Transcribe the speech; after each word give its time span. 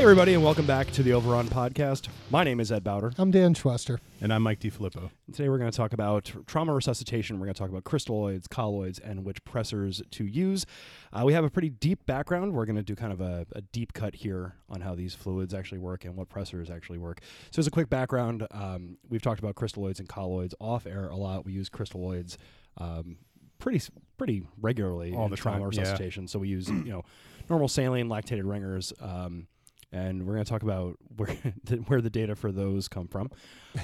Hey, 0.00 0.04
everybody, 0.04 0.32
and 0.32 0.42
welcome 0.42 0.64
back 0.64 0.90
to 0.92 1.02
the 1.02 1.10
Overon 1.10 1.48
Podcast. 1.48 2.08
My 2.30 2.42
name 2.42 2.58
is 2.58 2.72
Ed 2.72 2.82
Bowder. 2.82 3.12
I'm 3.18 3.30
Dan 3.30 3.52
Schwester. 3.52 3.98
And 4.22 4.32
I'm 4.32 4.42
Mike 4.42 4.58
DiFilippo. 4.58 5.10
Today, 5.30 5.50
we're 5.50 5.58
going 5.58 5.70
to 5.70 5.76
talk 5.76 5.92
about 5.92 6.32
trauma 6.46 6.72
resuscitation. 6.72 7.38
We're 7.38 7.44
going 7.44 7.54
to 7.54 7.58
talk 7.58 7.68
about 7.68 7.84
crystalloids, 7.84 8.48
colloids, 8.48 8.98
and 8.98 9.26
which 9.26 9.44
pressors 9.44 10.00
to 10.12 10.24
use. 10.24 10.64
Uh, 11.12 11.24
we 11.26 11.34
have 11.34 11.44
a 11.44 11.50
pretty 11.50 11.68
deep 11.68 12.06
background. 12.06 12.54
We're 12.54 12.64
going 12.64 12.76
to 12.76 12.82
do 12.82 12.96
kind 12.96 13.12
of 13.12 13.20
a, 13.20 13.44
a, 13.52 13.60
deep 13.60 13.92
cut 13.92 14.14
here 14.14 14.54
on 14.70 14.80
how 14.80 14.94
these 14.94 15.14
fluids 15.14 15.52
actually 15.52 15.80
work 15.80 16.06
and 16.06 16.16
what 16.16 16.30
pressors 16.30 16.70
actually 16.70 16.96
work. 16.96 17.20
So, 17.50 17.60
as 17.60 17.66
a 17.66 17.70
quick 17.70 17.90
background, 17.90 18.46
um, 18.52 18.96
we've 19.10 19.20
talked 19.20 19.40
about 19.40 19.54
crystalloids 19.54 19.98
and 19.98 20.08
colloids 20.08 20.54
off 20.60 20.86
air 20.86 21.08
a 21.08 21.16
lot. 21.16 21.44
We 21.44 21.52
use 21.52 21.68
crystalloids. 21.68 22.38
Um, 22.78 23.18
pretty 23.58 23.82
pretty 24.16 24.44
regularly 24.62 25.12
all 25.14 25.26
in 25.26 25.30
the 25.30 25.36
trauma 25.36 25.58
time, 25.58 25.68
resuscitation. 25.68 26.22
Yeah. 26.22 26.28
So 26.28 26.38
we 26.38 26.48
use 26.48 26.70
you 26.70 26.84
know 26.84 27.04
normal 27.50 27.68
saline 27.68 28.08
lactated 28.08 28.50
ringers. 28.50 28.94
Um, 28.98 29.46
and 29.92 30.26
we're 30.26 30.34
going 30.34 30.44
to 30.44 30.50
talk 30.50 30.62
about 30.62 30.98
where 31.16 31.36
the, 31.64 31.76
where 31.76 32.00
the 32.00 32.10
data 32.10 32.34
for 32.36 32.52
those 32.52 32.88
come 32.88 33.08
from. 33.08 33.30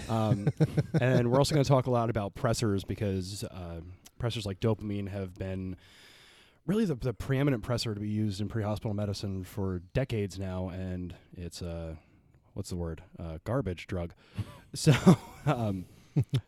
Um, 0.08 0.48
and 1.00 1.30
we're 1.30 1.38
also 1.38 1.54
going 1.54 1.64
to 1.64 1.68
talk 1.68 1.86
a 1.86 1.90
lot 1.90 2.10
about 2.10 2.34
pressors 2.34 2.86
because 2.86 3.44
uh, 3.44 3.80
pressors 4.20 4.46
like 4.46 4.60
dopamine 4.60 5.08
have 5.08 5.34
been 5.34 5.76
really 6.66 6.84
the, 6.84 6.94
the 6.94 7.12
preeminent 7.12 7.62
pressor 7.62 7.94
to 7.94 8.00
be 8.00 8.08
used 8.08 8.40
in 8.40 8.48
pre-hospital 8.48 8.94
medicine 8.94 9.44
for 9.44 9.80
decades 9.94 10.38
now, 10.38 10.68
and 10.68 11.14
it's 11.36 11.62
a 11.62 11.70
uh, 11.70 11.94
what's 12.54 12.70
the 12.70 12.76
word 12.76 13.02
uh, 13.18 13.38
garbage 13.44 13.86
drug. 13.86 14.12
so 14.74 14.92
um, 15.46 15.86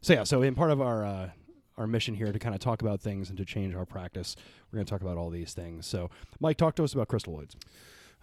so 0.01 0.13
yeah, 0.15 0.25
so 0.25 0.43
in 0.43 0.55
part 0.55 0.71
of 0.71 0.81
our 0.81 1.05
uh, 1.05 1.31
our 1.77 1.87
mission 1.87 2.15
here 2.15 2.33
to 2.33 2.39
kind 2.39 2.55
of 2.55 2.61
talk 2.61 2.83
about 2.83 3.01
things 3.01 3.29
and 3.29 3.39
to 3.39 3.45
change 3.45 3.75
our 3.75 3.87
practice, 3.87 4.35
we're 4.71 4.79
going 4.79 4.87
to 4.87 4.91
talk 4.91 5.01
about 5.01 5.17
all 5.17 5.31
these 5.31 5.53
things. 5.53 5.87
So 5.87 6.11
Mike, 6.41 6.57
talk 6.57 6.75
to 6.77 6.85
us 6.85 6.93
about 6.93 7.09
crystalloids. 7.09 7.55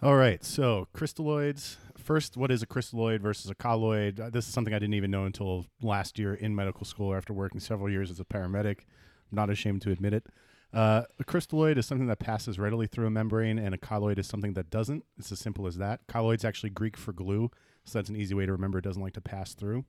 All 0.02 0.16
right. 0.16 0.44
So, 0.44 0.88
crystalloids. 0.94 1.76
First, 1.96 2.36
what 2.36 2.50
is 2.50 2.62
a 2.62 2.66
crystalloid 2.66 3.20
versus 3.20 3.50
a 3.50 3.54
colloid? 3.54 4.20
Uh, 4.20 4.28
this 4.28 4.46
is 4.46 4.52
something 4.52 4.74
I 4.74 4.78
didn't 4.78 4.94
even 4.94 5.10
know 5.10 5.24
until 5.24 5.66
last 5.80 6.18
year 6.18 6.34
in 6.34 6.54
medical 6.54 6.84
school 6.84 7.14
after 7.14 7.32
working 7.32 7.60
several 7.60 7.88
years 7.88 8.10
as 8.10 8.20
a 8.20 8.24
paramedic. 8.24 8.80
I'm 9.32 9.36
not 9.36 9.48
ashamed 9.48 9.82
to 9.82 9.90
admit 9.90 10.12
it. 10.12 10.26
Uh, 10.72 11.04
a 11.18 11.24
crystalloid 11.24 11.78
is 11.78 11.86
something 11.86 12.08
that 12.08 12.18
passes 12.18 12.58
readily 12.58 12.86
through 12.86 13.06
a 13.06 13.10
membrane, 13.10 13.58
and 13.58 13.74
a 13.74 13.78
colloid 13.78 14.18
is 14.18 14.26
something 14.26 14.52
that 14.52 14.68
doesn't. 14.68 15.04
It's 15.18 15.32
as 15.32 15.38
simple 15.38 15.66
as 15.66 15.78
that. 15.78 16.06
Colloid's 16.06 16.44
actually 16.44 16.70
Greek 16.70 16.98
for 16.98 17.14
glue, 17.14 17.50
so 17.84 17.98
that's 17.98 18.10
an 18.10 18.16
easy 18.16 18.34
way 18.34 18.44
to 18.44 18.52
remember 18.52 18.78
it 18.78 18.84
doesn't 18.84 19.02
like 19.02 19.14
to 19.14 19.22
pass 19.22 19.54
through. 19.54 19.86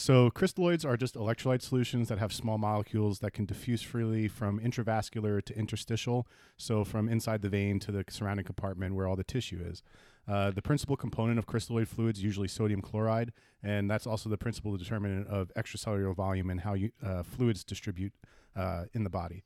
So, 0.00 0.30
crystalloids 0.30 0.84
are 0.84 0.96
just 0.96 1.16
electrolyte 1.16 1.60
solutions 1.60 2.06
that 2.06 2.18
have 2.18 2.32
small 2.32 2.56
molecules 2.56 3.18
that 3.18 3.32
can 3.32 3.46
diffuse 3.46 3.82
freely 3.82 4.28
from 4.28 4.60
intravascular 4.60 5.44
to 5.44 5.58
interstitial, 5.58 6.28
so 6.56 6.84
from 6.84 7.08
inside 7.08 7.42
the 7.42 7.48
vein 7.48 7.80
to 7.80 7.90
the 7.90 8.04
surrounding 8.08 8.46
compartment 8.46 8.94
where 8.94 9.08
all 9.08 9.16
the 9.16 9.24
tissue 9.24 9.58
is. 9.60 9.82
Uh, 10.28 10.52
the 10.52 10.62
principal 10.62 10.96
component 10.96 11.36
of 11.36 11.46
crystalloid 11.46 11.88
fluids 11.88 12.22
usually 12.22 12.46
sodium 12.46 12.80
chloride, 12.80 13.32
and 13.60 13.90
that's 13.90 14.06
also 14.06 14.28
the 14.28 14.38
principal 14.38 14.76
determinant 14.76 15.26
of 15.26 15.50
extracellular 15.56 16.14
volume 16.14 16.48
and 16.48 16.60
how 16.60 16.74
you, 16.74 16.92
uh, 17.04 17.24
fluids 17.24 17.64
distribute 17.64 18.12
uh, 18.54 18.84
in 18.94 19.02
the 19.02 19.10
body. 19.10 19.42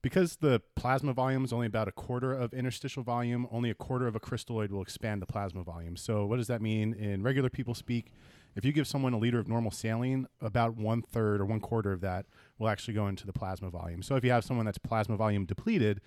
Because 0.00 0.36
the 0.36 0.62
plasma 0.74 1.12
volume 1.12 1.44
is 1.44 1.52
only 1.52 1.66
about 1.66 1.86
a 1.86 1.92
quarter 1.92 2.32
of 2.32 2.54
interstitial 2.54 3.02
volume, 3.02 3.46
only 3.50 3.68
a 3.68 3.74
quarter 3.74 4.06
of 4.06 4.16
a 4.16 4.20
crystalloid 4.20 4.70
will 4.70 4.80
expand 4.80 5.20
the 5.20 5.26
plasma 5.26 5.62
volume. 5.62 5.98
So, 5.98 6.24
what 6.24 6.38
does 6.38 6.46
that 6.46 6.62
mean 6.62 6.94
in 6.94 7.22
regular 7.22 7.50
people 7.50 7.74
speak? 7.74 8.10
If 8.56 8.64
you 8.64 8.72
give 8.72 8.88
someone 8.88 9.12
a 9.12 9.18
liter 9.18 9.38
of 9.38 9.46
normal 9.46 9.70
saline, 9.70 10.26
about 10.40 10.76
one 10.76 11.02
third 11.02 11.40
or 11.40 11.44
one 11.44 11.60
quarter 11.60 11.92
of 11.92 12.00
that 12.00 12.26
will 12.58 12.68
actually 12.68 12.94
go 12.94 13.06
into 13.06 13.26
the 13.26 13.32
plasma 13.32 13.70
volume. 13.70 14.02
So, 14.02 14.16
if 14.16 14.24
you 14.24 14.30
have 14.30 14.44
someone 14.44 14.66
that's 14.66 14.78
plasma 14.78 15.16
volume 15.16 15.44
depleted, 15.44 16.00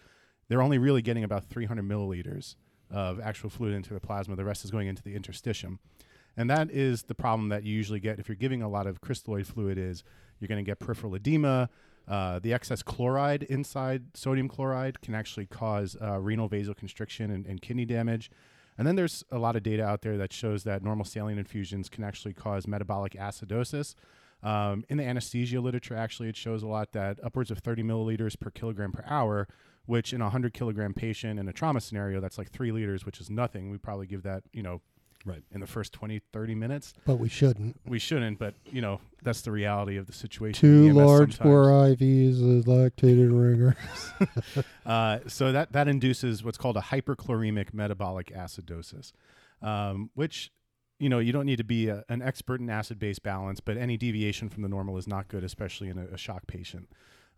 they're 0.48 0.62
only 0.62 0.80
really 0.80 1.02
getting 1.04 1.24
about 1.24 1.46
300 1.46 1.88
milliliters 1.88 2.56
of 2.90 3.20
actual 3.20 3.50
fluid 3.50 3.76
into 3.76 3.94
the 3.94 4.00
plasma. 4.00 4.36
The 4.36 4.44
rest 4.44 4.66
is 4.66 4.72
going 4.72 4.88
into 4.88 5.04
the 5.04 5.18
interstitium. 5.18 5.78
And 6.36 6.50
that 6.50 6.72
is 6.72 7.04
the 7.04 7.16
problem 7.16 7.50
that 7.50 7.64
you 7.64 7.74
usually 7.74 8.00
get 8.00 8.20
if 8.20 8.28
you're 8.28 8.36
giving 8.36 8.62
a 8.62 8.70
lot 8.70 8.88
of 8.88 9.02
crystalloid 9.02 9.46
fluid 9.46 9.78
is 9.78 10.04
you're 10.40 10.48
going 10.48 10.64
to 10.64 10.70
get 10.70 10.80
peripheral 10.80 11.14
edema, 11.16 11.70
uh, 12.08 12.40
the 12.40 12.54
excess 12.54 12.82
chloride 12.82 13.44
inside 13.44 14.04
sodium 14.16 14.48
chloride 14.48 15.00
can 15.02 15.14
actually 15.14 15.46
cause 15.46 15.96
uh, 16.02 16.20
renal 16.20 16.50
vasoconstriction 16.50 17.26
and, 17.26 17.46
and, 17.46 17.62
kidney 17.62 17.86
damage. 17.86 18.32
And 18.80 18.88
then 18.88 18.96
there's 18.96 19.26
a 19.30 19.38
lot 19.38 19.58
of 19.58 19.64
data 19.64 19.84
out 19.84 20.04
there 20.04 20.18
that 20.18 20.32
shows 20.32 20.64
that 20.64 20.82
normal 20.82 21.04
saline 21.04 21.38
infusions 21.38 21.90
can 21.90 22.02
actually 22.02 22.34
cause 22.34 22.66
metabolic 22.66 23.12
acidosis. 23.12 23.94
Um, 24.42 24.86
in 24.88 24.96
the 24.96 25.04
anesthesia 25.04 25.60
literature, 25.60 25.98
actually, 25.98 26.30
it 26.30 26.38
shows 26.38 26.64
a 26.64 26.68
lot 26.68 26.94
that 26.94 27.20
upwards 27.22 27.52
of 27.52 27.60
30 27.60 27.84
milliliters 27.84 28.40
per 28.40 28.50
kilogram 28.50 28.94
per 28.94 29.04
hour, 29.06 29.50
which 29.86 30.14
in 30.14 30.22
a 30.22 30.26
100 30.26 30.54
kilogram 30.54 30.94
patient 30.94 31.42
in 31.42 31.50
a 31.50 31.52
trauma 31.52 31.82
scenario, 31.82 32.22
that's 32.22 32.38
like 32.38 32.52
three 32.52 32.72
liters, 32.72 33.06
which 33.06 33.20
is 33.20 33.30
nothing. 33.30 33.70
We 33.70 33.78
probably 33.78 34.08
give 34.08 34.24
that, 34.24 34.44
you 34.54 34.64
know, 34.64 34.80
right. 35.26 35.44
in 35.52 35.60
the 35.60 35.68
first 35.68 35.94
20 35.94 36.22
30 36.32 36.56
minutes. 36.56 36.94
But 37.06 37.16
we 37.16 37.30
shouldn't. 37.30 37.80
We 37.86 38.00
shouldn't 38.00 38.40
but 38.40 38.54
you 38.66 38.82
know 38.82 39.02
that's 39.22 39.42
the 39.42 39.52
reality 39.52 39.98
of 39.98 40.08
the 40.08 40.14
situation 40.14 40.60
two 40.60 40.94
large 40.94 41.40
bore 41.40 41.68
ivs 41.68 42.60
of 42.60 42.66
lactated 42.66 43.30
ringers. 43.32 43.76
Uh, 44.86 45.20
so 45.28 45.52
that 45.52 45.72
that 45.72 45.88
induces 45.88 46.44
what's 46.44 46.58
called 46.58 46.76
a 46.76 46.82
hyperchloremic 46.82 47.74
metabolic 47.74 48.34
acidosis 48.34 49.12
um, 49.62 50.10
which 50.16 50.52
you 51.00 51.10
know 51.10 51.20
you 51.20 51.32
don't 51.32 51.46
need 51.46 51.58
to 51.58 51.64
be 51.64 51.88
a, 51.88 52.04
an 52.10 52.22
expert 52.22 52.60
in 52.60 52.70
acid 52.70 52.98
base 52.98 53.20
balance 53.20 53.60
but 53.60 53.78
any 53.78 53.98
deviation 53.98 54.50
from 54.50 54.64
the 54.64 54.70
normal 54.70 54.98
is 54.98 55.08
not 55.08 55.28
good 55.28 55.44
especially 55.44 55.90
in 55.90 55.98
a, 55.98 56.06
a 56.08 56.18
shock 56.18 56.48
patient. 56.48 56.90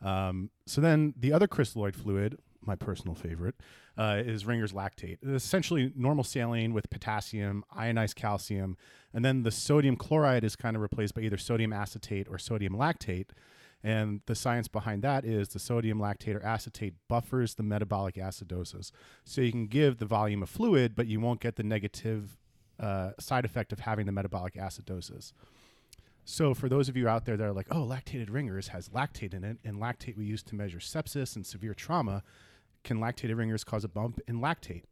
Um, 0.02 0.50
so 0.66 0.82
then 0.82 1.14
the 1.18 1.32
other 1.34 1.48
crystalloid 1.48 1.96
fluid 1.96 2.38
my 2.66 2.76
personal 2.76 3.16
favorite, 3.16 3.56
uh, 3.98 4.22
is 4.24 4.46
Ringer's 4.46 4.74
lactate. 4.74 5.18
It's 5.22 5.46
essentially 5.46 5.92
normal 5.96 6.24
saline 6.24 6.74
with 6.74 6.90
potassium, 6.90 7.64
ionized 7.76 8.16
calcium, 8.16 8.78
and 9.14 9.26
then 9.26 9.44
the 9.44 9.52
sodium 9.52 9.96
chloride 9.96 10.44
is 10.44 10.56
kind 10.56 10.76
of 10.76 10.82
replaced 10.82 11.16
by 11.16 11.22
either 11.22 11.38
sodium 11.38 11.74
acetate 11.74 12.28
or 12.30 12.38
sodium 12.38 12.74
lactate. 12.74 13.30
And 13.84 14.22
the 14.28 14.36
science 14.36 14.68
behind 14.68 15.02
that 15.02 15.26
is 15.26 15.50
the 15.50 15.60
sodium 15.60 16.00
lactate 16.00 16.36
or 16.36 16.46
acetate 16.46 16.94
buffers 17.08 17.56
the 17.56 17.64
metabolic 17.64 18.16
acidosis. 18.16 18.92
So 19.26 19.42
you 19.42 19.52
can 19.52 19.66
give 19.66 19.98
the 19.98 20.06
volume 20.06 20.44
of 20.44 20.50
fluid, 20.50 20.96
but 20.96 21.08
you 21.08 21.20
won't 21.20 21.40
get 21.40 21.56
the 21.56 21.64
negative 21.64 22.38
uh, 22.80 23.12
side 23.20 23.46
effect 23.46 23.74
of 23.74 23.80
having 23.80 24.06
the 24.06 24.12
metabolic 24.12 24.54
acidosis. 24.54 25.34
So, 26.24 26.54
for 26.54 26.70
those 26.70 26.88
of 26.88 26.96
you 26.96 27.08
out 27.08 27.26
there 27.26 27.36
that 27.36 27.44
are 27.44 27.52
like, 27.52 27.68
oh, 27.72 27.86
lactated 27.86 28.32
ringers 28.32 28.70
has 28.70 28.90
lactate 28.90 29.34
in 29.34 29.44
it, 29.44 29.58
and 29.64 29.78
lactate 29.78 30.16
we 30.16 30.26
use 30.26 30.44
to 30.44 30.56
measure 30.56 30.78
sepsis 30.78 31.36
and 31.36 31.46
severe 31.46 31.74
trauma, 31.74 32.24
can 32.84 33.00
lactated 33.00 33.38
ringers 33.38 33.64
cause 33.64 33.84
a 33.84 33.88
bump 33.90 34.20
in 34.28 34.40
lactate? 34.40 34.84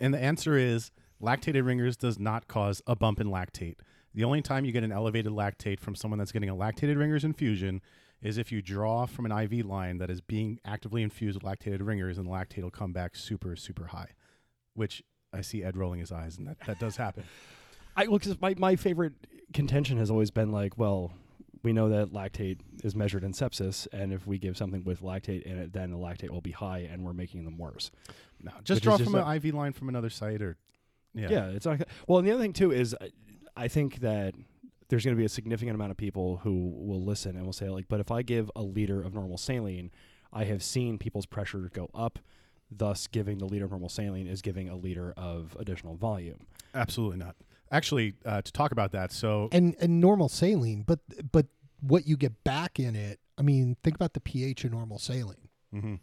And 0.00 0.12
the 0.12 0.18
answer 0.18 0.56
is 0.56 0.90
lactated 1.22 1.64
ringers 1.64 1.96
does 1.96 2.18
not 2.18 2.48
cause 2.48 2.82
a 2.86 2.96
bump 2.96 3.20
in 3.20 3.28
lactate. 3.28 3.76
The 4.14 4.24
only 4.24 4.42
time 4.42 4.64
you 4.64 4.72
get 4.72 4.84
an 4.84 4.92
elevated 4.92 5.32
lactate 5.32 5.80
from 5.80 5.94
someone 5.94 6.18
that's 6.18 6.32
getting 6.32 6.50
a 6.50 6.56
lactated 6.56 6.98
ringers 6.98 7.24
infusion 7.24 7.80
is 8.20 8.38
if 8.38 8.52
you 8.52 8.62
draw 8.62 9.06
from 9.06 9.26
an 9.26 9.32
IV 9.32 9.66
line 9.66 9.98
that 9.98 10.10
is 10.10 10.20
being 10.20 10.58
actively 10.64 11.02
infused 11.02 11.42
with 11.42 11.44
lactated 11.44 11.84
ringers, 11.84 12.18
and 12.18 12.26
the 12.26 12.30
lactate 12.30 12.62
will 12.62 12.70
come 12.70 12.92
back 12.92 13.16
super, 13.16 13.56
super 13.56 13.86
high, 13.86 14.10
which 14.74 15.02
I 15.32 15.40
see 15.40 15.64
Ed 15.64 15.76
rolling 15.76 16.00
his 16.00 16.12
eyes, 16.12 16.38
and 16.38 16.46
that, 16.46 16.58
that 16.66 16.78
does 16.78 16.96
happen. 16.96 17.24
I 17.96 18.04
look, 18.04 18.24
my, 18.40 18.54
my 18.56 18.76
favorite 18.76 19.14
contention 19.52 19.98
has 19.98 20.10
always 20.10 20.30
been 20.30 20.52
like, 20.52 20.78
well, 20.78 21.12
we 21.62 21.72
know 21.72 21.88
that 21.90 22.12
lactate 22.12 22.58
is 22.82 22.94
measured 22.96 23.24
in 23.24 23.32
sepsis, 23.32 23.86
and 23.92 24.12
if 24.12 24.26
we 24.26 24.38
give 24.38 24.56
something 24.56 24.82
with 24.84 25.00
lactate 25.02 25.42
in 25.42 25.58
it, 25.58 25.72
then 25.72 25.90
the 25.90 25.96
lactate 25.96 26.30
will 26.30 26.40
be 26.40 26.50
high, 26.50 26.88
and 26.90 27.04
we're 27.04 27.12
making 27.12 27.44
them 27.44 27.56
worse. 27.58 27.90
No, 28.42 28.50
just 28.64 28.78
Which 28.78 28.84
draw 28.84 28.94
is 28.94 28.98
just 29.00 29.10
from 29.10 29.20
a- 29.20 29.24
an 29.24 29.36
IV 29.36 29.54
line 29.54 29.72
from 29.72 29.88
another 29.88 30.10
site, 30.10 30.42
or 30.42 30.56
yeah, 31.14 31.28
Yeah, 31.30 31.46
it's 31.48 31.66
not. 31.66 31.82
Well, 32.08 32.18
and 32.18 32.26
the 32.26 32.32
other 32.32 32.42
thing 32.42 32.52
too 32.52 32.72
is, 32.72 32.94
uh, 32.94 33.08
I 33.56 33.68
think 33.68 34.00
that 34.00 34.34
there's 34.88 35.04
going 35.04 35.14
to 35.16 35.18
be 35.20 35.24
a 35.24 35.28
significant 35.28 35.74
amount 35.74 35.90
of 35.90 35.96
people 35.96 36.38
who 36.38 36.70
will 36.76 37.04
listen 37.04 37.36
and 37.36 37.44
will 37.46 37.52
say 37.52 37.68
like, 37.70 37.86
but 37.88 38.00
if 38.00 38.10
I 38.10 38.22
give 38.22 38.50
a 38.56 38.62
liter 38.62 39.00
of 39.02 39.14
normal 39.14 39.38
saline, 39.38 39.90
I 40.32 40.44
have 40.44 40.62
seen 40.62 40.98
people's 40.98 41.26
pressure 41.26 41.70
go 41.72 41.88
up. 41.94 42.18
Thus, 42.74 43.06
giving 43.06 43.36
the 43.38 43.44
liter 43.44 43.66
of 43.66 43.70
normal 43.70 43.90
saline 43.90 44.26
is 44.26 44.40
giving 44.40 44.68
a 44.70 44.76
liter 44.76 45.12
of 45.16 45.54
additional 45.60 45.94
volume. 45.94 46.46
absolutely 46.74 47.18
not. 47.18 47.36
Actually, 47.70 48.14
uh, 48.26 48.40
to 48.42 48.52
talk 48.52 48.72
about 48.72 48.92
that, 48.92 49.12
so 49.12 49.48
and 49.52 49.74
and 49.80 50.00
normal 50.00 50.28
saline 50.30 50.82
but 50.82 51.00
but 51.32 51.46
what 51.82 52.06
you 52.06 52.16
get 52.16 52.42
back 52.44 52.78
in 52.80 52.96
it 52.96 53.18
i 53.36 53.42
mean 53.42 53.76
think 53.82 53.94
about 53.94 54.12
the 54.14 54.20
ph 54.20 54.64
of 54.64 54.70
normal 54.72 54.98
saline 54.98 55.48
mhm. 55.74 55.98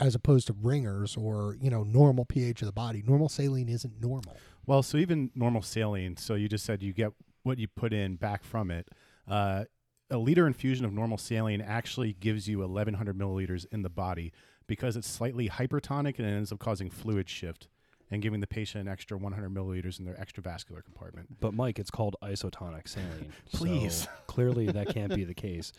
as 0.00 0.14
opposed 0.14 0.46
to 0.46 0.56
ringers 0.60 1.16
or 1.16 1.56
you 1.60 1.70
know 1.70 1.82
normal 1.84 2.24
ph 2.24 2.60
of 2.62 2.66
the 2.66 2.72
body 2.72 3.02
normal 3.06 3.28
saline 3.28 3.68
isn't 3.68 4.00
normal 4.00 4.36
Well, 4.66 4.82
so 4.82 4.98
even 4.98 5.30
normal 5.34 5.62
saline. 5.62 6.16
So 6.16 6.34
you 6.34 6.48
just 6.48 6.64
said 6.64 6.82
you 6.82 6.92
get 6.92 7.12
what 7.42 7.58
you 7.58 7.66
put 7.66 7.92
in 7.92 8.16
back 8.16 8.44
from 8.44 8.70
it. 8.70 8.88
Uh, 9.26 9.64
a 10.10 10.18
liter 10.18 10.46
infusion 10.46 10.84
of 10.84 10.92
normal 10.92 11.18
saline 11.18 11.60
actually 11.60 12.12
gives 12.12 12.46
you 12.48 12.58
1,100 12.60 13.16
milliliters 13.16 13.64
in 13.72 13.82
the 13.82 13.88
body 13.88 14.32
because 14.66 14.96
it's 14.96 15.08
slightly 15.08 15.48
hypertonic 15.48 16.18
and 16.18 16.26
it 16.28 16.32
ends 16.32 16.52
up 16.52 16.58
causing 16.58 16.90
fluid 16.90 17.28
shift 17.28 17.68
and 18.10 18.20
giving 18.22 18.40
the 18.40 18.46
patient 18.46 18.86
an 18.86 18.92
extra 18.92 19.16
100 19.16 19.52
milliliters 19.54 19.98
in 19.98 20.04
their 20.04 20.14
extravascular 20.14 20.82
compartment. 20.84 21.40
But 21.40 21.54
Mike, 21.54 21.78
it's 21.78 21.90
called 21.90 22.16
isotonic 22.22 22.88
saline. 22.88 23.32
Please. 23.52 23.94
So 24.02 24.08
clearly, 24.26 24.66
that 24.66 24.88
can't 24.88 25.14
be 25.14 25.24
the 25.24 25.34
case. 25.34 25.72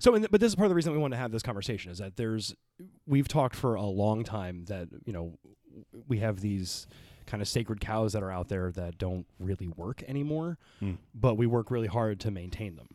So, 0.00 0.14
and 0.14 0.22
th- 0.22 0.30
but 0.30 0.40
this 0.40 0.48
is 0.50 0.54
part 0.56 0.66
of 0.66 0.70
the 0.70 0.74
reason 0.74 0.92
we 0.92 0.98
want 0.98 1.12
to 1.12 1.18
have 1.18 1.30
this 1.32 1.42
conversation 1.42 1.90
is 1.92 1.98
that 1.98 2.16
there's 2.16 2.54
we've 3.06 3.28
talked 3.28 3.54
for 3.56 3.74
a 3.74 3.82
long 3.84 4.24
time 4.24 4.64
that 4.66 4.88
you 5.04 5.12
know 5.12 5.38
we 6.08 6.18
have 6.18 6.40
these 6.40 6.86
kind 7.26 7.40
of 7.40 7.48
sacred 7.48 7.80
cows 7.80 8.12
that 8.12 8.22
are 8.22 8.30
out 8.30 8.48
there 8.48 8.70
that 8.72 8.98
don't 8.98 9.26
really 9.38 9.66
work 9.68 10.02
anymore, 10.06 10.58
Hmm. 10.80 10.92
but 11.14 11.36
we 11.36 11.46
work 11.46 11.70
really 11.70 11.86
hard 11.88 12.20
to 12.20 12.30
maintain 12.30 12.76
them. 12.76 12.88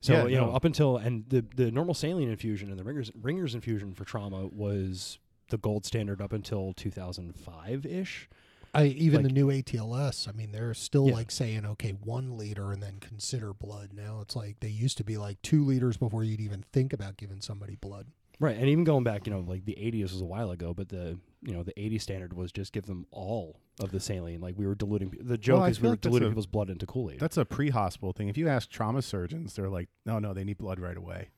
So 0.00 0.12
Yeah, 0.12 0.26
you 0.26 0.36
know, 0.36 0.46
no. 0.46 0.52
up 0.52 0.64
until 0.64 0.96
and 0.96 1.24
the 1.28 1.44
the 1.56 1.70
normal 1.70 1.94
saline 1.94 2.28
infusion 2.30 2.70
and 2.70 2.78
the 2.78 2.84
ringers 2.84 3.10
ringers 3.20 3.54
infusion 3.54 3.94
for 3.94 4.04
trauma 4.04 4.46
was 4.46 5.18
the 5.48 5.58
gold 5.58 5.84
standard 5.84 6.20
up 6.20 6.32
until 6.32 6.72
2005 6.74 7.86
ish. 7.86 8.28
I 8.74 8.84
even 8.86 9.22
Like- 9.22 9.28
the 9.28 9.32
new 9.32 9.50
ATLS. 9.50 10.28
I 10.28 10.32
mean, 10.32 10.52
they're 10.52 10.74
still 10.74 11.08
Yeah. 11.08 11.14
like 11.14 11.30
saying, 11.30 11.64
okay, 11.64 11.92
one 11.92 12.36
liter 12.36 12.70
and 12.70 12.82
then 12.82 12.98
consider 13.00 13.52
blood. 13.54 13.92
Now 13.94 14.20
it's 14.20 14.36
like 14.36 14.60
they 14.60 14.68
used 14.68 14.98
to 14.98 15.04
be 15.04 15.16
like 15.16 15.40
two 15.42 15.64
liters 15.64 15.96
before 15.96 16.22
you'd 16.22 16.40
even 16.40 16.64
think 16.72 16.92
about 16.92 17.16
giving 17.16 17.40
somebody 17.40 17.76
blood. 17.76 18.08
Right, 18.40 18.56
and 18.56 18.68
even 18.68 18.84
going 18.84 19.02
back, 19.02 19.26
you 19.26 19.32
know, 19.32 19.40
like 19.40 19.64
the 19.64 19.76
80s 19.80 20.12
was 20.12 20.20
a 20.20 20.24
while 20.26 20.50
ago, 20.52 20.72
but 20.74 20.90
the 20.90 21.18
you 21.42 21.52
know 21.52 21.62
the 21.62 21.78
80 21.80 21.98
standard 21.98 22.34
was 22.34 22.52
just 22.52 22.72
give 22.72 22.86
them 22.86 23.06
all 23.10 23.58
of 23.80 23.90
the 23.90 23.98
saline. 24.00 24.40
Like 24.40 24.56
we 24.58 24.66
were 24.66 24.74
diluting. 24.76 25.12
The 25.20 25.38
joke 25.38 25.62
I 25.62 25.68
is 25.70 25.80
we 25.80 25.88
were 25.88 25.92
like 25.94 26.02
diluting 26.02 26.26
a- 26.28 26.30
people's 26.30 26.46
blood 26.46 26.68
into 26.70 26.84
Kool 26.86 27.10
Aid. 27.10 27.18
That's 27.20 27.36
a 27.36 27.44
pre-hospital 27.44 28.12
thing. 28.12 28.28
If 28.28 28.36
you 28.36 28.48
ask 28.48 28.68
trauma 28.68 29.02
surgeons, 29.02 29.54
they're 29.54 29.68
like, 29.70 29.88
no, 30.04 30.18
no, 30.20 30.34
they 30.34 30.44
need 30.44 30.58
blood 30.58 30.78
right 30.78 30.96
away. 30.96 31.30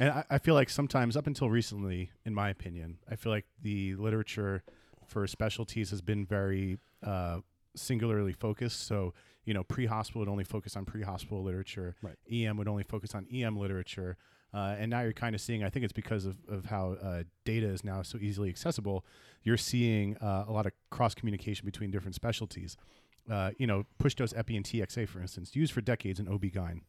And 0.00 0.08
I, 0.08 0.24
I 0.30 0.38
feel 0.38 0.54
like 0.54 0.70
sometimes, 0.70 1.14
up 1.14 1.26
until 1.26 1.50
recently, 1.50 2.10
in 2.24 2.34
my 2.34 2.48
opinion, 2.48 2.98
I 3.08 3.16
feel 3.16 3.30
like 3.30 3.44
the 3.62 3.94
literature 3.96 4.62
for 5.06 5.26
specialties 5.26 5.90
has 5.90 6.00
been 6.00 6.24
very 6.24 6.78
uh, 7.06 7.40
singularly 7.76 8.32
focused. 8.32 8.86
So, 8.86 9.12
you 9.44 9.52
know, 9.52 9.62
pre-hospital 9.62 10.20
would 10.20 10.28
only 10.28 10.44
focus 10.44 10.74
on 10.74 10.86
pre-hospital 10.86 11.42
literature. 11.42 11.96
Right. 12.00 12.16
EM 12.32 12.56
would 12.56 12.66
only 12.66 12.82
focus 12.82 13.14
on 13.14 13.26
EM 13.32 13.58
literature. 13.58 14.16
Uh, 14.54 14.74
and 14.78 14.90
now 14.90 15.02
you're 15.02 15.12
kind 15.12 15.34
of 15.34 15.40
seeing, 15.40 15.62
I 15.62 15.68
think 15.68 15.84
it's 15.84 15.92
because 15.92 16.24
of, 16.24 16.36
of 16.48 16.64
how 16.64 16.96
uh, 17.02 17.22
data 17.44 17.66
is 17.66 17.84
now 17.84 18.00
so 18.00 18.18
easily 18.18 18.48
accessible, 18.48 19.04
you're 19.42 19.58
seeing 19.58 20.16
uh, 20.16 20.46
a 20.48 20.52
lot 20.52 20.64
of 20.64 20.72
cross 20.90 21.14
communication 21.14 21.66
between 21.66 21.90
different 21.90 22.14
specialties. 22.14 22.76
Uh, 23.30 23.50
you 23.58 23.66
know, 23.66 23.84
push 23.98 24.14
dose 24.14 24.32
epi 24.34 24.56
and 24.56 24.64
TXA, 24.64 25.06
for 25.06 25.20
instance, 25.20 25.54
used 25.54 25.72
for 25.72 25.82
decades 25.82 26.18
in 26.18 26.26
OB-GYN. 26.26 26.80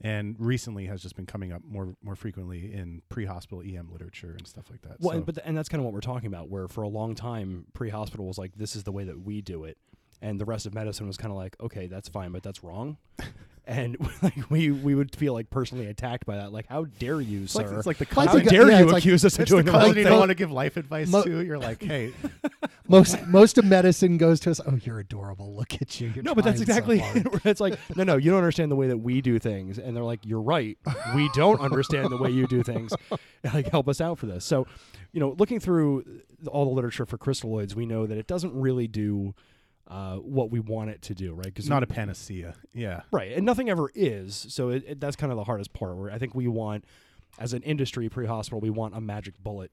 And 0.00 0.36
recently 0.38 0.86
has 0.86 1.02
just 1.02 1.16
been 1.16 1.24
coming 1.26 1.52
up 1.52 1.62
more 1.66 1.94
more 2.02 2.14
frequently 2.16 2.72
in 2.74 3.00
pre-hospital 3.08 3.62
EM 3.62 3.88
literature 3.90 4.34
and 4.36 4.46
stuff 4.46 4.66
like 4.70 4.82
that. 4.82 5.00
well, 5.00 5.12
So- 5.12 5.16
and, 5.18 5.26
but 5.26 5.34
th- 5.36 5.46
and 5.46 5.56
that's 5.56 5.68
kind 5.68 5.80
of 5.80 5.84
what 5.84 5.94
we're 5.94 6.00
talking 6.00 6.26
about. 6.26 6.50
Where 6.50 6.68
for 6.68 6.82
a 6.82 6.88
long 6.88 7.14
time, 7.14 7.66
pre-hospital 7.72 8.26
was 8.26 8.36
like, 8.36 8.52
this 8.56 8.76
is 8.76 8.82
the 8.84 8.92
way 8.92 9.04
that 9.04 9.20
we 9.24 9.40
do 9.40 9.64
it, 9.64 9.78
and 10.20 10.40
the 10.40 10.44
rest 10.44 10.66
of 10.66 10.74
medicine 10.74 11.06
was 11.06 11.16
kind 11.16 11.30
of 11.30 11.36
like, 11.38 11.56
okay, 11.60 11.86
that's 11.86 12.08
fine, 12.08 12.32
but 12.32 12.42
that's 12.42 12.62
wrong. 12.64 12.98
and 13.66 13.96
like 14.22 14.50
we 14.50 14.70
we 14.70 14.94
would 14.94 15.14
feel 15.14 15.32
like 15.32 15.50
personally 15.50 15.86
attacked 15.86 16.26
by 16.26 16.36
that. 16.36 16.52
Like, 16.52 16.66
how 16.68 16.84
dare 16.98 17.20
you, 17.20 17.44
it's 17.44 17.54
like, 17.54 17.68
sir? 17.68 17.78
it's 17.78 17.86
like 17.86 17.98
the 17.98 18.06
how 18.06 18.38
dare 18.38 18.70
yeah, 18.70 18.80
you 18.80 18.86
like- 18.86 18.98
accuse 18.98 19.24
us 19.24 19.34
of 19.34 19.40
the 19.40 19.46
doing 19.46 19.64
the 19.64 19.72
cousin 19.72 19.88
right 19.88 19.96
you 19.96 20.04
don't 20.04 20.18
want 20.18 20.30
to 20.30 20.34
give 20.34 20.50
life 20.52 20.76
advice 20.76 21.08
Mo- 21.08 21.22
to. 21.22 21.44
You're 21.44 21.58
like, 21.58 21.82
hey, 21.82 22.12
Most 22.88 23.26
most 23.26 23.56
of 23.56 23.64
medicine 23.64 24.18
goes 24.18 24.40
to 24.40 24.50
us. 24.50 24.60
Oh, 24.64 24.78
you're 24.82 25.00
adorable. 25.00 25.54
Look 25.54 25.80
at 25.80 26.00
you. 26.00 26.12
You're 26.14 26.22
No, 26.22 26.34
but 26.34 26.44
that's 26.44 26.62
trying 26.62 26.84
so 26.84 26.90
exactly 26.90 27.40
it's 27.50 27.60
like 27.60 27.78
no, 27.96 28.04
no, 28.04 28.16
you 28.16 28.30
don't 28.30 28.38
understand 28.38 28.70
the 28.70 28.76
way 28.76 28.88
that 28.88 28.98
we 28.98 29.20
do 29.22 29.38
things, 29.38 29.78
and 29.78 29.96
they're 29.96 30.04
like, 30.04 30.20
you're 30.24 30.42
right, 30.42 30.76
we 31.14 31.30
don't 31.34 31.60
understand 31.60 32.10
the 32.10 32.16
way 32.18 32.30
you 32.30 32.46
do 32.46 32.62
things. 32.62 32.92
Like, 33.52 33.68
help 33.70 33.88
us 33.88 34.00
out 34.00 34.18
for 34.18 34.26
this. 34.26 34.44
So, 34.44 34.66
you 35.12 35.20
know, 35.20 35.34
looking 35.38 35.60
through 35.60 36.04
all 36.48 36.64
the 36.66 36.72
literature 36.72 37.06
for 37.06 37.16
crystalloids, 37.18 37.74
we 37.74 37.86
know 37.86 38.06
that 38.06 38.18
it 38.18 38.26
doesn't 38.26 38.54
really 38.54 38.86
do 38.86 39.34
uh, 39.86 40.16
what 40.16 40.50
we 40.50 40.60
want 40.60 40.90
it 40.90 41.02
to 41.02 41.14
do, 41.14 41.34
right? 41.34 41.52
it's 41.54 41.68
not 41.68 41.82
a 41.82 41.86
panacea. 41.86 42.54
Yeah. 42.72 43.02
right, 43.10 43.32
and 43.32 43.44
nothing 43.44 43.68
ever 43.68 43.90
is. 43.94 44.46
So 44.48 44.70
it, 44.70 44.84
it, 44.86 45.00
that's 45.00 45.16
kind 45.16 45.30
of 45.32 45.36
the 45.38 45.44
hardest 45.44 45.72
part. 45.72 45.96
Where 45.96 46.10
I 46.10 46.18
think 46.18 46.34
we 46.34 46.48
want, 46.48 46.84
as 47.38 47.52
an 47.52 47.62
industry 47.62 48.08
pre-hospital, 48.08 48.60
we 48.60 48.70
want 48.70 48.96
a 48.96 49.00
magic 49.00 49.34
bullet 49.42 49.70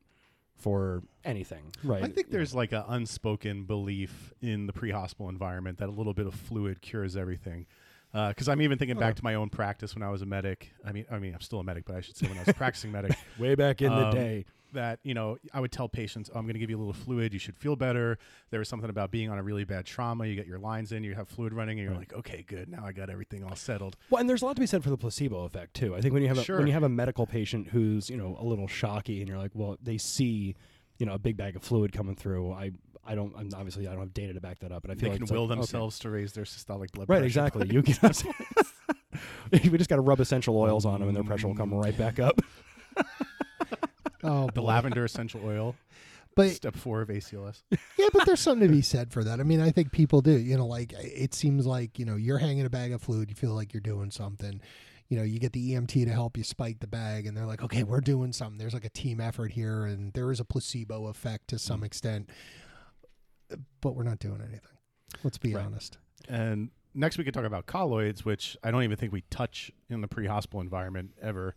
for 0.57 1.01
anything, 1.23 1.71
right? 1.83 2.03
I 2.03 2.07
think 2.07 2.29
there's 2.29 2.53
like 2.53 2.71
an 2.71 2.83
unspoken 2.87 3.63
belief 3.63 4.31
in 4.41 4.67
the 4.67 4.73
pre-hospital 4.73 5.27
environment 5.29 5.79
that 5.79 5.89
a 5.89 5.91
little 5.91 6.13
bit 6.13 6.27
of 6.27 6.35
fluid 6.35 6.81
cures 6.81 7.15
everything. 7.17 7.65
Because 8.13 8.49
I'm 8.49 8.61
even 8.61 8.77
thinking 8.77 8.99
back 8.99 9.15
to 9.15 9.23
my 9.23 9.35
own 9.35 9.49
practice 9.49 9.95
when 9.95 10.03
I 10.03 10.09
was 10.09 10.21
a 10.21 10.25
medic. 10.25 10.73
I 10.85 10.91
mean, 10.91 11.05
I 11.09 11.17
mean, 11.17 11.33
I'm 11.33 11.39
still 11.39 11.59
a 11.61 11.63
medic, 11.63 11.85
but 11.85 11.95
I 11.95 12.01
should 12.01 12.17
say 12.17 12.27
when 12.27 12.35
I 12.37 12.41
was 12.41 12.49
a 12.49 12.53
practicing 12.53 12.91
medic, 12.91 13.15
way 13.39 13.55
back 13.55 13.81
in 13.81 13.89
the 13.89 14.07
Um, 14.07 14.13
day. 14.13 14.45
That 14.73 14.99
you 15.03 15.13
know 15.13 15.37
I 15.53 15.59
would 15.59 15.71
tell 15.71 15.87
patients, 15.89 16.29
oh, 16.33 16.37
"I'm 16.37 16.45
going 16.45 16.53
to 16.53 16.59
give 16.59 16.69
you 16.69 16.77
a 16.77 16.79
little 16.79 16.93
fluid. 16.93 17.33
You 17.33 17.39
should 17.39 17.57
feel 17.57 17.75
better." 17.75 18.17
There 18.49 18.59
was 18.59 18.69
something 18.69 18.89
about 18.89 19.11
being 19.11 19.29
on 19.29 19.37
a 19.37 19.43
really 19.43 19.63
bad 19.63 19.85
trauma. 19.85 20.25
You 20.25 20.35
get 20.35 20.47
your 20.47 20.59
lines 20.59 20.91
in, 20.91 21.03
you 21.03 21.15
have 21.15 21.27
fluid 21.27 21.53
running, 21.53 21.79
and 21.79 21.87
you're 21.87 21.97
like, 21.97 22.13
"Okay, 22.13 22.43
good. 22.47 22.69
Now 22.69 22.85
I 22.85 22.91
got 22.91 23.09
everything 23.09 23.43
all 23.43 23.55
settled." 23.55 23.95
Well, 24.09 24.19
and 24.19 24.29
there's 24.29 24.41
a 24.41 24.45
lot 24.45 24.55
to 24.55 24.59
be 24.61 24.67
said 24.67 24.83
for 24.83 24.89
the 24.89 24.97
placebo 24.97 25.43
effect 25.45 25.73
too. 25.73 25.95
I 25.95 26.01
think 26.01 26.13
when 26.13 26.21
you 26.23 26.27
have 26.29 26.37
a, 26.37 26.43
Sure. 26.43 26.57
when 26.57 26.67
you 26.67 26.73
have 26.73 26.83
a 26.83 26.89
medical 26.89 27.25
patient 27.25 27.67
who's 27.69 28.09
you 28.09 28.17
know 28.17 28.37
a 28.39 28.43
little 28.45 28.67
shocky, 28.67 29.19
and 29.19 29.27
you're 29.27 29.37
like, 29.37 29.51
well, 29.53 29.77
they 29.81 29.97
see 29.97 30.55
you 30.99 31.05
know 31.05 31.13
a 31.13 31.19
big 31.19 31.37
bag 31.37 31.55
of 31.55 31.63
fluid 31.63 31.91
coming 31.93 32.15
through. 32.15 32.51
I 32.51 32.71
I 33.03 33.15
don't 33.15 33.33
I'm 33.35 33.49
obviously 33.55 33.87
I 33.87 33.91
don't 33.91 34.01
have 34.01 34.13
data 34.13 34.33
to 34.33 34.41
back 34.41 34.59
that 34.59 34.71
up, 34.71 34.83
but 34.83 34.91
I 34.91 34.93
They 34.95 35.01
feel 35.01 35.09
like 35.11 35.25
can 35.25 35.35
will 35.35 35.43
like, 35.47 35.51
okay. 35.53 35.59
themselves 35.61 35.97
to 35.99 36.09
raise 36.11 36.33
their 36.33 36.43
systolic 36.43 36.91
blood 36.91 37.07
pressure. 37.07 37.21
Right, 37.21 37.21
pressure. 37.21 37.25
exactly. 37.25 37.67
You 37.71 37.81
can. 37.81 38.11
we 39.71 39.77
just 39.77 39.89
got 39.89 39.97
to 39.97 40.01
rub 40.01 40.19
essential 40.19 40.57
oils 40.57 40.85
on 40.85 40.99
them, 40.99 41.07
and 41.09 41.15
their 41.17 41.23
pressure 41.23 41.47
will 41.47 41.55
come 41.55 41.73
right 41.73 41.97
back 41.97 42.19
up. 42.19 42.39
Oh, 44.23 44.47
the 44.47 44.53
boy. 44.61 44.67
lavender 44.67 45.05
essential 45.05 45.41
oil, 45.45 45.75
But 46.35 46.51
step 46.51 46.75
four 46.75 47.01
of 47.01 47.09
ACLS. 47.09 47.63
yeah, 47.97 48.07
but 48.13 48.25
there's 48.25 48.39
something 48.39 48.67
to 48.67 48.73
be 48.73 48.81
said 48.93 49.11
for 49.11 49.23
that. 49.23 49.39
I 49.39 49.43
mean, 49.43 49.61
I 49.61 49.71
think 49.71 49.91
people 49.91 50.21
do. 50.21 50.37
You 50.37 50.57
know, 50.57 50.67
like 50.67 50.93
it 50.97 51.33
seems 51.33 51.65
like 51.65 51.97
you 51.99 52.05
know 52.05 52.15
you're 52.15 52.37
hanging 52.37 52.65
a 52.65 52.69
bag 52.69 52.91
of 52.93 53.01
fluid. 53.01 53.29
You 53.29 53.35
feel 53.35 53.53
like 53.53 53.73
you're 53.73 53.81
doing 53.81 54.11
something. 54.11 54.61
You 55.09 55.17
know, 55.17 55.23
you 55.23 55.39
get 55.39 55.51
the 55.51 55.73
EMT 55.73 56.05
to 56.05 56.11
help 56.13 56.37
you 56.37 56.43
spike 56.45 56.79
the 56.79 56.87
bag, 56.87 57.25
and 57.25 57.35
they're 57.35 57.45
like, 57.45 57.61
"Okay, 57.63 57.83
we're 57.83 57.99
doing 57.99 58.31
something." 58.31 58.57
There's 58.57 58.73
like 58.73 58.85
a 58.85 58.89
team 58.89 59.19
effort 59.19 59.51
here, 59.51 59.83
and 59.85 60.13
there 60.13 60.31
is 60.31 60.39
a 60.39 60.45
placebo 60.45 61.07
effect 61.07 61.49
to 61.49 61.59
some 61.59 61.81
mm. 61.81 61.85
extent, 61.85 62.29
but 63.81 63.95
we're 63.95 64.03
not 64.03 64.19
doing 64.19 64.39
anything. 64.41 64.77
Let's 65.23 65.37
be 65.37 65.53
Right. 65.53 65.65
honest. 65.65 65.97
And 66.29 66.69
next 66.93 67.17
we 67.17 67.23
could 67.25 67.33
talk 67.33 67.43
about 67.43 67.65
colloids, 67.65 68.23
which 68.23 68.55
I 68.63 68.71
don't 68.71 68.83
even 68.83 68.95
think 68.95 69.11
we 69.11 69.21
touch 69.29 69.71
in 69.89 69.99
the 70.01 70.07
pre-hospital 70.07 70.61
environment 70.61 71.11
ever. 71.21 71.55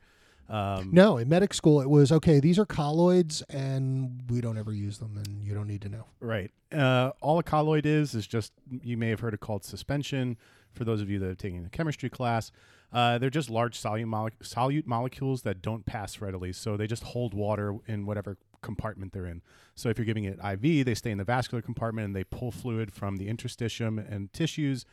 Um, 0.48 0.90
No, 0.92 1.16
in 1.16 1.28
medic 1.28 1.54
school, 1.54 1.80
it 1.80 1.88
was 1.88 2.12
okay. 2.12 2.40
These 2.40 2.58
are 2.58 2.66
colloids, 2.66 3.42
and 3.42 4.22
we 4.28 4.40
don't 4.40 4.58
ever 4.58 4.72
use 4.72 4.98
them, 4.98 5.16
and 5.16 5.42
you 5.42 5.54
don't 5.54 5.66
need 5.66 5.82
to 5.82 5.88
know. 5.88 6.06
Right. 6.20 6.50
Uh, 6.72 7.12
all 7.20 7.38
a 7.38 7.42
colloid 7.42 7.86
is 7.86 8.14
is 8.14 8.26
just 8.26 8.52
you 8.82 8.96
may 8.96 9.08
have 9.08 9.20
heard 9.20 9.34
it 9.34 9.40
called 9.40 9.64
suspension. 9.64 10.36
For 10.72 10.84
those 10.84 11.00
of 11.00 11.08
you 11.08 11.20
that 11.20 11.26
have 11.28 11.38
taken 11.38 11.64
a 11.64 11.68
chemistry 11.68 12.10
class, 12.10 12.50
uh, 12.92 13.16
they're 13.18 13.30
just 13.30 13.48
large 13.48 13.80
solute, 13.80 14.32
solute 14.42 14.86
molecules 14.86 15.42
that 15.42 15.62
don't 15.62 15.86
pass 15.86 16.20
readily, 16.20 16.52
so 16.52 16.76
they 16.76 16.88
just 16.88 17.04
hold 17.04 17.32
water 17.32 17.76
in 17.86 18.06
whatever 18.06 18.36
compartment 18.60 19.12
they're 19.12 19.26
in. 19.26 19.42
So 19.76 19.88
if 19.88 19.98
you're 19.98 20.04
giving 20.04 20.24
it 20.24 20.38
IV, 20.44 20.84
they 20.84 20.94
stay 20.94 21.12
in 21.12 21.18
the 21.18 21.24
vascular 21.24 21.62
compartment 21.62 22.06
and 22.06 22.16
they 22.16 22.24
pull 22.24 22.50
fluid 22.50 22.92
from 22.92 23.16
the 23.16 23.28
interstitium 23.28 24.04
and 24.10 24.32
tissues 24.32 24.84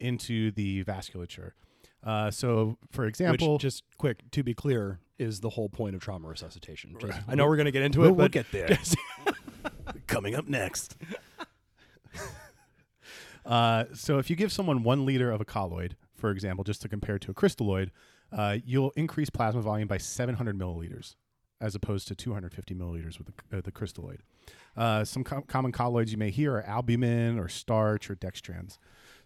into 0.00 0.50
the 0.50 0.82
vasculature. 0.84 1.52
Uh, 2.08 2.30
so, 2.30 2.78
for 2.90 3.04
example, 3.04 3.52
Which, 3.54 3.62
just 3.62 3.84
quick 3.98 4.30
to 4.30 4.42
be 4.42 4.54
clear, 4.54 4.98
is 5.18 5.40
the 5.40 5.50
whole 5.50 5.68
point 5.68 5.94
of 5.94 6.00
trauma 6.00 6.26
resuscitation. 6.26 6.96
Just- 6.98 7.12
Right. 7.12 7.22
I 7.28 7.34
know 7.34 7.46
we're 7.46 7.56
going 7.56 7.66
to 7.66 7.70
get 7.70 7.82
into 7.82 8.00
We'll- 8.00 8.08
it, 8.08 8.12
we'll 8.12 8.24
but 8.24 8.32
get 8.32 8.50
there. 8.50 8.78
Coming 10.06 10.34
up 10.34 10.48
next. 10.48 10.96
uh, 13.44 13.84
so 13.92 14.18
if 14.18 14.30
you 14.30 14.36
give 14.36 14.50
someone 14.52 14.82
one 14.84 15.04
liter 15.04 15.30
of 15.30 15.42
a 15.42 15.44
colloid, 15.44 15.96
for 16.14 16.30
example, 16.30 16.64
just 16.64 16.80
to 16.80 16.88
compare 16.88 17.18
to 17.18 17.30
a 17.30 17.34
crystalloid, 17.34 17.90
uh, 18.32 18.56
you'll 18.64 18.92
increase 18.96 19.28
plasma 19.28 19.60
volume 19.60 19.86
by 19.88 19.98
700 19.98 20.58
milliliters 20.58 21.14
as 21.60 21.74
opposed 21.74 22.08
to 22.08 22.14
250 22.14 22.74
milliliters 22.74 23.18
with 23.18 23.26
the, 23.50 23.58
uh, 23.58 23.60
the 23.60 23.72
crystalloid. 23.72 24.20
Uh, 24.76 25.04
some 25.04 25.24
com- 25.24 25.42
common 25.42 25.72
colloids 25.72 26.10
you 26.12 26.16
may 26.16 26.30
hear 26.30 26.54
are 26.54 26.62
albumin 26.62 27.38
or 27.38 27.48
starch 27.48 28.08
or 28.08 28.16
dextrans. 28.16 28.78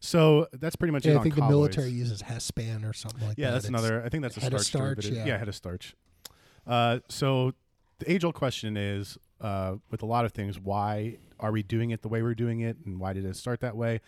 So 0.05 0.49
that's 0.53 0.75
pretty 0.75 0.91
much 0.91 1.07
it 1.07 1.17
I 1.17 1.23
think 1.23 1.37
the 1.37 1.47
military 1.49 1.91
uses 1.91 2.23
Hespan 2.23 2.85
or 2.89 2.93
something 2.93 3.21
like 3.27 3.39
Yeah, 3.39 3.47
that. 3.47 3.49
Yeah, 3.49 3.51
that's 3.53 3.65
It's- 3.67 3.81
another. 3.83 4.05
I 4.05 4.09
think 4.09 4.23
that's 4.23 4.37
a 4.37 4.41
hetastarch. 4.41 4.65
starch, 4.65 4.99
derivative. 5.05 5.27
yeah. 5.27 5.39
hetastarch. 5.43 5.95
Uh, 6.67 6.99
so 7.09 7.53
the 8.01 8.11
age-old 8.13 8.35
question 8.35 8.77
is, 8.77 9.17
uh, 9.41 9.77
with 9.93 10.03
a 10.03 10.07
lot 10.07 10.25
of 10.25 10.33
things, 10.33 10.59
why 10.59 11.19
are 11.39 11.53
we 11.53 11.63
doing 11.63 11.91
it 11.91 12.03
the 12.03 12.09
way 12.09 12.21
we're 12.21 12.35
doing 12.35 12.61
it, 12.61 12.79
and 12.85 12.99
why 12.99 13.13
did 13.13 13.25
it 13.25 13.37
start 13.37 13.61
that 13.61 13.77
way? 13.77 14.01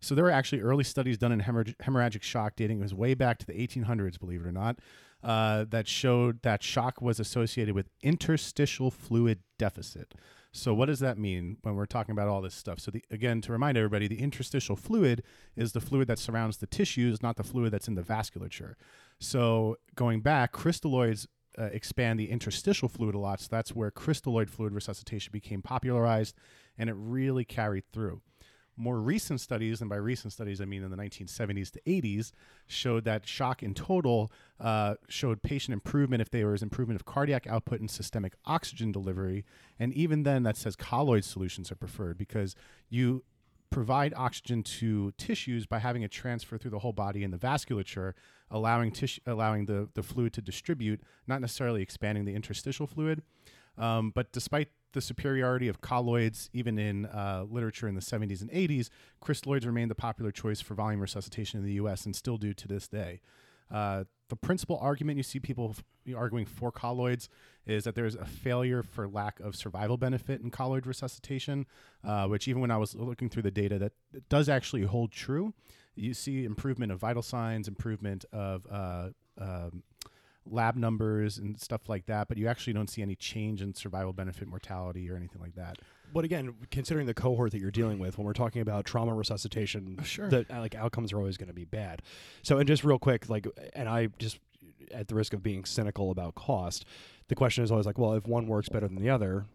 So 0.00 0.14
there 0.14 0.24
were 0.24 0.30
actually 0.30 0.62
early 0.62 0.84
studies 0.84 1.18
done 1.18 1.32
in 1.32 1.40
hemorrhag- 1.40 1.76
hemorrhagic 1.82 2.22
shock, 2.22 2.56
dating 2.56 2.78
it 2.80 2.82
was 2.82 2.94
way 2.94 3.12
back 3.12 3.38
to 3.38 3.46
the 3.46 3.52
1800s, 3.60 4.18
believe 4.18 4.40
it 4.40 4.46
or 4.46 4.52
not, 4.52 4.78
uh, 5.22 5.64
that 5.68 5.86
showed 5.86 6.40
that 6.42 6.62
shock 6.62 7.00
was 7.02 7.20
associated 7.20 7.74
with 7.74 7.88
interstitial 8.02 8.90
fluid 8.90 9.40
deficit. 9.58 10.14
So 10.52 10.74
what 10.74 10.86
does 10.86 11.00
that 11.00 11.16
mean 11.16 11.56
when 11.62 11.76
we're 11.76 11.86
talking 11.86 12.12
about 12.12 12.28
all 12.28 12.42
this 12.42 12.54
stuff? 12.54 12.78
So 12.78 12.90
the, 12.90 13.02
again, 13.10 13.40
to 13.42 13.52
remind 13.52 13.78
everybody, 13.78 14.06
the 14.06 14.20
interstitial 14.20 14.76
fluid 14.76 15.22
is 15.56 15.72
the 15.72 15.80
fluid 15.80 16.08
that 16.08 16.18
surrounds 16.18 16.58
the 16.58 16.66
tissues, 16.66 17.22
not 17.22 17.36
the 17.36 17.42
fluid 17.42 17.72
that's 17.72 17.88
in 17.88 17.94
the 17.94 18.02
vasculature. 18.02 18.74
So 19.18 19.76
going 19.94 20.20
back, 20.20 20.52
crystalloids 20.52 21.26
uh, 21.58 21.64
expand 21.64 22.18
the 22.20 22.30
interstitial 22.30 22.88
fluid 22.88 23.14
a 23.14 23.18
lot. 23.18 23.40
So 23.40 23.48
that's 23.50 23.74
where 23.74 23.90
crystalloid 23.90 24.50
fluid 24.50 24.72
resuscitation 24.74 25.30
became 25.32 25.62
popularized, 25.62 26.34
and 26.76 26.90
it 26.90 26.96
really 26.98 27.44
carried 27.44 27.84
through. 27.92 28.20
More 28.76 29.00
recent 29.00 29.40
studies, 29.40 29.80
and 29.80 29.90
by 29.90 29.96
recent 29.96 30.32
studies 30.32 30.60
I 30.60 30.64
mean 30.64 30.82
in 30.82 30.90
the 30.90 30.96
1970s 30.96 31.70
to 31.72 31.80
80s, 31.86 32.32
showed 32.66 33.04
that 33.04 33.26
shock 33.26 33.62
in 33.62 33.74
total 33.74 34.32
uh, 34.58 34.94
showed 35.08 35.42
patient 35.42 35.72
improvement 35.72 36.22
if 36.22 36.30
there 36.30 36.48
was 36.48 36.62
improvement 36.62 37.00
of 37.00 37.04
cardiac 37.04 37.46
output 37.46 37.80
and 37.80 37.90
systemic 37.90 38.34
oxygen 38.46 38.90
delivery. 38.90 39.44
And 39.78 39.92
even 39.92 40.22
then, 40.22 40.42
that 40.44 40.56
says 40.56 40.76
colloid 40.76 41.24
solutions 41.24 41.70
are 41.70 41.76
preferred 41.76 42.16
because 42.16 42.54
you 42.88 43.24
provide 43.72 44.12
oxygen 44.16 44.62
to 44.62 45.12
tissues 45.12 45.66
by 45.66 45.78
having 45.78 46.02
it 46.02 46.10
transfer 46.10 46.58
through 46.58 46.70
the 46.70 46.78
whole 46.78 46.92
body 46.92 47.24
in 47.24 47.30
the 47.30 47.38
vasculature, 47.38 48.12
allowing 48.50 48.92
tissue, 48.92 49.20
allowing 49.26 49.66
the, 49.66 49.88
the 49.94 50.02
fluid 50.02 50.32
to 50.34 50.42
distribute, 50.42 51.00
not 51.26 51.40
necessarily 51.40 51.82
expanding 51.82 52.24
the 52.24 52.34
interstitial 52.34 52.86
fluid. 52.86 53.22
Um, 53.78 54.12
but 54.14 54.30
despite 54.32 54.68
the 54.92 55.00
superiority 55.00 55.68
of 55.68 55.80
colloids, 55.80 56.50
even 56.52 56.78
in 56.78 57.06
uh, 57.06 57.44
literature 57.48 57.88
in 57.88 57.94
the 57.94 58.00
70s 58.00 58.40
and 58.40 58.50
80s, 58.50 58.88
crystalloids 59.22 59.66
remained 59.66 59.90
the 59.90 59.94
popular 59.94 60.30
choice 60.30 60.60
for 60.60 60.74
volume 60.74 61.00
resuscitation 61.00 61.58
in 61.58 61.66
the 61.66 61.74
U.S. 61.74 62.06
and 62.06 62.14
still 62.14 62.36
do 62.36 62.52
to 62.54 62.68
this 62.68 62.88
day. 62.88 63.20
Uh, 63.70 64.04
the 64.28 64.36
principal 64.36 64.78
argument 64.80 65.16
you 65.16 65.22
see 65.22 65.40
people 65.40 65.74
arguing 66.16 66.46
for 66.46 66.70
colloids 66.70 67.28
is 67.66 67.84
that 67.84 67.94
there's 67.94 68.14
a 68.14 68.24
failure 68.24 68.82
for 68.82 69.08
lack 69.08 69.40
of 69.40 69.54
survival 69.54 69.96
benefit 69.96 70.40
in 70.40 70.50
colloid 70.50 70.86
resuscitation, 70.86 71.66
uh, 72.04 72.26
which 72.26 72.48
even 72.48 72.60
when 72.60 72.70
I 72.70 72.76
was 72.76 72.94
looking 72.94 73.28
through 73.28 73.42
the 73.42 73.50
data, 73.50 73.78
that 73.78 73.92
does 74.28 74.48
actually 74.48 74.82
hold 74.82 75.12
true. 75.12 75.54
You 75.94 76.14
see 76.14 76.44
improvement 76.44 76.92
of 76.92 76.98
vital 76.98 77.22
signs, 77.22 77.68
improvement 77.68 78.24
of 78.32 78.66
uh, 78.70 79.08
um, 79.38 79.82
lab 80.44 80.76
numbers 80.76 81.38
and 81.38 81.58
stuff 81.60 81.88
like 81.88 82.06
that, 82.06 82.28
but 82.28 82.36
you 82.36 82.48
actually 82.48 82.72
don't 82.72 82.90
see 82.90 83.02
any 83.02 83.14
change 83.14 83.62
in 83.62 83.74
survival 83.74 84.12
benefit, 84.12 84.48
mortality, 84.48 85.08
or 85.10 85.16
anything 85.16 85.40
like 85.40 85.54
that. 85.54 85.78
But 86.12 86.24
again, 86.24 86.54
considering 86.70 87.06
the 87.06 87.14
cohort 87.14 87.52
that 87.52 87.60
you're 87.60 87.70
dealing 87.70 87.98
with, 87.98 88.18
when 88.18 88.26
we're 88.26 88.32
talking 88.34 88.60
about 88.60 88.84
trauma 88.84 89.14
resuscitation, 89.14 89.98
Sure. 90.02 90.28
the 90.28 90.44
uh, 90.50 90.58
like 90.60 90.74
outcomes 90.74 91.12
are 91.12 91.18
always 91.18 91.36
going 91.36 91.48
to 91.48 91.54
be 91.54 91.64
bad. 91.64 92.02
So, 92.42 92.58
and 92.58 92.66
just 92.66 92.84
real 92.84 92.98
quick, 92.98 93.28
like, 93.30 93.46
and 93.74 93.88
I 93.88 94.08
just 94.18 94.38
at 94.92 95.08
the 95.08 95.14
risk 95.14 95.32
of 95.32 95.42
being 95.42 95.64
cynical 95.64 96.10
about 96.10 96.34
cost, 96.34 96.84
the 97.28 97.34
question 97.34 97.64
is 97.64 97.70
always 97.70 97.86
like, 97.86 97.96
well, 97.98 98.12
if 98.14 98.26
one 98.26 98.46
works 98.46 98.68
better 98.68 98.86
than 98.88 98.96
the 98.96 99.08
other, 99.08 99.46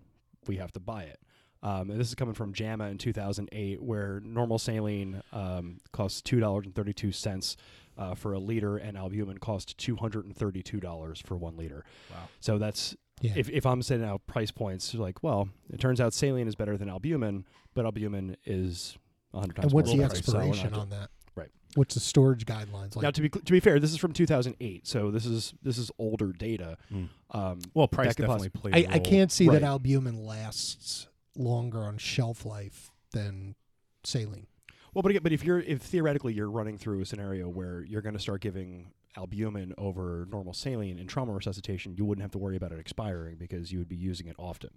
we 0.48 0.56
have 0.58 0.72
to 0.72 0.80
buy 0.80 1.04
it. 1.04 1.20
Um, 1.62 1.90
and 1.92 2.00
this 2.00 2.08
is 2.08 2.16
coming 2.16 2.34
from 2.34 2.54
JAMA 2.54 2.86
in 2.86 2.98
2008, 2.98 3.82
where 3.82 4.22
normal 4.24 4.58
saline 4.58 5.22
um, 5.34 5.80
costs 5.92 6.22
two 6.22 6.40
dollars 6.40 6.66
and 6.66 6.74
thirty-two 6.76 7.12
cents 7.12 7.58
uh, 7.98 8.14
for 8.16 8.34
a 8.34 8.40
liter, 8.40 8.78
and 8.78 8.98
albumin 8.98 9.38
costs 9.40 9.74
two 9.74 9.96
hundred 9.96 10.26
and 10.26 10.36
thirty-two 10.36 10.80
dollars 10.80 11.20
for 11.26 11.36
one 11.38 11.58
liter. 11.58 11.84
Wow. 12.12 12.18
So 12.40 12.58
that's 12.58 12.96
Yeah. 13.22 13.34
if, 13.36 13.50
if 13.50 13.66
I'm 13.66 13.82
setting 13.82 14.06
out 14.06 14.26
price 14.28 14.52
points, 14.52 14.94
like, 14.94 15.24
well, 15.24 15.50
it 15.72 15.80
turns 15.80 16.00
out 16.00 16.14
saline 16.14 16.48
is 16.48 16.56
better 16.56 16.78
than 16.78 16.90
albumin, 16.90 17.46
but 17.74 17.86
albumin 17.86 18.38
is 18.46 18.98
100 19.32 19.56
times 19.56 19.64
and 19.66 19.74
what's 19.74 19.90
more 19.90 19.98
the 19.98 20.08
priced, 20.08 20.26
so 20.26 20.38
expiration 20.40 20.74
on 20.74 20.90
that? 20.90 21.10
Right. 21.36 21.50
What's 21.76 21.94
the 21.96 22.00
storage 22.00 22.46
guidelines 22.46 22.96
like? 22.96 23.04
now, 23.04 23.12
to 23.12 23.22
be 23.22 23.30
to 23.30 23.52
be 23.52 23.60
fair, 23.60 23.80
this 23.80 23.92
is 23.92 23.98
from 23.98 24.14
2008, 24.14 24.88
so 24.88 25.12
this 25.12 25.26
is 25.26 25.54
this 25.64 25.78
is 25.78 25.92
older 26.00 26.32
data. 26.34 26.78
Mm. 26.94 27.10
Um, 27.32 27.60
Well, 27.74 27.88
price 27.88 28.10
That 28.10 28.16
could 28.18 28.22
definitely 28.28 28.50
possi- 28.50 28.62
plays. 28.62 28.74
a 28.74 28.78
I, 28.78 28.80
I 28.80 28.84
role. 28.84 28.94
I 28.96 29.00
can't 29.00 29.32
see 29.32 29.48
Right. 29.48 29.60
that 29.62 29.64
albumin 29.66 30.24
lasts 30.26 31.08
longer 31.36 31.84
on 31.84 31.98
shelf 31.98 32.46
life 32.46 32.90
than 33.14 33.56
saline. 34.04 34.48
Well, 34.98 35.04
but 35.04 35.12
again, 35.12 35.22
but 35.22 35.32
if 35.32 35.44
you're 35.44 35.60
if 35.60 35.84
theoretically 35.84 36.34
you're 36.34 36.50
running 36.50 36.76
through 36.76 37.02
a 37.02 37.06
scenario 37.06 37.48
where 37.48 37.84
you're 37.84 38.02
going 38.02 38.16
to 38.16 38.20
start 38.20 38.42
giving 38.42 38.94
albumin 39.16 39.76
over 39.78 40.28
normal 40.32 40.54
saline 40.54 40.98
in 40.98 41.06
trauma 41.06 41.34
resuscitation, 41.34 41.94
you 41.96 42.04
wouldn't 42.04 42.24
have 42.24 42.32
to 42.32 42.40
worry 42.40 42.56
about 42.56 42.72
it 42.72 42.80
expiring 42.80 43.36
because 43.36 43.72
you 43.72 43.78
would 43.78 43.88
be 43.88 43.96
using 43.96 44.26
it 44.26 44.36
often. 44.40 44.72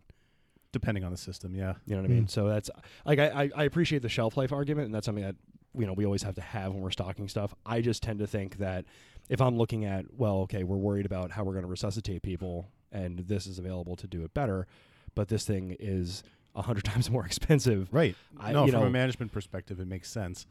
depending 0.72 1.04
on 1.04 1.10
the 1.10 1.16
system. 1.16 1.54
Yeah. 1.54 1.74
You 1.86 1.96
know 1.96 2.02
what 2.02 2.10
I 2.10 2.14
mean? 2.14 2.24
Mm. 2.24 2.30
So 2.30 2.48
that's 2.48 2.70
like 3.04 3.18
I, 3.18 3.44
I, 3.44 3.50
I 3.56 3.64
appreciate 3.64 4.02
the 4.02 4.08
shelf 4.08 4.36
life 4.36 4.52
argument, 4.52 4.86
and 4.86 4.94
that's 4.94 5.06
something 5.06 5.24
that 5.24 5.36
you 5.74 5.86
know 5.86 5.92
we 5.92 6.04
always 6.04 6.22
have 6.22 6.34
to 6.36 6.40
have 6.40 6.72
when 6.72 6.82
we're 6.82 6.90
stocking 6.90 7.28
stuff. 7.28 7.54
I 7.64 7.80
just 7.80 8.02
tend 8.02 8.18
to 8.20 8.26
think 8.26 8.58
that 8.58 8.84
if 9.28 9.40
I'm 9.40 9.56
looking 9.56 9.84
at 9.84 10.04
well, 10.16 10.38
okay, 10.40 10.64
we're 10.64 10.76
worried 10.76 11.06
about 11.06 11.30
how 11.30 11.44
we're 11.44 11.52
going 11.52 11.64
to 11.64 11.70
resuscitate 11.70 12.22
people, 12.22 12.68
and 12.92 13.20
this 13.20 13.46
is 13.46 13.58
available 13.58 13.96
to 13.96 14.06
do 14.06 14.22
it 14.24 14.34
better, 14.34 14.66
but 15.14 15.28
this 15.28 15.44
thing 15.44 15.76
is 15.80 16.22
a 16.54 16.62
hundred 16.62 16.84
times 16.92 17.10
more 17.10 17.24
expensive. 17.26 17.88
Right. 17.92 18.14
I- 18.38 18.52
no, 18.52 18.66
from 18.66 18.80
know- 18.80 18.86
a 18.86 18.90
management 18.90 19.32
perspective, 19.32 19.80
it 19.80 19.86
makes 19.88 20.10
sense. 20.10 20.46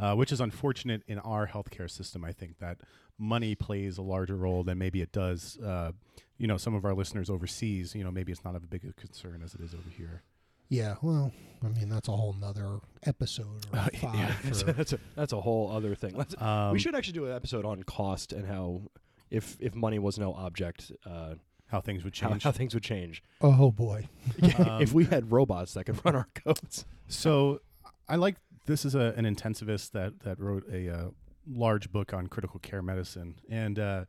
Uh, 0.00 0.12
which 0.16 0.32
is 0.32 0.40
unfortunate 0.40 1.02
in 1.06 1.20
our 1.20 1.46
healthcare 1.46 1.88
system. 1.88 2.24
I 2.24 2.32
think 2.32 2.58
that 2.58 2.78
money 3.16 3.54
plays 3.54 3.96
a 3.96 4.02
larger 4.02 4.34
role 4.34 4.64
than 4.64 4.76
maybe 4.76 5.00
it 5.00 5.12
does. 5.12 5.56
Uh, 5.58 5.92
you 6.36 6.48
know, 6.48 6.56
some 6.56 6.74
of 6.74 6.84
our 6.84 6.94
listeners 6.94 7.30
overseas. 7.30 7.94
You 7.94 8.02
know, 8.02 8.10
maybe 8.10 8.32
it's 8.32 8.42
not 8.44 8.56
of 8.56 8.64
a 8.64 8.66
big 8.66 8.84
a 8.84 8.92
concern 8.94 9.40
as 9.44 9.54
it 9.54 9.60
is 9.60 9.72
over 9.72 9.88
here. 9.96 10.22
Yeah, 10.68 10.96
well, 11.00 11.30
I 11.62 11.68
mean 11.68 11.88
that's 11.90 12.08
a 12.08 12.12
whole 12.12 12.32
nother 12.32 12.80
episode 13.06 13.66
or 13.72 13.78
Uh, 13.78 13.88
five. 14.00 14.14
yeah, 14.14 14.34
that's, 14.44 14.62
a, 14.62 14.72
that's 14.72 14.92
a 14.94 14.98
that's 15.14 15.32
a 15.32 15.40
whole 15.40 15.70
other 15.70 15.94
thing. 15.94 16.16
Let's, 16.16 16.34
Um, 16.42 16.72
we 16.72 16.80
should 16.80 16.96
actually 16.96 17.12
do 17.12 17.26
an 17.26 17.32
episode 17.36 17.64
on 17.64 17.84
cost 17.84 18.32
and 18.32 18.48
how 18.48 18.82
if 19.30 19.56
if 19.60 19.76
money 19.76 20.00
was 20.00 20.18
no 20.18 20.34
object, 20.34 20.90
uh, 21.06 21.34
how 21.74 21.80
things 21.80 22.04
would 22.04 22.16
how, 22.16 22.30
change. 22.30 22.42
how 22.44 22.52
things 22.52 22.72
would 22.72 22.84
change. 22.84 23.22
oh 23.40 23.72
boy, 23.72 24.08
Um, 24.58 24.80
if 24.80 24.92
we 24.92 25.04
had 25.06 25.32
robots 25.32 25.74
that 25.74 25.84
could 25.84 26.04
run 26.04 26.14
our 26.14 26.28
codes. 26.34 26.86
So 27.08 27.60
I 28.08 28.14
like 28.16 28.36
this 28.66 28.84
is 28.84 28.94
a, 28.94 29.12
an 29.16 29.24
intensivist 29.24 29.90
that 29.90 30.20
that 30.20 30.38
wrote 30.38 30.64
a 30.72 30.88
uh, 30.88 31.08
large 31.48 31.90
book 31.90 32.14
on 32.14 32.28
critical 32.28 32.60
care 32.60 32.80
medicine, 32.80 33.34
and 33.50 33.78
uh, 33.78 34.04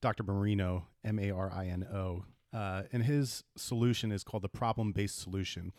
Dr. 0.00 0.22
Marino, 0.22 0.86
M 1.04 1.18
A 1.18 1.30
R 1.30 1.52
I 1.52 1.66
N 1.66 1.86
O, 1.92 2.24
uh, 2.54 2.82
and 2.92 3.02
his 3.04 3.44
solution 3.56 4.10
is 4.10 4.24
called 4.24 4.42
the 4.42 4.48
problem 4.48 4.92
based 4.92 5.18
solution. 5.20 5.72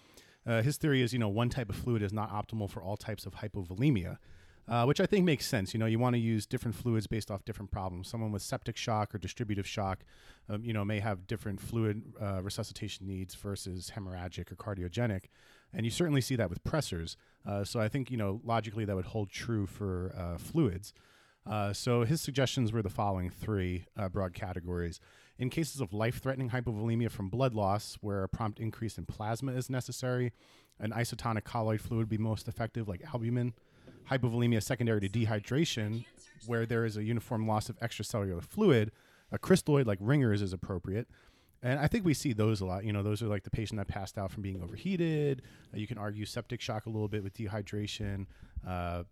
Uh, 0.46 0.62
his 0.62 0.78
theory 0.78 1.02
is, 1.02 1.14
you 1.14 1.20
know, 1.20 1.30
one 1.30 1.50
type 1.50 1.70
of 1.70 1.76
fluid 1.76 2.02
is 2.02 2.14
not 2.14 2.32
optimal 2.32 2.70
for 2.70 2.82
all 2.82 2.98
types 2.98 3.26
of 3.26 3.36
hypovolemia. 3.36 4.18
Uh, 4.68 4.86
which 4.86 5.02
I 5.02 5.06
think 5.06 5.26
makes 5.26 5.46
sense. 5.46 5.74
You 5.74 5.80
know, 5.80 5.86
you 5.86 6.00
want 6.00 6.14
to 6.14 6.20
use 6.20 6.46
different 6.46 6.76
fluids 6.76 7.08
based 7.08 7.32
off 7.32 7.44
different 7.44 7.72
problems. 7.72 8.08
Someone 8.08 8.32
with 8.32 8.42
septic 8.42 8.78
shock 8.78 9.14
or 9.14 9.18
distributive 9.18 9.68
shock, 9.68 10.06
um, 10.50 10.64
you 10.64 10.72
know, 10.72 10.86
may 10.86 11.00
have 11.00 11.28
different 11.28 11.60
fluid 11.60 12.04
uh, 12.22 12.42
resuscitation 12.42 13.08
needs 13.08 13.36
versus 13.36 13.92
hemorrhagic 13.96 14.52
or 14.52 14.56
cardiogenic, 14.56 15.24
and 15.74 15.86
you 15.86 15.92
certainly 15.92 16.22
see 16.22 16.36
that 16.36 16.50
with 16.50 16.64
pressors. 16.64 17.16
Uh, 17.46 17.64
so 17.64 17.80
I 17.80 17.90
think 17.90 18.12
you 18.12 18.18
know 18.18 18.40
logically 18.44 18.86
that 18.86 18.96
would 18.96 19.06
hold 19.06 19.30
true 19.30 19.66
for 19.66 20.14
uh, 20.16 20.38
fluids. 20.38 20.94
Uh, 21.50 21.74
so 21.74 22.04
his 22.04 22.22
suggestions 22.22 22.72
were 22.72 22.84
the 22.84 22.90
following 22.90 23.30
three 23.30 23.86
uh, 23.98 24.08
broad 24.10 24.34
categories. 24.34 25.00
In 25.40 25.50
cases 25.50 25.82
of 25.82 25.92
life-threatening 25.92 26.52
hypovolemia 26.52 27.10
from 27.10 27.30
blood 27.30 27.56
loss, 27.56 27.98
where 28.00 28.24
a 28.24 28.30
prompt 28.30 28.60
increase 28.60 29.00
in 29.00 29.08
plasma 29.08 29.54
is 29.54 29.72
necessary, 29.72 30.34
an 30.80 30.92
isotonic 30.92 31.44
colloid 31.44 31.82
fluid 31.82 32.02
would 32.02 32.10
be 32.10 32.18
most 32.20 32.48
effective, 32.48 32.88
like 32.88 33.02
albumin. 33.12 33.54
Hypovolemia 34.10 34.62
secondary 34.62 35.00
to 35.02 35.10
dehydration, 35.10 36.06
where 36.48 36.66
there 36.66 36.86
is 36.86 36.98
a 36.98 37.04
uniform 37.04 37.48
loss 37.48 37.70
of 37.70 37.80
extracellular 37.80 38.42
fluid, 38.42 38.92
a 39.32 39.40
crystalloid 39.40 39.86
like 39.86 40.00
Ringer's 40.02 40.42
is 40.42 40.54
appropriate. 40.54 41.08
And 41.64 41.80
I 41.80 41.88
think 41.88 42.04
we 42.06 42.14
see 42.16 42.34
those 42.34 42.60
a 42.62 42.66
lot. 42.66 42.84
You 42.84 42.92
know, 42.92 43.04
those 43.04 43.22
are 43.22 43.28
like 43.28 43.44
the 43.44 43.52
patient 43.52 43.78
that 43.78 43.88
passed 43.88 44.18
out 44.18 44.32
from 44.32 44.42
being 44.42 44.62
overheated. 44.64 45.44
Uh, 45.74 45.78
you 45.78 45.86
can 45.88 45.98
argue 46.00 46.26
septic 46.26 46.60
shock 46.60 46.88
a 46.88 46.90
little 46.90 47.08
bit 47.08 47.24
with 47.24 47.36
dehydration. 47.36 48.26
Uh, 48.68 49.04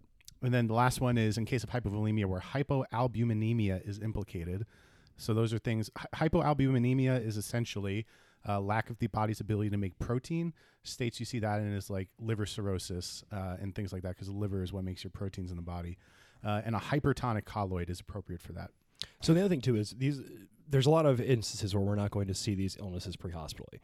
and 0.42 0.52
then 0.54 0.66
the 0.68 0.74
last 0.74 1.00
one 1.00 1.18
is 1.18 1.38
in 1.38 1.46
case 1.46 1.64
of 1.64 1.70
hypovolemia 1.70 2.26
where 2.26 2.42
hypoalbuminemia 2.42 3.88
is 3.88 4.00
implicated. 4.00 4.66
So 5.18 5.34
those 5.34 5.54
are 5.54 5.60
things. 5.60 5.90
hy- 5.96 6.28
Hypoalbuminemia 6.30 7.24
is 7.26 7.38
essentially 7.38 8.06
uh, 8.48 8.60
lack 8.60 8.90
of 8.90 8.98
the 9.00 9.08
body's 9.08 9.40
ability 9.40 9.70
to 9.70 9.78
make 9.78 9.98
protein. 10.00 10.54
States 10.84 11.20
you 11.20 11.26
see 11.26 11.40
that 11.40 11.60
in 11.60 11.74
is 11.74 11.90
like 11.90 12.08
liver 12.20 12.46
cirrhosis 12.46 13.24
uh, 13.32 13.58
and 13.62 13.76
things 13.76 13.92
like 13.92 14.02
that 14.04 14.16
because 14.16 14.28
the 14.28 14.34
liver 14.34 14.64
is 14.64 14.72
what 14.72 14.84
makes 14.84 15.04
your 15.04 15.12
proteins 15.12 15.52
in 15.52 15.58
the 15.58 15.64
body. 15.64 15.98
Uh, 16.44 16.62
and 16.66 16.76
a 16.76 16.80
hypertonic 16.80 17.46
colloid 17.46 17.90
is 17.90 18.00
appropriate 18.00 18.42
for 18.42 18.54
that. 18.54 18.72
So 19.22 19.34
the 19.34 19.42
other 19.42 19.50
thing 19.50 19.62
too 19.62 19.76
is 19.76 19.92
these. 19.92 20.22
There's 20.72 20.86
a 20.86 20.92
lot 20.92 21.08
of 21.08 21.20
instances 21.20 21.74
where 21.74 21.84
we're 21.84 21.96
not 21.96 22.12
going 22.12 22.28
to 22.28 22.36
see 22.36 22.54
these 22.54 22.78
illnesses 22.80 23.16
pre-hospitally, 23.16 23.82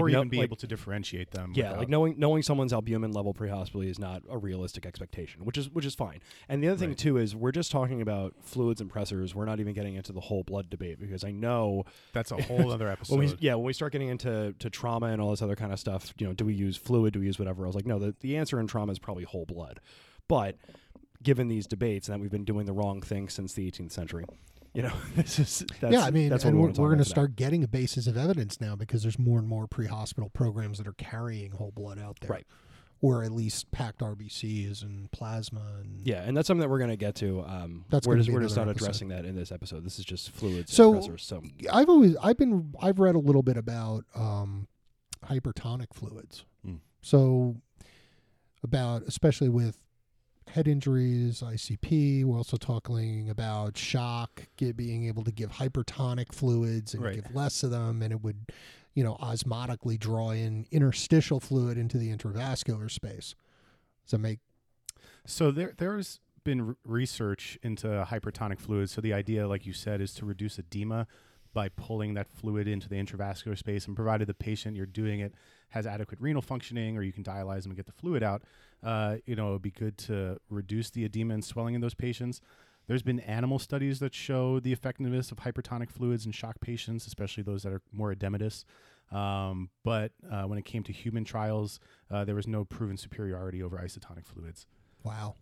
or 0.00 0.08
no- 0.08 0.18
even 0.18 0.28
be 0.28 0.38
like- 0.38 0.44
able 0.44 0.56
to 0.56 0.66
differentiate 0.66 1.30
them. 1.32 1.52
Yeah, 1.54 1.64
without- 1.64 1.78
like 1.80 1.88
knowing 1.88 2.14
knowing 2.18 2.42
someone's 2.42 2.72
albumin 2.72 3.12
level 3.12 3.34
pre-hospitally 3.34 3.88
is 3.90 3.98
not 3.98 4.22
a 4.30 4.38
realistic 4.38 4.86
expectation, 4.86 5.44
which 5.44 5.58
is 5.58 5.68
which 5.70 5.84
is 5.84 5.94
fine. 5.94 6.20
And 6.48 6.62
the 6.62 6.68
other 6.68 6.78
thing 6.78 6.90
Right. 6.90 6.98
too 6.98 7.16
is 7.18 7.36
we're 7.36 7.52
just 7.52 7.70
talking 7.70 8.00
about 8.00 8.34
fluids 8.40 8.80
and 8.80 8.90
pressors. 8.90 9.34
We're 9.34 9.44
not 9.44 9.60
even 9.60 9.74
getting 9.74 9.94
into 9.94 10.12
the 10.12 10.20
whole 10.20 10.42
blood 10.42 10.70
debate 10.70 10.98
because 11.00 11.24
I 11.24 11.30
know 11.30 11.84
that's 12.12 12.30
a 12.30 12.36
whole 12.42 12.70
other 12.70 12.88
episode. 12.88 13.18
when 13.18 13.28
we 13.28 13.34
yeah 13.40 13.54
when 13.54 13.64
we 13.64 13.72
start 13.72 13.92
getting 13.92 14.08
into 14.08 14.54
to 14.58 14.70
trauma 14.70 15.06
and 15.06 15.20
all 15.20 15.30
this 15.30 15.42
other 15.42 15.56
kind 15.56 15.72
of 15.72 15.78
stuff, 15.78 16.12
you 16.18 16.26
know, 16.26 16.32
do 16.32 16.44
we 16.44 16.54
use 16.54 16.76
fluid? 16.76 17.12
Do 17.14 17.20
we 17.20 17.26
use 17.26 17.38
whatever? 17.38 17.64
I 17.64 17.66
was 17.66 17.76
like, 17.76 17.86
no, 17.86 17.98
the 17.98 18.14
the 18.20 18.36
answer 18.36 18.58
in 18.60 18.66
trauma 18.66 18.92
is 18.92 18.98
probably 18.98 19.24
whole 19.24 19.44
blood, 19.46 19.80
but 20.28 20.56
given 21.22 21.46
these 21.48 21.66
debates 21.68 22.08
and 22.08 22.14
that 22.14 22.20
we've 22.20 22.32
been 22.32 22.44
doing 22.44 22.66
the 22.66 22.72
wrong 22.72 23.00
thing 23.00 23.28
since 23.28 23.52
the 23.52 23.70
18th 23.70 23.92
century, 23.92 24.24
you 24.74 24.82
know, 24.82 24.92
this 25.16 25.38
is 25.38 25.64
that's, 25.80 25.92
yeah, 25.92 26.00
I 26.04 26.10
mean, 26.10 26.28
that's 26.30 26.44
and 26.44 26.56
what 26.58 26.62
we're, 26.62 26.72
we 26.72 26.78
we're 26.78 26.88
going 26.88 26.98
to 26.98 27.08
start 27.08 27.36
getting 27.36 27.62
a 27.64 27.68
basis 27.68 28.06
of 28.06 28.16
evidence 28.16 28.60
now 28.60 28.74
because 28.76 29.02
there's 29.02 29.18
more 29.18 29.38
and 29.38 29.46
more 29.48 29.66
pre-hospital 29.66 30.30
programs 30.30 30.78
that 30.78 30.86
are 30.86 30.94
carrying 30.94 31.52
whole 31.52 31.72
blood 31.72 31.98
out 31.98 32.18
there, 32.20 32.30
Right. 32.30 32.46
Or 33.04 33.24
at 33.24 33.32
least 33.32 33.70
packed 33.72 33.98
RBCs 33.98 34.82
and 34.82 35.10
plasma 35.10 35.60
and 35.80 36.06
Yeah, 36.06 36.22
and 36.22 36.36
that's 36.36 36.46
something 36.46 36.60
that 36.60 36.68
we're 36.70 36.78
going 36.78 36.90
to 36.90 36.96
get 36.96 37.16
to. 37.16 37.42
Um, 37.44 37.84
That's 37.90 38.06
we're 38.06 38.16
just, 38.16 38.30
we're 38.30 38.42
just 38.42 38.54
not 38.56 38.68
episode. 38.68 38.84
addressing 38.84 39.08
that 39.08 39.24
in 39.24 39.34
this 39.34 39.50
episode. 39.50 39.84
This 39.84 39.98
is 39.98 40.04
just 40.04 40.30
fluids 40.30 40.72
So- 40.72 41.16
So 41.16 41.42
I've 41.72 41.88
always 41.88 42.14
I've 42.22 42.38
been 42.38 42.72
I've 42.80 43.00
read 43.00 43.16
a 43.16 43.18
little 43.18 43.42
bit 43.42 43.56
about 43.56 44.04
um, 44.14 44.68
hypertonic 45.26 45.92
fluids. 45.92 46.44
Hmm. 46.64 46.76
So 47.00 47.56
about, 48.62 49.02
especially 49.02 49.48
with 49.48 49.82
head 50.48 50.68
injuries, 50.68 51.40
ICP. 51.42 52.24
We're 52.24 52.36
also 52.36 52.56
talking 52.56 53.30
about 53.30 53.76
shock, 53.78 54.42
get, 54.56 54.76
being 54.76 55.06
able 55.06 55.24
to 55.24 55.32
give 55.32 55.52
hypertonic 55.52 56.32
fluids 56.32 56.94
and 56.94 57.02
Right. 57.02 57.14
give 57.14 57.34
less 57.34 57.62
of 57.62 57.70
them, 57.70 58.02
and 58.02 58.12
it 58.12 58.22
would, 58.22 58.50
you 58.94 59.02
know, 59.04 59.16
osmotically 59.16 59.98
draw 59.98 60.30
in 60.30 60.66
interstitial 60.70 61.40
fluid 61.40 61.78
into 61.78 61.98
the 61.98 62.14
intravascular 62.14 62.90
space. 62.90 63.34
Does 64.04 64.10
that 64.12 64.18
make 64.18 64.40
So 65.24 65.50
there 65.50 65.72
there's 65.78 66.20
been 66.44 66.60
r- 66.60 66.76
research 66.84 67.56
into 67.62 67.86
hypertonic 68.08 68.58
fluids. 68.58 68.90
So 68.92 69.00
the 69.00 69.12
idea, 69.12 69.46
like 69.46 69.64
you 69.64 69.72
said, 69.72 70.00
is 70.00 70.12
to 70.14 70.26
reduce 70.26 70.58
edema 70.58 71.06
by 71.52 71.68
pulling 71.68 72.14
that 72.14 72.28
fluid 72.28 72.66
into 72.66 72.88
the 72.88 72.96
intravascular 72.96 73.56
space, 73.56 73.86
and 73.86 73.96
provided 73.96 74.26
the 74.26 74.34
patient 74.34 74.76
you're 74.76 74.86
doing 74.86 75.20
it 75.20 75.34
has 75.70 75.86
adequate 75.86 76.20
renal 76.20 76.42
functioning, 76.42 76.96
or 76.96 77.02
you 77.02 77.12
can 77.12 77.24
dialyze 77.24 77.62
them 77.62 77.70
and 77.70 77.76
get 77.76 77.86
the 77.86 77.92
fluid 77.92 78.22
out, 78.22 78.42
uh, 78.82 79.16
you 79.24 79.34
know, 79.34 79.48
it 79.48 79.52
would 79.52 79.62
be 79.62 79.70
good 79.70 79.96
to 79.96 80.38
reduce 80.50 80.90
the 80.90 81.04
edema 81.04 81.34
and 81.34 81.44
swelling 81.44 81.74
in 81.74 81.80
those 81.80 81.94
patients. 81.94 82.40
There's 82.88 83.02
been 83.02 83.20
animal 83.20 83.58
studies 83.58 84.00
that 84.00 84.14
show 84.14 84.60
the 84.60 84.72
effectiveness 84.72 85.30
of 85.30 85.38
hypertonic 85.38 85.90
fluids 85.90 86.26
in 86.26 86.32
shock 86.32 86.60
patients, 86.60 87.06
especially 87.06 87.42
those 87.42 87.62
that 87.62 87.72
are 87.72 87.80
more 87.92 88.12
edematous. 88.12 88.64
Um, 89.12 89.70
but 89.84 90.12
uh, 90.30 90.44
when 90.44 90.58
it 90.58 90.64
came 90.64 90.82
to 90.84 90.92
human 90.92 91.24
trials, 91.24 91.78
uh, 92.10 92.24
there 92.24 92.34
was 92.34 92.48
no 92.48 92.64
proven 92.64 92.96
superiority 92.96 93.62
over 93.62 93.76
isotonic 93.76 94.26
fluids. 94.26 94.66
wow? 95.04 95.36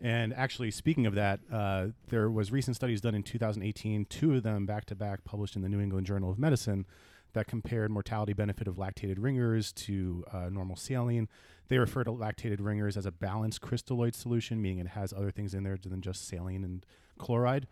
And 0.00 0.34
actually, 0.34 0.70
speaking 0.70 1.06
of 1.06 1.14
that, 1.14 1.40
uh, 1.50 1.88
there 2.08 2.30
was 2.30 2.52
recent 2.52 2.76
studies 2.76 3.00
done 3.00 3.14
in 3.14 3.22
2018, 3.22 4.06
two 4.06 4.34
of 4.34 4.42
them 4.42 4.66
back 4.66 4.84
to 4.86 4.94
back, 4.94 5.24
published 5.24 5.56
in 5.56 5.62
the 5.62 5.68
New 5.68 5.80
England 5.80 6.06
Journal 6.06 6.30
of 6.30 6.38
Medicine, 6.38 6.84
that 7.32 7.46
compared 7.46 7.90
mortality 7.90 8.32
benefit 8.32 8.68
of 8.68 8.76
lactated 8.76 9.16
ringers 9.18 9.72
to 9.72 10.24
uh, 10.32 10.48
normal 10.50 10.76
saline. 10.76 11.28
They 11.68 11.78
refer 11.78 12.04
to 12.04 12.12
lactated 12.12 12.58
ringers 12.60 12.96
as 12.96 13.06
a 13.06 13.12
balanced 13.12 13.60
crystalloid 13.60 14.14
solution, 14.14 14.60
meaning 14.60 14.78
it 14.78 14.88
has 14.88 15.12
other 15.12 15.30
things 15.30 15.54
in 15.54 15.64
there 15.64 15.76
than 15.76 16.00
just 16.00 16.28
saline 16.28 16.64
and 16.64 16.86
chloride. 17.18 17.66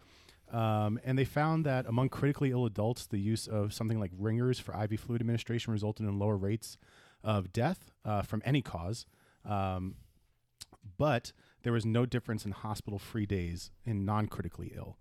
Um, 0.52 1.00
and 1.05 1.19
they 1.19 1.25
found 1.25 1.64
that 1.64 1.87
among 1.87 2.11
critically 2.11 2.50
ill 2.50 2.67
adults, 2.67 3.07
the 3.07 3.19
use 3.19 3.47
of 3.47 3.73
something 3.73 3.99
like 3.99 4.11
ringers 4.19 4.59
for 4.59 4.75
IV 4.75 5.00
fluid 5.00 5.23
administration 5.23 5.73
resulted 5.73 6.07
in 6.07 6.19
lower 6.19 6.37
rates 6.37 6.76
of 7.25 7.52
death 7.52 7.91
uh, 8.05 8.23
from 8.23 8.43
any 8.45 8.61
cause. 8.61 9.07
Um, 9.45 9.95
but 10.99 11.33
there 11.62 11.73
was 11.73 11.87
no 11.87 12.07
difference 12.07 12.45
in 12.45 12.52
hospital 12.52 12.99
free 12.99 13.26
days 13.26 13.71
in 13.85 14.04
non 14.04 14.26
critically 14.26 14.73
ill. 14.75 14.99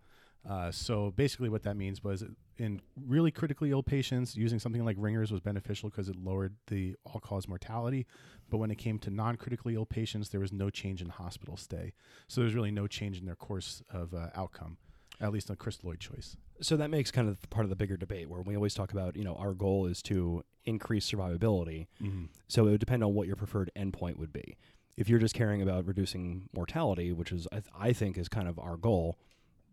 Uh, 0.48 0.72
so 0.72 1.12
basically, 1.12 1.50
what 1.50 1.64
that 1.64 1.78
means 1.78 2.04
was 2.04 2.24
in 2.58 2.82
really 3.08 3.32
critically 3.32 3.72
ill 3.72 3.84
patients, 3.84 4.36
using 4.36 4.60
something 4.60 4.84
like 4.84 4.96
ringers 5.00 5.32
was 5.32 5.40
beneficial 5.40 5.90
because 5.90 6.10
it 6.10 6.16
lowered 6.16 6.56
the 6.68 6.96
all 7.06 7.20
cause 7.20 7.48
mortality. 7.48 8.08
But 8.50 8.58
when 8.58 8.72
it 8.72 8.78
came 8.78 8.98
to 9.00 9.10
non 9.10 9.38
critically 9.38 9.76
ill 9.76 9.86
patients, 9.86 10.30
there 10.30 10.40
was 10.40 10.52
no 10.52 10.70
change 10.70 11.02
in 11.02 11.10
hospital 11.10 11.58
stay. 11.58 11.94
So 12.28 12.42
there's 12.42 12.56
really 12.56 12.72
no 12.72 12.88
change 12.88 13.20
in 13.20 13.26
their 13.26 13.36
course 13.36 13.84
of 13.92 14.14
uh, 14.14 14.30
outcome, 14.36 14.78
at 15.20 15.32
least 15.32 15.50
on 15.52 15.58
crystalloid 15.58 16.00
choice. 16.00 16.38
So 16.60 16.76
that 16.78 16.90
makes 16.90 17.12
kind 17.12 17.30
of 17.30 17.48
part 17.50 17.66
of 17.66 17.70
the 17.70 17.76
bigger 17.76 17.98
debate 17.98 18.30
where 18.30 18.42
we 18.42 18.56
always 18.56 18.74
talk 18.74 18.92
about, 18.92 19.16
you 19.16 19.24
know, 19.24 19.36
our 19.36 19.54
goal 19.54 19.86
is 19.86 20.02
to 20.04 20.44
increase 20.66 21.10
survivability. 21.10 21.88
Mm-hmm. 22.02 22.26
So 22.48 22.68
it 22.68 22.72
would 22.72 22.80
depend 22.80 23.04
on 23.04 23.14
what 23.14 23.28
your 23.28 23.36
preferred 23.36 23.72
endpoint 23.76 24.18
would 24.18 24.34
be. 24.34 24.58
If 24.98 25.10
you're 25.10 25.20
just 25.20 25.34
caring 25.34 25.62
about 25.62 25.86
reducing 25.86 26.50
mortality, 26.54 27.12
which 27.12 27.32
is 27.32 27.48
I, 27.52 27.56
th- 27.56 27.74
I 27.78 27.94
think 27.94 28.18
is 28.18 28.28
kind 28.28 28.48
of 28.48 28.60
our 28.60 28.78
goal, 28.78 29.18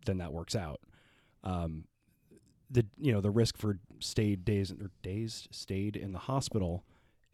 then 0.05 0.17
that 0.19 0.33
works 0.33 0.55
out. 0.55 0.79
Um, 1.43 1.85
the 2.71 2.85
you 2.97 3.11
know 3.11 3.21
the 3.21 3.31
risk 3.31 3.57
for 3.57 3.79
stayed 3.99 4.45
days 4.45 4.71
or 4.71 4.91
days 5.01 5.47
stayed 5.51 5.95
in 5.95 6.11
the 6.11 6.19
hospital 6.19 6.83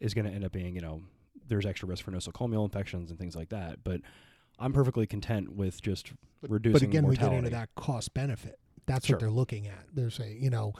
is 0.00 0.14
going 0.14 0.24
to 0.24 0.30
end 0.30 0.44
up 0.44 0.52
being 0.52 0.74
you 0.74 0.80
know 0.80 1.02
there's 1.48 1.66
extra 1.66 1.88
risk 1.88 2.04
for 2.04 2.10
nosocomial 2.10 2.64
infections 2.64 3.10
and 3.10 3.18
things 3.18 3.36
like 3.36 3.50
that. 3.50 3.84
But 3.84 4.00
I'm 4.58 4.72
perfectly 4.72 5.06
content 5.06 5.52
with 5.54 5.80
just 5.82 6.12
reducing. 6.42 6.72
But 6.72 6.82
again, 6.82 7.02
mortality. 7.04 7.36
we 7.36 7.40
get 7.42 7.44
into 7.46 7.50
that 7.50 7.68
cost 7.76 8.14
benefit. 8.14 8.58
That's 8.86 9.06
Sure. 9.06 9.16
what 9.16 9.20
they're 9.20 9.30
looking 9.30 9.66
at. 9.66 9.84
They're 9.92 10.10
saying, 10.10 10.42
you 10.42 10.50
know, 10.50 10.72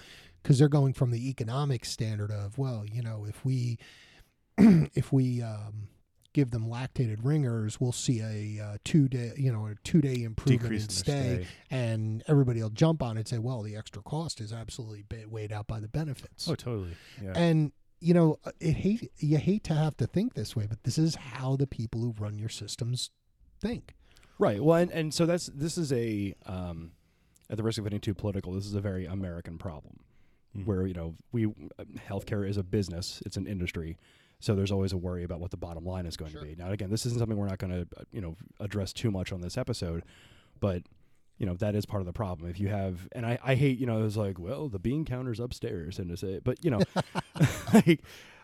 because 0.43 0.59
they're 0.59 0.69
going 0.69 0.93
from 0.93 1.11
the 1.11 1.29
economic 1.29 1.85
standard 1.85 2.31
of, 2.31 2.57
well, 2.57 2.85
you 2.87 3.03
know, 3.03 3.27
if 3.29 3.45
we 3.45 3.79
if 4.59 5.13
we 5.13 5.43
um, 5.43 5.89
give 6.37 6.51
them 6.51 6.67
lactated 6.69 7.17
ringers, 7.23 7.81
we'll 7.81 7.93
see 7.93 8.21
a 8.21 8.63
uh, 8.63 8.77
two 8.85 9.09
day, 9.09 9.33
you 9.39 9.51
know, 9.51 9.67
a 9.67 9.75
two 9.85 10.03
day 10.03 10.23
improvement 10.23 10.61
Decrease 10.63 10.83
in 10.85 10.89
in 10.91 10.95
stay, 10.95 11.45
stay. 11.45 11.47
and 11.71 12.23
everybody 12.29 12.63
will 12.63 12.69
jump 12.69 13.03
on 13.03 13.17
it 13.17 13.21
and 13.21 13.29
say, 13.29 13.39
well, 13.39 13.63
the 13.63 13.75
extra 13.75 14.03
cost 14.03 14.39
is 14.43 14.53
absolutely 14.53 15.03
weighed 15.27 15.51
out 15.51 15.67
by 15.67 15.81
the 15.81 15.89
benefits. 15.89 16.47
Oh, 16.47 16.55
totally. 16.55 16.91
Yeah. 17.23 17.33
And 17.35 17.73
you 18.01 18.13
know, 18.13 18.39
uh, 18.45 18.51
it 18.61 18.75
hate 18.75 19.11
you 19.17 19.39
hate 19.39 19.65
to 19.65 19.75
have 19.75 19.97
to 19.97 20.07
think 20.07 20.35
this 20.35 20.55
way, 20.55 20.67
but 20.69 20.85
this 20.85 20.99
is 20.99 21.15
how 21.15 21.57
the 21.57 21.67
people 21.67 22.03
who 22.03 22.15
run 22.19 22.39
your 22.39 22.51
systems 22.51 23.11
think. 23.59 23.95
Right. 24.39 24.63
Well, 24.63 24.77
and, 24.77 24.91
and 24.91 25.15
so 25.15 25.25
that's 25.25 25.47
this 25.47 25.79
is 25.79 25.91
a 25.95 26.35
um, 26.45 26.93
at 27.49 27.57
the 27.57 27.63
risk 27.63 27.79
of 27.79 27.85
getting 27.85 28.01
too 28.01 28.13
political, 28.13 28.53
this 28.53 28.67
is 28.67 28.75
a 28.75 28.81
very 28.83 29.07
American 29.07 29.57
problem 29.57 30.01
Mhm. 30.57 30.67
where 30.67 30.87
you 30.87 30.95
know 30.95 31.15
we 31.33 31.47
uh, 31.47 31.85
healthcare 32.09 32.49
is 32.49 32.57
a 32.57 32.63
business, 32.63 33.23
it's 33.27 33.37
an 33.37 33.47
industry, 33.47 33.97
so 34.41 34.55
there's 34.55 34.73
always 34.73 34.93
a 34.93 34.97
worry 34.97 35.25
about 35.25 35.41
what 35.41 35.51
the 35.51 35.57
bottom 35.57 35.85
line 35.85 36.07
is 36.07 36.17
going 36.17 36.31
Sure. 36.33 36.41
to 36.43 36.47
be. 36.47 36.55
Now, 36.57 36.71
again, 36.71 36.91
this 36.91 37.07
isn't 37.07 37.19
something 37.19 37.37
we're 37.37 37.49
not 37.49 37.59
going 37.59 37.73
to 37.73 37.87
uh, 37.99 38.05
you 38.13 38.21
know 38.21 38.37
address 38.61 38.93
too 38.93 39.11
much 39.11 39.33
on 39.33 39.41
this 39.41 39.57
episode, 39.57 40.05
but 40.61 40.83
you 41.39 41.47
know 41.47 41.55
that 41.57 41.75
is 41.75 41.87
part 41.87 42.01
of 42.01 42.07
the 42.07 42.13
problem. 42.13 42.49
If 42.51 42.59
you 42.61 42.69
have, 42.69 43.09
and 43.13 43.25
I, 43.27 43.39
I 43.45 43.55
hate 43.55 43.79
you 43.79 43.87
know 43.87 44.05
it's 44.05 44.17
like 44.17 44.39
well 44.39 44.69
the 44.69 44.79
bean 44.79 45.05
counter's 45.05 45.41
upstairs 45.41 45.99
and 45.99 46.09
to 46.11 46.17
say, 46.17 46.41
but 46.43 46.65
you 46.65 46.71
know, 46.71 46.81
like. 47.75 48.03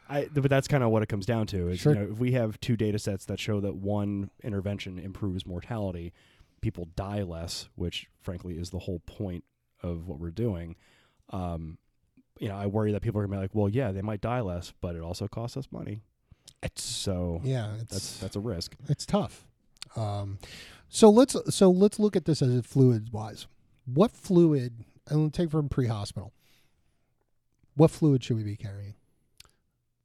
I, 0.09 0.29
but 0.35 0.51
that's 0.51 0.69
kind 0.69 0.83
of 0.83 0.91
what 0.91 1.03
it 1.03 1.09
comes 1.09 1.25
down 1.25 1.47
to. 1.47 1.69
Is 1.69 1.79
Sure. 1.81 1.95
you 1.95 1.99
know, 2.01 2.11
if 2.13 2.19
we 2.19 2.33
have 2.33 2.61
two 2.61 2.77
data 2.77 2.99
sets 2.99 3.25
that 3.27 3.39
show 3.39 3.61
that 3.61 3.77
one 3.77 4.31
intervention 4.43 4.99
improves 4.99 5.47
mortality, 5.47 6.13
people 6.61 6.89
die 6.97 7.23
less, 7.23 7.69
which 7.77 8.09
frankly 8.21 8.59
is 8.59 8.71
the 8.71 8.81
whole 8.81 8.99
point 9.07 9.45
of 9.83 10.09
what 10.09 10.19
we're 10.19 10.31
doing. 10.33 10.75
Um, 11.31 11.79
you 12.39 12.49
know, 12.49 12.57
I 12.57 12.67
worry 12.67 12.93
that 12.93 13.03
people 13.03 13.21
are 13.21 13.27
gonna 13.27 13.37
be 13.37 13.43
like, 13.43 13.55
well, 13.55 13.69
yeah, 13.69 13.93
they 13.93 14.03
might 14.03 14.21
die 14.21 14.41
less, 14.41 14.73
but 14.81 14.95
it 14.97 15.01
also 15.03 15.29
costs 15.29 15.57
us 15.57 15.69
money. 15.71 16.03
It's 16.63 16.83
So 16.83 17.41
yeah, 17.45 17.75
it's 17.81 17.91
that's 17.93 18.19
that's 18.19 18.37
a 18.37 18.41
risk. 18.41 18.75
it's 18.89 19.05
tough. 19.07 19.47
Um, 19.97 20.39
so 20.89 21.11
let's 21.11 21.37
so 21.55 21.71
let's 21.71 21.99
look 21.99 22.17
at 22.17 22.25
this 22.25 22.41
as 22.43 22.55
a 22.57 22.63
fluid 22.63 23.13
wise. 23.13 23.47
What 23.87 24.11
fluid? 24.13 24.85
And 25.09 25.25
let's 25.25 25.37
take 25.37 25.51
from 25.51 25.69
pre-hospital. 25.69 26.33
What 27.75 27.91
fluid 27.91 28.23
should 28.23 28.37
we 28.37 28.45
be 28.45 28.57
carrying? 28.57 28.95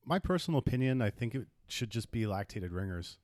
My 0.06 0.20
personal 0.20 0.58
opinion, 0.58 1.02
I 1.02 1.10
think 1.10 1.36
it 1.36 1.48
should 1.68 1.90
just 1.92 2.12
be 2.12 2.24
lactated 2.24 2.70
ringers. 2.72 3.18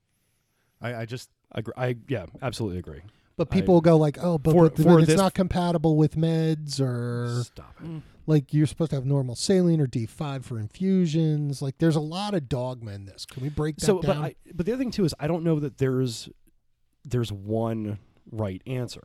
I, 0.82 0.96
I 0.96 1.06
just 1.06 1.30
I, 1.56 1.62
I 1.78 1.96
yeah, 2.08 2.26
absolutely 2.42 2.78
agree. 2.80 3.02
But 3.38 3.48
I- 3.52 3.56
people 3.56 3.82
go 3.82 3.98
like, 3.98 4.18
oh, 4.22 4.38
but, 4.38 4.52
For- 4.52 4.64
but 4.66 4.76
then 4.76 4.86
for 4.86 5.00
it's 5.00 5.08
this- 5.08 5.18
not 5.18 5.34
compatible 5.34 5.96
with 5.98 6.16
meds, 6.16 6.80
or 6.80 7.44
Stop 7.46 7.74
it. 7.84 8.02
Like 8.26 8.54
you're 8.54 8.68
supposed 8.68 8.92
to 8.92 8.96
have 8.96 9.06
normal 9.06 9.36
saline 9.36 9.82
or 9.82 9.88
D5 9.88 10.44
for 10.44 10.60
infusions. 10.60 11.62
Like, 11.62 11.78
there's 11.80 11.96
a 11.96 12.02
lot 12.02 12.34
of 12.34 12.48
dogma 12.50 12.92
in 12.92 13.06
this. 13.06 13.26
Can 13.26 13.44
we 13.44 13.50
break 13.50 13.78
that 13.78 13.86
So, 13.86 14.02
down? 14.02 14.16
but 14.16 14.18
I, 14.26 14.36
but 14.54 14.66
the 14.66 14.74
other 14.74 14.82
thing 14.82 14.92
too 14.92 15.06
is 15.06 15.14
I 15.20 15.28
don't 15.28 15.44
know 15.44 15.60
that 15.60 15.78
there's 15.78 16.30
there's 17.06 17.32
one 17.32 18.00
right 18.32 18.62
answer. 18.66 19.04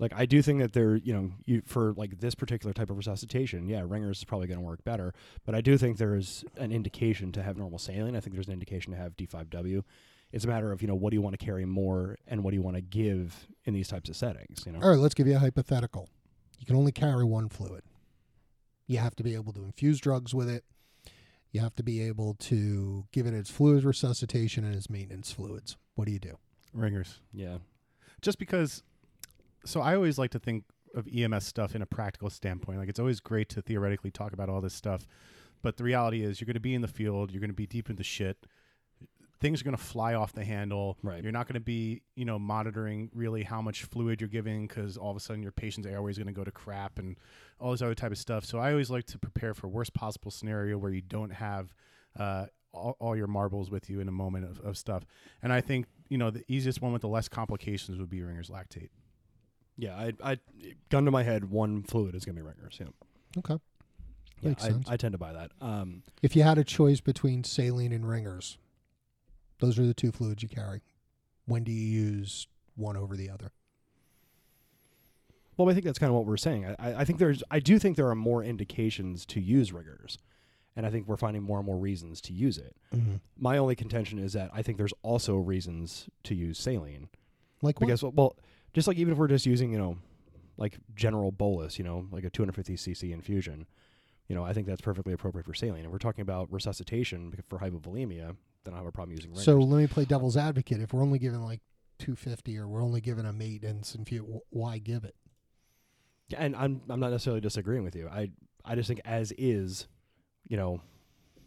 Like 0.00 0.12
I 0.16 0.24
do 0.24 0.40
think 0.40 0.60
that 0.60 0.72
there, 0.72 0.96
you 0.96 1.12
know, 1.12 1.30
you 1.44 1.62
for 1.66 1.92
like 1.92 2.20
this 2.20 2.34
particular 2.34 2.72
type 2.72 2.88
of 2.90 2.96
resuscitation, 2.96 3.68
yeah, 3.68 3.82
ringers 3.86 4.18
is 4.18 4.24
probably 4.24 4.46
going 4.46 4.58
to 4.58 4.64
work 4.64 4.82
better. 4.82 5.12
But 5.44 5.54
I 5.54 5.60
do 5.60 5.76
think 5.76 5.98
there's 5.98 6.42
an 6.56 6.72
indication 6.72 7.32
to 7.32 7.42
have 7.42 7.56
normal 7.58 7.78
saline. 7.78 8.16
I 8.16 8.20
think 8.20 8.34
there's 8.34 8.46
an 8.46 8.54
indication 8.54 8.92
to 8.92 8.98
have 8.98 9.14
D5W. 9.16 9.82
It's 10.32 10.44
a 10.44 10.48
matter 10.48 10.72
of 10.72 10.80
you 10.80 10.88
know 10.88 10.94
what 10.94 11.10
do 11.10 11.16
you 11.16 11.20
want 11.22 11.38
to 11.38 11.44
carry 11.44 11.66
more 11.66 12.16
and 12.26 12.42
what 12.42 12.50
do 12.52 12.56
you 12.56 12.62
want 12.62 12.76
to 12.76 12.82
give 12.82 13.46
in 13.66 13.74
these 13.74 13.88
types 13.88 14.08
of 14.08 14.16
settings. 14.16 14.64
You 14.64 14.72
know, 14.72 14.80
All 14.82 14.90
right, 14.90 14.98
let's 14.98 15.14
give 15.14 15.26
you 15.26 15.36
a 15.36 15.38
hypothetical. 15.38 16.08
You 16.58 16.66
can 16.66 16.76
only 16.76 16.92
carry 16.92 17.24
one 17.24 17.48
fluid. 17.48 17.82
You 18.90 18.98
have 18.98 19.14
to 19.16 19.22
be 19.22 19.34
able 19.34 19.52
to 19.52 19.62
infuse 19.62 20.00
drugs 20.00 20.34
with 20.34 20.48
it. 20.50 20.64
You 21.52 21.60
have 21.60 21.76
to 21.76 21.84
be 21.84 22.02
able 22.02 22.34
to 22.40 23.04
give 23.12 23.24
it 23.24 23.34
its 23.34 23.48
fluid 23.48 23.84
resuscitation 23.84 24.64
and 24.64 24.74
its 24.74 24.90
maintenance 24.90 25.30
fluids. 25.30 25.76
What 25.94 26.06
do 26.06 26.12
you 26.12 26.18
do? 26.18 26.38
ringers. 26.72 27.20
yeah, 27.32 27.58
just 28.20 28.38
because 28.38 28.82
so 29.64 29.80
i 29.80 29.94
always 29.94 30.18
like 30.18 30.30
to 30.30 30.38
think 30.38 30.64
of 30.94 31.08
ems 31.12 31.44
stuff 31.44 31.74
in 31.74 31.82
a 31.82 31.86
practical 31.86 32.30
standpoint 32.30 32.78
like 32.78 32.88
it's 32.88 33.00
always 33.00 33.18
great 33.20 33.48
to 33.48 33.60
theoretically 33.60 34.10
talk 34.10 34.32
about 34.32 34.48
all 34.48 34.60
this 34.60 34.72
stuff 34.74 35.04
but 35.62 35.76
the 35.76 35.84
reality 35.84 36.22
is 36.22 36.40
you're 36.40 36.46
going 36.46 36.54
to 36.54 36.60
be 36.60 36.74
in 36.74 36.80
the 36.80 36.88
field 36.88 37.32
you're 37.32 37.40
going 37.40 37.50
to 37.50 37.54
be 37.54 37.66
deep 37.66 37.90
into 37.90 38.04
shit 38.04 38.36
things 39.40 39.60
are 39.60 39.64
going 39.64 39.76
to 39.76 39.82
fly 39.82 40.14
off 40.14 40.32
the 40.32 40.44
handle 40.44 40.98
Right. 41.02 41.22
you're 41.22 41.32
not 41.32 41.46
going 41.46 41.54
to 41.54 41.60
be 41.60 42.02
you 42.14 42.24
know 42.24 42.38
monitoring 42.38 43.10
really 43.14 43.42
how 43.42 43.60
much 43.62 43.84
fluid 43.84 44.20
you're 44.20 44.28
giving 44.28 44.66
because 44.66 44.96
all 44.96 45.10
of 45.10 45.16
a 45.16 45.20
sudden 45.20 45.42
your 45.42 45.52
patient's 45.52 45.88
airway 45.88 46.10
is 46.10 46.18
going 46.18 46.26
to 46.26 46.32
go 46.32 46.44
to 46.44 46.50
crap 46.50 46.98
and 46.98 47.16
all 47.58 47.70
this 47.72 47.82
other 47.82 47.94
type 47.94 48.12
of 48.12 48.18
stuff 48.18 48.44
so 48.44 48.58
i 48.58 48.70
always 48.70 48.90
like 48.90 49.04
to 49.06 49.18
prepare 49.18 49.54
for 49.54 49.68
worst 49.68 49.94
possible 49.94 50.30
scenario 50.30 50.76
where 50.78 50.90
you 50.92 51.00
don't 51.02 51.30
have 51.32 51.72
uh, 52.18 52.46
all, 52.72 52.96
all 53.00 53.16
your 53.16 53.26
marbles 53.26 53.70
with 53.70 53.88
you 53.90 54.00
in 54.00 54.08
a 54.08 54.12
moment 54.12 54.44
of, 54.44 54.60
of 54.60 54.76
stuff 54.76 55.04
and 55.42 55.52
i 55.52 55.60
think 55.60 55.86
you 56.08 56.18
know 56.18 56.30
the 56.30 56.44
easiest 56.48 56.82
one 56.82 56.92
with 56.92 57.02
the 57.02 57.08
less 57.08 57.28
complications 57.28 57.98
would 57.98 58.10
be 58.10 58.22
ringers 58.22 58.48
lactate 58.50 58.90
yeah. 59.76 59.96
I, 59.96 60.12
I 60.32 60.38
gun 60.90 61.06
to 61.06 61.10
my 61.10 61.22
head, 61.22 61.50
one 61.50 61.82
fluid 61.84 62.14
is 62.14 62.26
going 62.26 62.36
to 62.36 62.42
be 62.42 62.46
ringers. 62.46 62.76
Yeah, 62.78 62.88
Okay. 63.38 63.58
yeah 64.42 64.48
Makes 64.50 64.64
I, 64.64 64.68
sense. 64.68 64.88
I 64.90 64.96
tend 64.98 65.12
to 65.12 65.18
buy 65.18 65.32
that. 65.32 65.52
Um, 65.62 66.02
If 66.20 66.36
you 66.36 66.42
had 66.42 66.58
a 66.58 66.64
choice 66.64 67.00
between 67.00 67.44
saline 67.44 67.90
and 67.90 68.06
ringers, 68.06 68.58
Those 69.60 69.78
are 69.78 69.86
the 69.86 69.94
two 69.94 70.10
fluids 70.12 70.42
you 70.42 70.48
carry. 70.48 70.82
When 71.46 71.64
do 71.64 71.72
you 71.72 71.86
use 72.02 72.46
one 72.76 72.96
over 72.96 73.16
the 73.16 73.30
other? 73.30 73.52
Well, 75.56 75.68
I 75.68 75.74
think 75.74 75.84
that's 75.84 75.98
kind 75.98 76.08
of 76.10 76.16
what 76.16 76.26
we're 76.26 76.36
saying. 76.36 76.64
I- 76.66 76.76
I, 76.90 77.00
I 77.00 77.04
think 77.04 77.18
there's, 77.18 77.42
I 77.50 77.60
do 77.60 77.78
think 77.78 77.96
there 77.96 78.08
are 78.08 78.14
more 78.14 78.42
indications 78.42 79.26
to 79.26 79.40
use 79.40 79.72
riggers, 79.72 80.18
and 80.74 80.86
I 80.86 80.90
think 80.90 81.06
we're 81.06 81.16
finding 81.18 81.42
more 81.42 81.58
and 81.58 81.66
more 81.66 81.76
reasons 81.76 82.20
to 82.22 82.32
use 82.32 82.56
it. 82.56 82.74
Mm-hmm. 82.94 83.16
My 83.38 83.58
only 83.58 83.74
contention 83.76 84.18
is 84.18 84.32
that 84.32 84.50
I 84.54 84.62
think 84.62 84.78
there's 84.78 84.94
also 85.02 85.36
reasons 85.36 86.08
to 86.24 86.34
use 86.34 86.58
saline 86.58 87.08
Like 87.60 87.78
what? 87.80 87.86
because, 87.88 88.02
well, 88.02 88.36
just 88.72 88.88
like 88.88 88.96
even 88.96 89.12
if 89.12 89.18
we're 89.18 89.28
just 89.28 89.44
using, 89.46 89.70
you 89.72 89.78
know, 89.78 89.98
like 90.56 90.78
general 90.94 91.30
bolus, 91.32 91.78
you 91.78 91.84
know, 91.84 92.06
like 92.10 92.24
a 92.24 92.30
250 92.30 92.76
cc 92.76 93.12
infusion, 93.12 93.66
you 94.30 94.36
know, 94.36 94.44
I 94.44 94.52
think 94.52 94.68
that's 94.68 94.80
perfectly 94.80 95.12
appropriate 95.12 95.44
for 95.44 95.54
saline. 95.54 95.84
If 95.84 95.90
we're 95.90 95.98
talking 95.98 96.22
about 96.22 96.52
resuscitation 96.52 97.34
for 97.48 97.58
hypovolemia, 97.58 98.36
then 98.64 98.74
I 98.74 98.76
have 98.76 98.86
a 98.86 98.92
problem 98.92 99.16
using 99.16 99.32
riggers. 99.32 99.44
So 99.44 99.58
let 99.58 99.80
me 99.80 99.88
play 99.88 100.04
devil's 100.04 100.36
advocate. 100.36 100.80
If 100.80 100.92
we're 100.92 101.02
only 101.02 101.18
given 101.18 101.42
like 101.42 101.60
250 101.98 102.56
or 102.56 102.68
we're 102.68 102.82
only 102.82 103.00
given 103.00 103.26
a 103.26 103.32
maintenance 103.32 103.96
infusion, 103.96 104.40
why 104.50 104.78
give 104.78 105.02
it? 105.04 105.16
and 106.38 106.54
I'm 106.54 106.80
I'm 106.88 107.00
not 107.00 107.10
necessarily 107.10 107.40
disagreeing 107.40 107.82
with 107.82 107.96
you. 107.96 108.08
I 108.08 108.30
I 108.64 108.76
just 108.76 108.86
think 108.86 109.00
as 109.04 109.32
is, 109.36 109.88
you 110.48 110.56
know, 110.56 110.80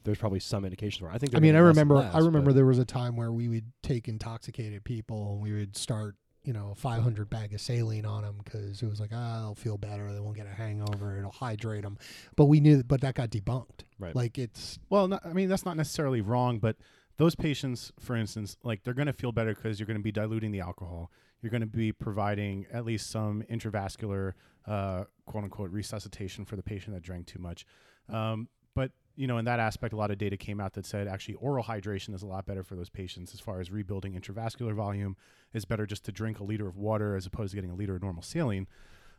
there's 0.03 0.17
probably 0.17 0.39
some 0.39 0.65
indications 0.65 1.01
where 1.01 1.11
I 1.11 1.17
think. 1.17 1.35
I 1.35 1.39
mean, 1.39 1.55
I 1.55 1.59
and 1.59 1.67
remember 1.67 1.95
less, 1.95 2.13
I 2.13 2.19
remember 2.19 2.51
there 2.51 2.65
was 2.65 2.79
a 2.79 2.85
time 2.85 3.15
where 3.15 3.31
we 3.31 3.47
would 3.47 3.71
take 3.81 4.07
intoxicated 4.07 4.83
people 4.83 5.33
and 5.33 5.41
we 5.41 5.53
would 5.53 5.77
start, 5.77 6.15
you 6.43 6.53
know, 6.53 6.71
a 6.71 6.75
500 6.75 7.29
bag 7.29 7.53
of 7.53 7.61
saline 7.61 8.05
on 8.05 8.23
them 8.23 8.35
because 8.43 8.81
it 8.81 8.89
was 8.89 8.99
like, 8.99 9.11
ah, 9.13 9.39
they'll 9.41 9.55
feel 9.55 9.77
better, 9.77 10.11
they 10.13 10.19
won't 10.19 10.35
get 10.35 10.45
a 10.45 10.53
hangover, 10.53 11.17
it'll 11.17 11.31
hydrate 11.31 11.83
them. 11.83 11.97
But 12.35 12.45
we 12.45 12.59
knew, 12.59 12.83
but 12.83 13.01
that 13.01 13.15
got 13.15 13.29
debunked. 13.29 13.85
Right. 13.99 14.15
Like 14.15 14.37
it's 14.37 14.79
Well, 14.89 15.07
no, 15.07 15.19
I 15.23 15.33
mean 15.33 15.49
that's 15.49 15.65
not 15.65 15.77
necessarily 15.77 16.21
wrong, 16.21 16.59
but 16.59 16.75
those 17.17 17.35
patients, 17.35 17.91
for 17.99 18.15
instance, 18.15 18.57
like 18.63 18.83
they're 18.83 18.93
going 18.93 19.07
to 19.07 19.13
feel 19.13 19.31
better 19.31 19.53
because 19.53 19.79
you're 19.79 19.87
going 19.87 19.97
to 19.97 20.03
be 20.03 20.11
diluting 20.11 20.51
the 20.51 20.61
alcohol. 20.61 21.11
You're 21.41 21.51
going 21.51 21.61
to 21.61 21.67
be 21.67 21.91
providing 21.91 22.65
at 22.71 22.85
least 22.85 23.09
some 23.09 23.43
intravascular, 23.49 24.33
uh, 24.65 25.05
quote 25.25 25.43
unquote, 25.43 25.71
resuscitation 25.71 26.45
for 26.45 26.55
the 26.55 26.63
patient 26.63 26.95
that 26.95 27.03
drank 27.03 27.27
too 27.27 27.39
much. 27.39 27.65
Um, 28.09 28.47
but 28.75 28.91
you 29.15 29.27
know, 29.27 29.37
in 29.37 29.45
that 29.45 29.59
aspect, 29.59 29.93
a 29.93 29.95
lot 29.95 30.11
of 30.11 30.17
data 30.17 30.37
came 30.37 30.59
out 30.59 30.73
that 30.73 30.85
said 30.85 31.07
actually 31.07 31.35
oral 31.35 31.63
hydration 31.63 32.13
is 32.13 32.23
a 32.23 32.27
lot 32.27 32.45
better 32.45 32.63
for 32.63 32.75
those 32.75 32.89
patients 32.89 33.33
as 33.33 33.39
far 33.39 33.59
as 33.59 33.69
rebuilding 33.69 34.19
intravascular 34.19 34.73
volume. 34.73 35.15
It's 35.53 35.65
better 35.65 35.85
just 35.85 36.03
to 36.05 36.11
drink 36.11 36.39
a 36.39 36.43
liter 36.43 36.67
of 36.67 36.77
water 36.77 37.15
as 37.15 37.25
opposed 37.25 37.51
to 37.51 37.55
getting 37.57 37.71
a 37.71 37.75
liter 37.75 37.95
of 37.95 38.01
normal 38.01 38.23
saline. 38.23 38.67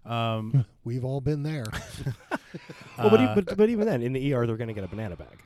Um, 0.05 0.65
we've 0.85 1.05
all 1.05 1.21
been 1.21 1.43
there. 1.43 1.65
Well, 2.97 3.11
but, 3.11 3.21
uh, 3.21 3.35
but 3.35 3.57
but 3.57 3.69
even 3.69 3.87
then, 3.87 4.03
in 4.03 4.13
the 4.13 4.33
ER, 4.33 4.47
they're 4.47 4.57
going 4.57 4.69
to 4.69 4.75
get 4.75 4.85
a 4.85 4.89
banana 4.89 5.17
bag. 5.17 5.43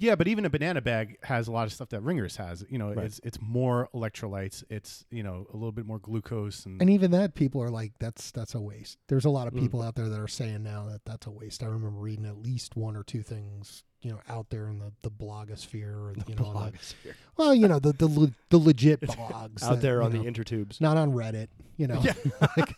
Yeah, 0.00 0.14
but 0.14 0.28
even 0.28 0.46
a 0.46 0.50
banana 0.50 0.80
bag 0.80 1.18
has 1.24 1.46
a 1.46 1.52
lot 1.52 1.66
of 1.66 1.72
stuff 1.74 1.90
that 1.90 2.00
Ringers 2.00 2.36
has. 2.36 2.64
You 2.70 2.78
know, 2.78 2.94
Right. 2.94 3.04
it's 3.04 3.20
it's 3.22 3.38
more 3.40 3.88
electrolytes. 3.94 4.64
It's 4.70 5.04
you 5.10 5.22
know 5.22 5.46
a 5.52 5.56
little 5.56 5.72
bit 5.72 5.84
more 5.84 5.98
glucose 5.98 6.64
and, 6.64 6.80
and 6.80 6.88
even 6.90 7.10
that 7.10 7.34
people 7.34 7.62
are 7.62 7.68
like 7.68 7.92
that's 7.98 8.30
that's 8.30 8.54
a 8.54 8.60
waste. 8.60 8.98
There's 9.08 9.26
a 9.26 9.30
lot 9.30 9.46
of 9.46 9.52
Mm. 9.54 9.60
people 9.60 9.82
out 9.82 9.94
there 9.96 10.08
that 10.08 10.18
are 10.18 10.26
saying 10.28 10.62
now 10.62 10.86
that 10.90 11.04
that's 11.04 11.26
a 11.26 11.30
waste. 11.30 11.62
I 11.62 11.66
remember 11.66 12.00
reading 12.00 12.24
at 12.24 12.38
least 12.38 12.76
one 12.76 12.96
or 12.96 13.02
two 13.02 13.22
things, 13.22 13.84
you 14.00 14.10
know, 14.10 14.20
out 14.28 14.48
there 14.48 14.68
in 14.68 14.78
the 14.78 14.92
the 15.02 15.10
blogosphere 15.10 15.94
or 15.94 16.14
you 16.26 16.34
know, 16.34 16.44
Blogosphere. 16.44 17.14
well, 17.36 17.54
you 17.54 17.68
know, 17.68 17.78
the 17.78 17.92
the, 17.92 18.06
le- 18.08 18.32
the 18.48 18.58
legit 18.58 19.00
blogs 19.02 19.62
out 19.62 19.70
that, 19.70 19.80
there 19.82 20.02
on 20.02 20.12
know, 20.14 20.22
the 20.22 20.30
intertubes. 20.30 20.80
not 20.80 20.96
on 20.96 21.12
Reddit, 21.12 21.48
you 21.76 21.86
know. 21.86 22.00
Yeah. 22.02 22.14
Like- 22.56 22.74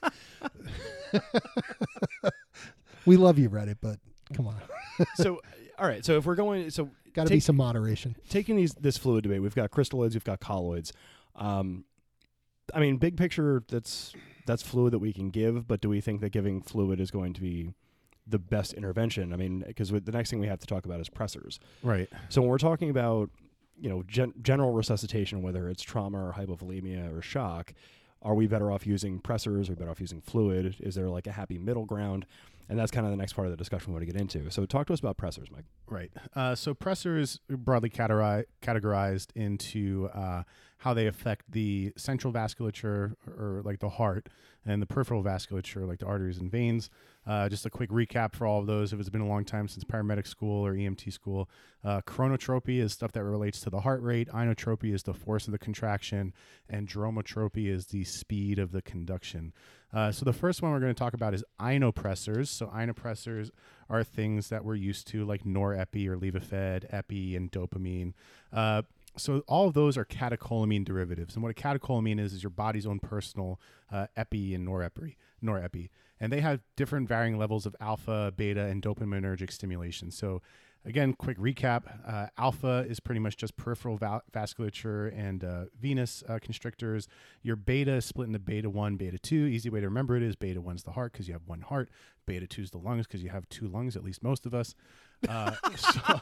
we 3.06 3.16
love 3.16 3.38
you, 3.38 3.48
Reddit, 3.50 3.76
but 3.80 3.98
come 4.34 4.46
on, 4.48 4.56
so, 5.16 5.40
all 5.82 5.88
right. 5.88 6.04
So 6.04 6.16
if 6.16 6.24
we're 6.26 6.36
going, 6.36 6.70
so 6.70 6.88
got 7.12 7.24
to 7.24 7.30
be 7.30 7.36
Take- 7.36 7.42
some 7.42 7.56
moderation. 7.56 8.14
taking 8.28 8.56
these 8.56 8.72
this 8.74 8.96
fluid 8.96 9.24
debate, 9.24 9.42
we've 9.42 9.54
got 9.54 9.70
crystalloids, 9.70 10.12
we've 10.14 10.24
got 10.24 10.38
colloids. 10.40 10.92
Um, 11.34 11.84
I 12.72 12.80
mean, 12.80 12.96
big 12.98 13.16
picture, 13.16 13.62
that's 13.68 14.12
that's 14.46 14.62
fluid 14.62 14.92
that 14.92 14.98
we 15.00 15.12
can 15.12 15.30
give, 15.30 15.66
but 15.66 15.80
do 15.80 15.88
we 15.88 16.00
think 16.00 16.20
that 16.20 16.30
giving 16.30 16.62
fluid 16.62 17.00
is 17.00 17.10
going 17.10 17.32
to 17.34 17.40
be 17.40 17.74
the 18.26 18.38
best 18.38 18.72
intervention? 18.74 19.32
I 19.32 19.36
mean, 19.36 19.64
because 19.66 19.90
the 19.90 20.12
next 20.12 20.30
thing 20.30 20.38
we 20.38 20.46
have 20.46 20.60
to 20.60 20.66
talk 20.66 20.84
about 20.84 21.00
is 21.00 21.08
pressors. 21.08 21.58
right. 21.82 22.08
So 22.28 22.40
when 22.40 22.50
we're 22.50 22.58
talking 22.58 22.90
about 22.90 23.30
you 23.80 23.88
know 23.88 24.04
gen- 24.04 24.34
general 24.42 24.72
resuscitation, 24.72 25.42
whether 25.42 25.68
it's 25.68 25.82
trauma 25.82 26.24
or 26.28 26.32
hypovolemia 26.32 27.12
or 27.16 27.20
shock, 27.22 27.74
are 28.22 28.34
we 28.36 28.46
better 28.46 28.70
off 28.70 28.86
using 28.86 29.20
pressors? 29.20 29.68
Are 29.68 29.72
we 29.72 29.76
better 29.76 29.90
off 29.90 30.00
using 30.00 30.20
fluid? 30.20 30.76
Is 30.78 30.94
there 30.94 31.08
like 31.08 31.26
a 31.26 31.32
happy 31.32 31.58
middle 31.58 31.84
ground? 31.86 32.24
And 32.72 32.80
that's 32.80 32.90
kind 32.90 33.06
of 33.06 33.10
the 33.10 33.18
next 33.18 33.34
part 33.34 33.46
of 33.46 33.50
the 33.50 33.58
discussion 33.58 33.92
we 33.92 33.98
want 33.98 34.06
to 34.06 34.10
get 34.10 34.18
into. 34.18 34.50
So 34.50 34.64
talk 34.64 34.86
to 34.86 34.94
us 34.94 35.00
about 35.00 35.18
pressors, 35.18 35.50
Mike. 35.52 35.66
Right. 35.86 36.10
Uh, 36.34 36.54
so 36.54 36.72
pressors 36.72 37.38
are 37.50 37.58
broadly 37.58 37.90
categorized 37.90 39.26
into 39.34 40.08
uh, 40.14 40.44
how 40.78 40.94
they 40.94 41.06
affect 41.06 41.52
the 41.52 41.92
central 41.98 42.32
vasculature 42.32 43.14
or, 43.38 43.60
like 43.62 43.80
the 43.80 43.90
heart 43.90 44.30
and 44.64 44.80
the 44.80 44.86
peripheral 44.86 45.22
vasculature 45.22 45.86
like 45.86 45.98
the 45.98 46.06
arteries 46.06 46.38
and 46.38 46.50
veins. 46.50 46.88
Uh, 47.26 47.48
just 47.48 47.64
a 47.66 47.70
quick 47.70 47.90
recap 47.90 48.34
for 48.34 48.46
all 48.46 48.58
of 48.58 48.66
those 48.66 48.92
if 48.92 48.98
it's 48.98 49.08
been 49.08 49.20
a 49.20 49.28
long 49.28 49.44
time 49.44 49.68
since 49.68 49.84
paramedic 49.84 50.26
school 50.26 50.66
or 50.66 50.74
EMT 50.74 51.12
school. 51.12 51.48
Uh, 51.84 52.00
chronotropy 52.02 52.80
is 52.80 52.92
stuff 52.92 53.12
that 53.12 53.24
relates 53.24 53.60
to 53.60 53.70
the 53.70 53.80
heart 53.80 54.02
rate. 54.02 54.28
Inotropy 54.28 54.92
is 54.92 55.02
the 55.04 55.14
force 55.14 55.46
of 55.46 55.52
the 55.52 55.58
contraction. 55.58 56.32
And 56.68 56.88
dromotropy 56.88 57.68
is 57.68 57.86
the 57.86 58.04
speed 58.04 58.58
of 58.58 58.72
the 58.72 58.82
conduction. 58.82 59.52
Uh, 59.92 60.10
so 60.10 60.24
the 60.24 60.32
first 60.32 60.62
one 60.62 60.72
we're 60.72 60.80
going 60.80 60.94
to 60.94 60.98
talk 60.98 61.14
about 61.14 61.34
is 61.34 61.44
inopressors. 61.60 62.48
So 62.48 62.66
inopressors 62.66 63.50
are 63.88 64.02
things 64.02 64.48
that 64.48 64.64
we're 64.64 64.74
used 64.74 65.06
to, 65.08 65.24
like 65.24 65.44
norepi 65.44 66.08
or 66.08 66.16
Levophed, 66.16 66.86
epi, 66.90 67.36
and 67.36 67.52
dopamine. 67.52 68.14
So 69.16 69.42
all 69.46 69.68
of 69.68 69.74
those 69.74 69.98
are 69.98 70.04
catecholamine 70.04 70.84
derivatives, 70.84 71.34
and 71.34 71.42
what 71.42 71.50
a 71.50 71.54
catecholamine 71.54 72.18
is 72.18 72.32
is 72.32 72.42
your 72.42 72.50
body's 72.50 72.86
own 72.86 72.98
personal 72.98 73.60
uh, 73.90 74.06
epi 74.16 74.54
and 74.54 74.66
norepi, 74.66 75.16
norepi, 75.44 75.90
and 76.18 76.32
they 76.32 76.40
have 76.40 76.62
different 76.76 77.08
varying 77.08 77.36
levels 77.36 77.66
of 77.66 77.76
alpha, 77.80 78.32
beta, 78.34 78.64
and 78.64 78.82
dopaminergic 78.82 79.52
stimulation. 79.52 80.10
So 80.10 80.40
again, 80.84 81.12
quick 81.14 81.38
recap: 81.38 81.82
uh, 82.06 82.26
alpha 82.38 82.84
is 82.88 83.00
pretty 83.00 83.20
much 83.20 83.36
just 83.36 83.56
peripheral 83.56 83.96
val- 83.96 84.22
vasculature 84.32 85.16
and 85.16 85.44
uh, 85.44 85.64
venous 85.80 86.22
uh, 86.28 86.38
constrictors. 86.40 87.08
Your 87.42 87.56
beta 87.56 87.94
is 87.94 88.04
split 88.04 88.26
into 88.26 88.38
beta 88.38 88.70
one, 88.70 88.96
beta 88.96 89.18
two. 89.18 89.46
Easy 89.46 89.70
way 89.70 89.80
to 89.80 89.86
remember 89.86 90.16
it 90.16 90.22
is 90.22 90.36
beta 90.36 90.60
one's 90.60 90.82
the 90.82 90.92
heart 90.92 91.12
because 91.12 91.28
you 91.28 91.34
have 91.34 91.46
one 91.46 91.60
heart. 91.62 91.90
Beta 92.26 92.46
two 92.46 92.62
is 92.62 92.70
the 92.70 92.78
lungs 92.78 93.06
because 93.06 93.22
you 93.22 93.30
have 93.30 93.48
two 93.48 93.68
lungs, 93.68 93.96
at 93.96 94.04
least 94.04 94.22
most 94.22 94.46
of 94.46 94.54
us. 94.54 94.74
Uh, 95.28 95.52
so, 95.76 96.20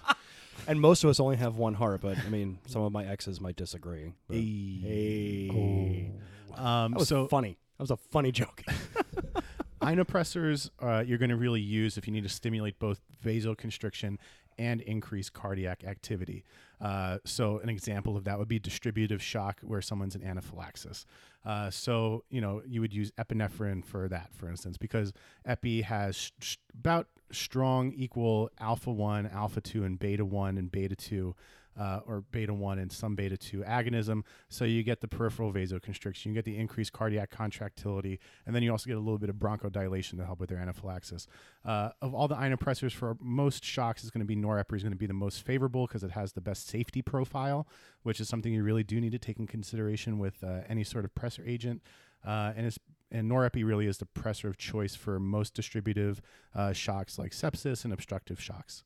And 0.66 0.80
most 0.80 1.04
of 1.04 1.10
us 1.10 1.20
only 1.20 1.36
have 1.36 1.56
one 1.56 1.74
heart, 1.74 2.00
but 2.00 2.18
I 2.18 2.28
mean, 2.28 2.58
some 2.66 2.82
of 2.82 2.92
my 2.92 3.04
exes 3.04 3.40
might 3.40 3.56
disagree. 3.56 4.12
Hey. 4.30 5.50
Hey. 5.52 6.12
Um, 6.54 6.92
That 6.92 6.98
was 6.98 7.08
so 7.08 7.26
funny. 7.28 7.58
That 7.78 7.82
was 7.82 7.90
a 7.90 7.96
funny 7.96 8.32
joke. 8.32 8.62
inopressors 9.82 10.70
uh, 10.80 11.02
you're 11.06 11.18
going 11.18 11.30
to 11.30 11.36
really 11.36 11.60
use 11.60 11.96
if 11.96 12.06
you 12.06 12.12
need 12.12 12.22
to 12.22 12.28
stimulate 12.28 12.78
both 12.78 13.00
vasoconstriction 13.24 14.18
and 14.58 14.80
increase 14.82 15.30
cardiac 15.30 15.84
activity. 15.84 16.44
Uh, 16.80 17.18
so 17.24 17.58
an 17.58 17.68
example 17.68 18.16
of 18.16 18.24
that 18.24 18.38
would 18.38 18.48
be 18.48 18.58
distributive 18.58 19.22
shock, 19.22 19.60
where 19.62 19.82
someone's 19.82 20.14
in 20.14 20.22
anaphylaxis. 20.22 21.06
Uh, 21.44 21.70
so 21.70 22.24
you 22.30 22.40
know 22.40 22.62
you 22.66 22.80
would 22.80 22.92
use 22.92 23.10
epinephrine 23.12 23.84
for 23.84 24.08
that, 24.08 24.30
for 24.34 24.48
instance, 24.48 24.76
because 24.76 25.12
epi 25.44 25.82
has 25.82 26.32
sh- 26.40 26.56
about 26.78 27.08
strong 27.32 27.92
equal 27.92 28.50
alpha 28.58 28.90
one, 28.92 29.26
alpha 29.26 29.60
two, 29.60 29.84
and 29.84 29.98
beta 29.98 30.24
one 30.24 30.58
and 30.58 30.70
beta 30.70 30.96
two. 30.96 31.34
Uh, 31.80 32.00
or 32.06 32.24
beta 32.30 32.52
1 32.52 32.78
and 32.78 32.92
some 32.92 33.14
beta 33.14 33.38
2 33.38 33.60
agonism. 33.60 34.22
So 34.50 34.66
you 34.66 34.82
get 34.82 35.00
the 35.00 35.08
peripheral 35.08 35.50
vasoconstriction, 35.50 36.26
you 36.26 36.34
get 36.34 36.44
the 36.44 36.58
increased 36.58 36.92
cardiac 36.92 37.30
contractility, 37.30 38.20
and 38.44 38.54
then 38.54 38.62
you 38.62 38.70
also 38.70 38.86
get 38.86 38.98
a 38.98 39.00
little 39.00 39.16
bit 39.16 39.30
of 39.30 39.36
bronchodilation 39.36 40.18
to 40.18 40.26
help 40.26 40.40
with 40.40 40.50
their 40.50 40.58
anaphylaxis. 40.58 41.26
Uh, 41.64 41.88
of 42.02 42.12
all 42.12 42.28
the 42.28 42.34
inopressors 42.34 42.92
for 42.92 43.16
most 43.18 43.64
shocks, 43.64 44.04
is 44.04 44.10
going 44.10 44.20
to 44.20 44.26
be 44.26 44.36
norepi 44.36 44.76
is 44.76 44.82
going 44.82 44.92
to 44.92 44.98
be 44.98 45.06
the 45.06 45.14
most 45.14 45.42
favorable 45.42 45.86
because 45.86 46.04
it 46.04 46.10
has 46.10 46.34
the 46.34 46.42
best 46.42 46.68
safety 46.68 47.00
profile, 47.00 47.66
which 48.02 48.20
is 48.20 48.28
something 48.28 48.52
you 48.52 48.62
really 48.62 48.84
do 48.84 49.00
need 49.00 49.12
to 49.12 49.18
take 49.18 49.38
in 49.38 49.46
consideration 49.46 50.18
with 50.18 50.44
uh, 50.44 50.60
any 50.68 50.84
sort 50.84 51.06
of 51.06 51.14
pressor 51.14 51.48
agent. 51.48 51.80
Uh, 52.26 52.52
and 52.54 52.66
it's 52.66 52.78
and 53.10 53.30
norepi 53.30 53.64
really 53.64 53.86
is 53.86 53.98
the 53.98 54.06
pressor 54.06 54.48
of 54.48 54.56
choice 54.56 54.94
for 54.94 55.18
most 55.18 55.54
distributive 55.54 56.20
uh, 56.54 56.72
shocks 56.72 57.18
like 57.18 57.32
sepsis 57.32 57.84
and 57.84 57.92
obstructive 57.92 58.40
shocks. 58.40 58.84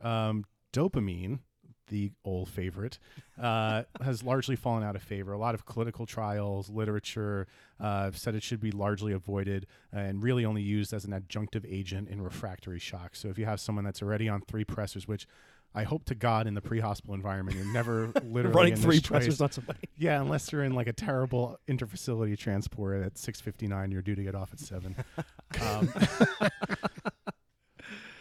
Um, 0.00 0.44
dopamine, 0.72 1.40
the 1.90 2.10
old 2.24 2.48
favorite, 2.48 2.98
uh, 3.40 3.82
has 4.00 4.22
largely 4.22 4.56
fallen 4.56 4.82
out 4.82 4.96
of 4.96 5.02
favor. 5.02 5.32
A 5.32 5.38
lot 5.38 5.54
of 5.54 5.66
clinical 5.66 6.06
trials, 6.06 6.70
literature 6.70 7.46
uh, 7.78 8.04
have 8.04 8.16
said 8.16 8.34
it 8.34 8.42
should 8.42 8.60
be 8.60 8.70
largely 8.70 9.12
avoided 9.12 9.66
and 9.92 10.22
really 10.22 10.44
only 10.44 10.62
used 10.62 10.94
as 10.94 11.04
an 11.04 11.12
adjunctive 11.12 11.66
agent 11.70 12.08
in 12.08 12.22
refractory 12.22 12.78
shock. 12.78 13.14
So 13.14 13.28
if 13.28 13.38
you 13.38 13.44
have 13.44 13.60
someone 13.60 13.84
that's 13.84 14.02
already 14.02 14.28
on 14.28 14.40
three 14.40 14.64
pressors, 14.64 15.06
which 15.06 15.26
I 15.74 15.84
hope 15.84 16.04
to 16.06 16.14
God 16.14 16.46
in 16.46 16.54
the 16.54 16.60
pre-hospital 16.60 17.14
environment, 17.14 17.56
you're 17.56 17.72
never 17.72 18.08
literally 18.24 18.56
Running 18.56 18.72
in 18.72 18.78
three 18.80 19.00
pressors 19.00 19.40
on 19.40 19.52
somebody. 19.52 19.78
Yeah, 19.96 20.20
unless 20.20 20.50
you're 20.50 20.64
in 20.64 20.74
like 20.74 20.88
a 20.88 20.92
terrible 20.92 21.58
interfacility 21.68 22.36
transport 22.36 23.04
at 23.04 23.14
6:59, 23.14 23.92
you're 23.92 24.02
due 24.02 24.16
to 24.16 24.22
get 24.22 24.34
off 24.34 24.52
at 24.52 24.58
seven. 24.58 24.96
um, 25.62 25.92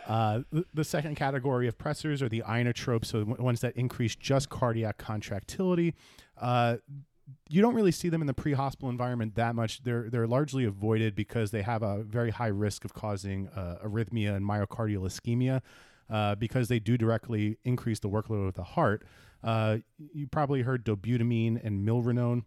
Uh, 0.10 0.42
the, 0.74 0.84
second 0.84 1.14
category 1.14 1.68
of 1.68 1.78
pressors 1.78 2.24
are 2.24 2.30
the 2.30 2.42
inotropes, 2.42 3.06
so 3.06 3.24
ones 3.38 3.62
that 3.62 3.76
increase 3.76 4.16
just 4.16 4.50
cardiac 4.50 4.98
contractility. 4.98 5.94
Uh, 6.36 6.78
you 7.48 7.62
don't 7.62 7.76
really 7.76 7.92
see 7.92 8.10
them 8.10 8.20
in 8.20 8.26
the 8.26 8.34
pre-hospital 8.34 8.90
environment 8.90 9.36
that 9.36 9.54
much. 9.54 9.84
They're 9.84 10.10
they're 10.10 10.26
largely 10.26 10.66
avoided 10.66 11.14
because 11.14 11.52
they 11.52 11.62
have 11.62 11.84
a 11.84 12.02
very 12.02 12.32
high 12.32 12.48
risk 12.48 12.86
of 12.86 12.96
causing 12.96 13.50
uh, 13.50 13.78
arrhythmia 13.86 14.36
and 14.36 14.44
myocardial 14.44 15.02
ischemia, 15.04 15.62
uh, 16.10 16.34
because 16.34 16.70
they 16.70 16.80
do 16.80 16.98
directly 16.98 17.60
increase 17.64 18.00
the 18.00 18.10
workload 18.10 18.48
of 18.48 18.56
the 18.56 18.64
heart. 18.64 19.04
Uh, 19.44 19.78
you 20.12 20.26
probably 20.26 20.64
heard 20.64 20.84
dobutamine 20.84 21.64
and 21.64 21.88
milrinone. 21.88 22.46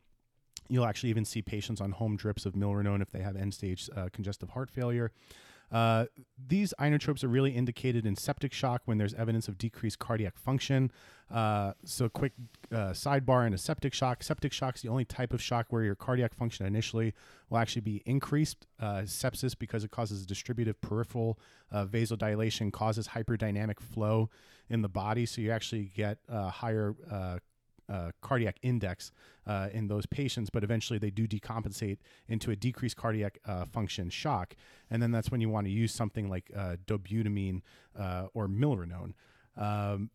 You'll 0.69 0.85
actually 0.85 1.11
even 1.11 1.25
see 1.25 1.43
patients 1.43 1.81
on 1.81 1.93
home 1.93 2.17
drips 2.17 2.45
of 2.45 2.55
milrinone 2.55 3.03
if 3.03 3.13
they 3.13 3.21
have 3.21 3.37
end-stage 3.37 3.89
uh, 3.97 4.09
congestive 4.13 4.51
heart 4.51 4.69
failure. 4.69 5.13
Uh, 5.73 6.05
these 6.49 6.75
inotropes 6.79 7.25
are 7.25 7.29
really 7.29 7.53
indicated 7.53 8.05
in 8.05 8.15
septic 8.15 8.53
shock 8.53 8.83
when 8.85 8.99
there's 8.99 9.15
evidence 9.15 9.49
of 9.49 9.57
decreased 9.57 9.99
cardiac 9.99 10.37
function. 10.37 10.93
Uh, 11.31 11.73
so, 11.85 12.11
quick 12.11 12.33
uh, 12.71 12.91
sidebar 12.91 13.51
a 13.53 13.59
septic 13.59 13.95
shock. 13.95 14.23
Septic 14.23 14.53
shock 14.53 14.77
is 14.77 14.83
the 14.83 14.89
only 14.89 15.07
type 15.07 15.33
of 15.33 15.41
shock 15.41 15.67
where 15.71 15.83
your 15.83 15.95
cardiac 15.95 16.35
function 16.35 16.67
initially 16.67 17.15
will 17.49 17.57
actually 17.57 17.81
be 17.81 18.03
increased. 18.05 18.67
Uh, 18.79 19.03
sepsis, 19.07 19.59
because 19.59 19.83
it 19.83 19.91
causes 19.91 20.27
distributive 20.27 20.79
peripheral 20.83 21.39
uh, 21.71 21.87
vasodilation, 21.87 22.71
causes 22.71 23.09
hyperdynamic 23.09 23.81
flow 23.81 24.29
in 24.69 24.83
the 24.83 24.91
body. 24.91 25.25
So, 25.25 25.41
you 25.41 25.51
actually 25.51 25.91
get 25.95 26.19
higher 26.29 26.95
uh, 27.93 28.11
cardiac 28.23 28.57
index 28.63 29.13
uh, 29.47 29.69
in 29.73 29.87
those 29.87 30.07
patients, 30.07 30.49
but 30.51 30.65
eventually 30.65 30.99
they 30.99 31.11
do 31.11 31.29
decompensate 31.29 31.99
into 32.29 32.51
a 32.51 32.57
decreased 32.57 32.97
cardiac 32.97 33.39
uh, 33.45 33.67
function 33.67 34.09
shock. 34.09 34.57
And 34.91 35.03
then 35.03 35.11
that's 35.11 35.31
when 35.31 35.41
you 35.41 35.51
want 35.51 35.67
to 35.67 35.71
use 35.71 35.93
something 35.93 36.31
like 36.31 36.51
uh, 36.57 36.77
dobutamine 36.87 37.61
uh, 37.99 38.29
or 38.33 38.49
milrinone. 38.49 39.13
Um, 39.57 40.11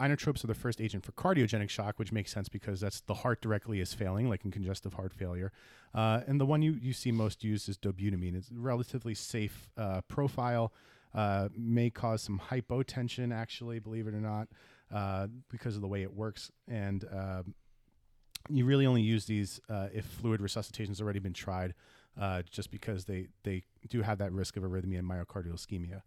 inotropes 0.00 0.42
are 0.42 0.48
the 0.48 0.54
first 0.54 0.80
agent 0.80 1.04
for 1.04 1.12
cardiogenic 1.12 1.70
shock, 1.70 1.98
which 1.98 2.10
makes 2.10 2.32
sense 2.32 2.48
because 2.48 2.80
that's 2.80 3.02
the 3.02 3.14
heart 3.14 3.40
directly 3.40 3.80
is 3.80 3.92
failing, 3.94 4.28
like 4.28 4.44
in 4.44 4.50
congestive 4.50 4.94
heart 4.94 5.12
failure. 5.12 5.52
Uh, 5.94 6.22
and 6.26 6.40
the 6.40 6.46
one 6.46 6.62
you, 6.62 6.72
you 6.80 6.92
see 6.92 7.12
most 7.12 7.44
used 7.44 7.68
is 7.68 7.78
dobutamine. 7.78 8.34
It's 8.34 8.50
a 8.50 8.54
relatively 8.54 9.14
safe 9.14 9.68
profile. 10.08 10.72
may 11.56 11.90
cause 11.90 12.22
some 12.22 12.40
hypotension, 12.50 13.32
actually, 13.32 13.78
believe 13.78 14.08
it 14.08 14.14
or 14.14 14.20
not 14.20 14.48
uh, 14.92 15.26
because 15.50 15.74
of 15.74 15.82
the 15.82 15.88
way 15.88 16.02
it 16.02 16.14
works. 16.14 16.50
And 16.66 17.04
uh, 17.04 17.42
you 18.48 18.64
really 18.64 18.86
only 18.86 19.02
use 19.02 19.26
these 19.26 19.60
uh, 19.68 19.88
if 19.92 20.04
fluid 20.04 20.40
resuscitation 20.40 20.90
has 20.90 21.00
already 21.00 21.18
been 21.18 21.32
tried, 21.32 21.74
uh, 22.18 22.42
just 22.50 22.70
because 22.70 23.04
they, 23.04 23.28
they 23.44 23.64
do 23.88 24.02
have 24.02 24.18
that 24.18 24.32
risk 24.32 24.56
of 24.56 24.62
arrhythmia 24.62 24.98
and 24.98 25.08
myocardial 25.08 25.52
ischemia. 25.52 26.02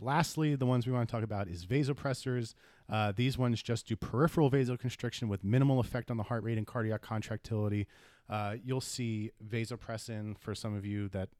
Lastly, 0.00 0.54
the 0.54 0.66
ones 0.66 0.86
we 0.86 0.92
want 0.92 1.08
to 1.08 1.12
talk 1.12 1.24
about 1.24 1.48
is 1.48 1.66
vasopressors. 1.66 2.54
Uh, 2.88 3.12
these 3.14 3.36
ones 3.36 3.62
just 3.62 3.86
do 3.88 3.96
peripheral 3.96 4.50
vasoconstriction 4.50 5.28
with 5.28 5.42
minimal 5.42 5.80
effect 5.80 6.10
on 6.10 6.16
the 6.16 6.22
heart 6.22 6.44
rate 6.44 6.56
and 6.56 6.66
cardiac 6.66 7.02
contractility. 7.02 7.86
Uh, 8.28 8.56
you'll 8.62 8.80
see 8.80 9.32
vasopressin 9.46 10.38
for 10.38 10.54
some 10.54 10.76
of 10.76 10.86
you 10.86 11.08
that 11.08 11.30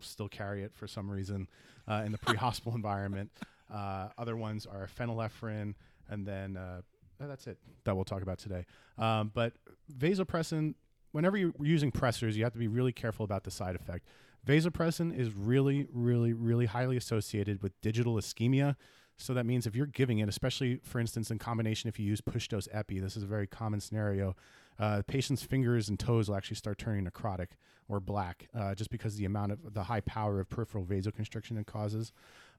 still 0.00 0.28
carry 0.28 0.62
it 0.62 0.72
for 0.74 0.86
some 0.86 1.10
reason 1.10 1.46
in 1.88 2.12
the 2.12 2.18
pre-hospital 2.22 2.74
environment. 2.74 3.30
other 3.70 4.36
ones 4.36 4.66
are 4.66 4.88
phenylephrine, 4.98 5.74
and 6.10 6.26
then 6.26 6.56
uh, 6.56 6.82
oh, 7.22 7.28
that's 7.28 7.46
it 7.46 7.58
that 7.84 7.94
we'll 7.94 8.04
talk 8.04 8.22
about 8.22 8.38
today. 8.38 8.66
Um, 8.98 9.30
but 9.32 9.54
vasopressin, 9.96 10.74
whenever 11.12 11.36
you're 11.36 11.52
using 11.60 11.90
pressors, 11.90 12.34
you 12.34 12.44
have 12.44 12.52
to 12.52 12.58
be 12.58 12.68
really 12.68 12.92
careful 12.92 13.24
about 13.24 13.44
the 13.44 13.50
side 13.50 13.76
effect. 13.76 14.06
Vasopressin 14.46 15.16
is 15.16 15.32
really, 15.34 15.86
really, 15.92 16.32
really 16.32 16.66
highly 16.66 16.96
associated 16.96 17.62
with 17.62 17.78
digital 17.80 18.14
ischemia. 18.14 18.76
So 19.16 19.34
that 19.34 19.44
means 19.44 19.66
if 19.66 19.76
you're 19.76 19.86
giving 19.86 20.18
it, 20.18 20.28
especially 20.28 20.80
for 20.82 20.98
instance 20.98 21.30
in 21.30 21.38
combination 21.38 21.88
if 21.88 21.98
you 21.98 22.06
use 22.06 22.20
push 22.22 22.48
dose 22.48 22.68
epi, 22.72 23.00
this 23.00 23.16
is 23.16 23.22
a 23.22 23.26
very 23.26 23.46
common 23.46 23.80
scenario. 23.80 24.34
Uh, 24.78 25.02
patient's 25.06 25.42
fingers 25.42 25.90
and 25.90 25.98
toes 25.98 26.28
will 26.28 26.36
actually 26.36 26.56
start 26.56 26.78
turning 26.78 27.06
necrotic 27.06 27.48
or 27.86 28.00
black, 28.00 28.48
uh, 28.58 28.74
just 28.74 28.88
because 28.88 29.16
the 29.16 29.26
amount 29.26 29.52
of 29.52 29.74
the 29.74 29.82
high 29.82 30.00
power 30.00 30.40
of 30.40 30.48
peripheral 30.48 30.86
vasoconstriction 30.86 31.60
it 31.60 31.66
causes. 31.66 32.12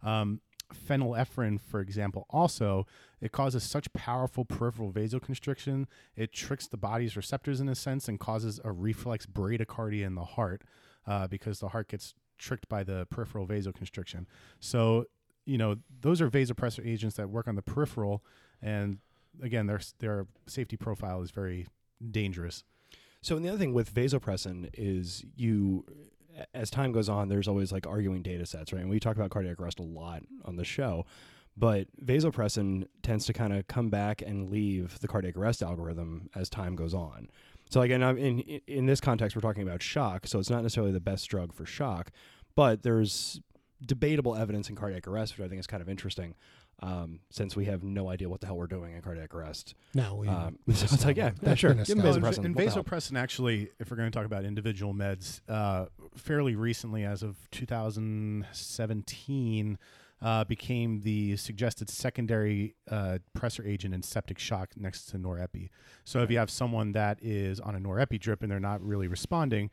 Um, 0.03 0.39
phenylephrine, 0.73 1.59
for 1.59 1.79
example, 1.79 2.25
also 2.29 2.85
it 3.19 3.31
causes 3.31 3.63
such 3.63 3.91
powerful 3.93 4.45
peripheral 4.45 4.91
vasoconstriction, 4.91 5.85
it 6.15 6.33
tricks 6.33 6.67
the 6.67 6.77
body's 6.77 7.15
receptors 7.15 7.59
in 7.59 7.69
a 7.69 7.75
sense 7.75 8.07
and 8.07 8.19
causes 8.19 8.59
a 8.63 8.71
reflex 8.71 9.25
bradycardia 9.25 10.05
in 10.05 10.15
the 10.15 10.23
heart 10.23 10.63
uh, 11.07 11.27
because 11.27 11.59
the 11.59 11.69
heart 11.69 11.87
gets 11.87 12.13
tricked 12.37 12.67
by 12.67 12.83
the 12.83 13.07
peripheral 13.09 13.47
vasoconstriction. 13.47 14.25
So, 14.59 15.05
you 15.45 15.57
know, 15.57 15.77
those 16.01 16.21
are 16.21 16.29
vasopressor 16.29 16.85
agents 16.85 17.15
that 17.17 17.29
work 17.29 17.47
on 17.47 17.55
the 17.55 17.61
peripheral, 17.61 18.23
and 18.61 18.99
again, 19.41 19.67
their 19.67 19.81
their 19.99 20.27
safety 20.47 20.77
profile 20.77 21.21
is 21.21 21.31
very 21.31 21.67
dangerous. 22.09 22.63
So, 23.21 23.35
and 23.35 23.45
the 23.45 23.49
other 23.49 23.59
thing 23.59 23.73
with 23.73 23.93
vasopressin 23.93 24.69
is 24.73 25.23
you 25.35 25.85
as 26.53 26.69
time 26.69 26.91
goes 26.91 27.09
on, 27.09 27.29
there's 27.29 27.47
always 27.47 27.71
like 27.71 27.87
arguing 27.87 28.21
data 28.21 28.45
sets, 28.45 28.73
right? 28.73 28.81
And 28.81 28.89
we 28.89 28.99
talk 28.99 29.15
about 29.15 29.29
cardiac 29.29 29.59
arrest 29.59 29.79
a 29.79 29.83
lot 29.83 30.23
on 30.45 30.55
the 30.55 30.63
show, 30.63 31.05
but 31.57 31.87
vasopressin 32.03 32.87
tends 33.03 33.25
to 33.25 33.33
kind 33.33 33.53
of 33.53 33.67
come 33.67 33.89
back 33.89 34.21
and 34.21 34.49
leave 34.49 34.99
the 34.99 35.07
cardiac 35.07 35.37
arrest 35.37 35.61
algorithm 35.61 36.29
as 36.35 36.49
time 36.49 36.75
goes 36.75 36.93
on. 36.93 37.29
So 37.69 37.81
again, 37.81 38.03
in 38.03 38.39
in 38.67 38.85
this 38.85 38.99
context, 38.99 39.35
we're 39.35 39.41
talking 39.41 39.63
about 39.63 39.81
shock, 39.81 40.27
so 40.27 40.39
it's 40.39 40.49
not 40.49 40.61
necessarily 40.61 40.91
the 40.91 40.99
best 40.99 41.29
drug 41.29 41.53
for 41.53 41.65
shock, 41.65 42.11
but 42.55 42.83
there's 42.83 43.39
debatable 43.85 44.35
evidence 44.35 44.69
in 44.69 44.75
cardiac 44.75 45.07
arrest, 45.07 45.37
which 45.37 45.45
I 45.45 45.49
think 45.49 45.59
is 45.59 45.67
kind 45.67 45.81
of 45.81 45.89
interesting, 45.89 46.35
um, 46.81 47.19
since 47.29 47.55
we 47.55 47.65
have 47.65 47.83
no 47.83 48.09
idea 48.09 48.27
what 48.27 48.41
the 48.41 48.47
hell 48.47 48.57
we're 48.57 48.65
doing 48.67 48.95
in 48.95 49.01
cardiac 49.01 49.35
arrest. 49.35 49.75
No, 49.93 50.15
we, 50.15 50.27
um, 50.27 50.57
so 50.73 50.87
it's 50.91 51.05
like, 51.05 51.17
yeah, 51.17 51.31
yeah 51.41 51.55
sure. 51.55 51.75
Give 51.75 51.97
vasopressin. 51.97 52.45
And 52.45 52.55
vasopressin, 52.55 53.19
actually, 53.19 53.69
if 53.79 53.91
we're 53.91 53.97
going 53.97 54.11
to 54.11 54.15
talk 54.15 54.25
about 54.25 54.45
individual 54.45 54.93
meds, 54.93 55.41
uh, 55.47 55.85
fairly 56.15 56.55
recently, 56.55 57.03
as 57.03 57.23
of 57.23 57.49
2017, 57.51 59.77
uh, 60.21 60.43
became 60.43 61.01
the 61.01 61.35
suggested 61.35 61.89
secondary 61.89 62.75
uh, 62.89 63.17
pressor 63.37 63.67
agent 63.67 63.93
in 63.93 64.01
septic 64.03 64.39
shock 64.39 64.69
next 64.75 65.05
to 65.05 65.17
norepi. 65.17 65.69
So 66.03 66.21
if 66.21 66.31
you 66.31 66.37
have 66.37 66.49
someone 66.49 66.91
that 66.93 67.19
is 67.21 67.59
on 67.59 67.75
a 67.75 67.79
norepi 67.79 68.19
drip 68.19 68.41
and 68.43 68.51
they're 68.51 68.59
not 68.59 68.83
really 68.83 69.07
responding, 69.07 69.69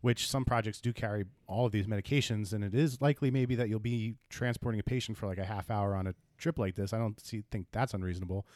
which 0.00 0.28
some 0.28 0.44
projects 0.44 0.80
do 0.80 0.92
carry 0.92 1.24
all 1.46 1.66
of 1.66 1.72
these 1.72 1.86
medications, 1.86 2.52
and 2.52 2.64
it 2.64 2.74
is 2.74 3.00
likely 3.00 3.30
maybe 3.30 3.54
that 3.54 3.68
you'll 3.68 3.78
be 3.78 4.14
transporting 4.28 4.80
a 4.80 4.82
patient 4.82 5.18
for 5.18 5.26
like 5.26 5.38
a 5.38 5.44
half 5.44 5.70
hour 5.70 5.94
on 5.94 6.06
a 6.06 6.14
trip 6.38 6.58
like 6.58 6.74
this. 6.74 6.92
I 6.92 6.98
don't 6.98 7.20
see, 7.20 7.42
think 7.50 7.66
that's 7.72 7.94
unreasonable. 7.94 8.46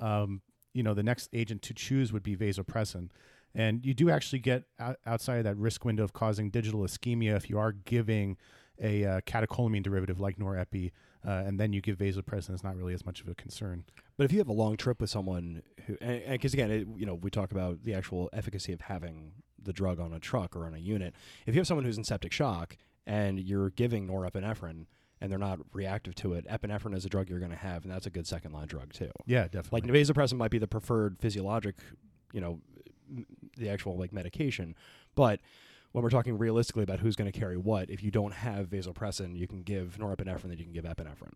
Um, 0.00 0.42
you 0.72 0.82
know, 0.82 0.94
the 0.94 1.02
next 1.02 1.28
agent 1.32 1.62
to 1.62 1.74
choose 1.74 2.12
would 2.12 2.22
be 2.22 2.36
vasopressin. 2.36 3.10
And 3.54 3.84
you 3.84 3.92
do 3.94 4.10
actually 4.10 4.38
get 4.38 4.64
out, 4.78 4.96
outside 5.04 5.38
of 5.38 5.44
that 5.44 5.56
risk 5.56 5.84
window 5.84 6.04
of 6.04 6.12
causing 6.12 6.50
digital 6.50 6.80
ischemia 6.80 7.36
if 7.36 7.50
you 7.50 7.58
are 7.58 7.72
giving 7.72 8.38
a 8.80 9.04
uh, 9.04 9.20
catecholamine 9.22 9.82
derivative 9.82 10.18
like 10.20 10.38
norepi, 10.38 10.92
uh, 11.26 11.42
and 11.46 11.60
then 11.60 11.72
you 11.72 11.80
give 11.80 11.98
vasopressin. 11.98 12.50
It's 12.50 12.64
not 12.64 12.76
really 12.76 12.94
as 12.94 13.04
much 13.04 13.20
of 13.20 13.28
a 13.28 13.34
concern. 13.34 13.84
But 14.16 14.24
if 14.24 14.32
you 14.32 14.38
have 14.38 14.48
a 14.48 14.54
long 14.54 14.76
trip 14.76 15.00
with 15.00 15.10
someone 15.10 15.62
who, 15.86 15.96
because 16.28 16.54
again, 16.54 16.70
it, 16.70 16.88
you 16.96 17.04
know, 17.04 17.14
we 17.14 17.30
talk 17.30 17.52
about 17.52 17.84
the 17.84 17.94
actual 17.94 18.30
efficacy 18.32 18.72
of 18.72 18.82
having 18.82 19.32
the 19.64 19.72
drug 19.72 20.00
on 20.00 20.12
a 20.12 20.18
truck 20.18 20.56
or 20.56 20.66
on 20.66 20.74
a 20.74 20.78
unit. 20.78 21.14
If 21.46 21.54
you 21.54 21.60
have 21.60 21.66
someone 21.66 21.84
who's 21.84 21.98
in 21.98 22.04
septic 22.04 22.32
shock 22.32 22.76
and 23.06 23.38
you're 23.38 23.70
giving 23.70 24.06
norepinephrine 24.06 24.86
and 25.20 25.30
they're 25.30 25.38
not 25.38 25.60
reactive 25.72 26.14
to 26.16 26.34
it, 26.34 26.46
epinephrine 26.48 26.96
is 26.96 27.04
a 27.04 27.08
drug 27.08 27.28
you're 27.28 27.38
going 27.38 27.50
to 27.50 27.56
have, 27.56 27.84
and 27.84 27.92
that's 27.92 28.06
a 28.06 28.10
good 28.10 28.26
second 28.26 28.52
line 28.52 28.66
drug 28.66 28.92
too. 28.92 29.10
Yeah, 29.26 29.44
definitely. 29.44 29.82
Like 29.82 29.90
vasopressin 29.90 30.36
might 30.36 30.50
be 30.50 30.58
the 30.58 30.66
preferred 30.66 31.18
physiologic, 31.20 31.76
you 32.32 32.40
know, 32.40 32.60
the 33.56 33.68
actual 33.68 33.96
like 33.96 34.12
medication, 34.12 34.74
but 35.14 35.40
when 35.92 36.02
we're 36.02 36.10
talking 36.10 36.38
realistically 36.38 36.82
about 36.82 37.00
who's 37.00 37.16
going 37.16 37.30
to 37.30 37.38
carry 37.38 37.56
what, 37.56 37.90
if 37.90 38.02
you 38.02 38.10
don't 38.10 38.32
have 38.32 38.68
vasopressin, 38.68 39.36
you 39.36 39.46
can 39.46 39.62
give 39.62 39.98
norepinephrine, 39.98 40.48
then 40.48 40.58
you 40.58 40.64
can 40.64 40.72
give 40.72 40.84
epinephrine. 40.84 41.34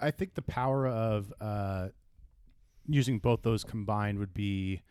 I 0.00 0.10
think 0.10 0.34
the 0.34 0.42
power 0.42 0.86
of 0.86 1.32
uh, 1.40 1.88
using 2.88 3.18
both 3.18 3.42
those 3.42 3.64
combined 3.64 4.18
would 4.18 4.34
be, 4.34 4.82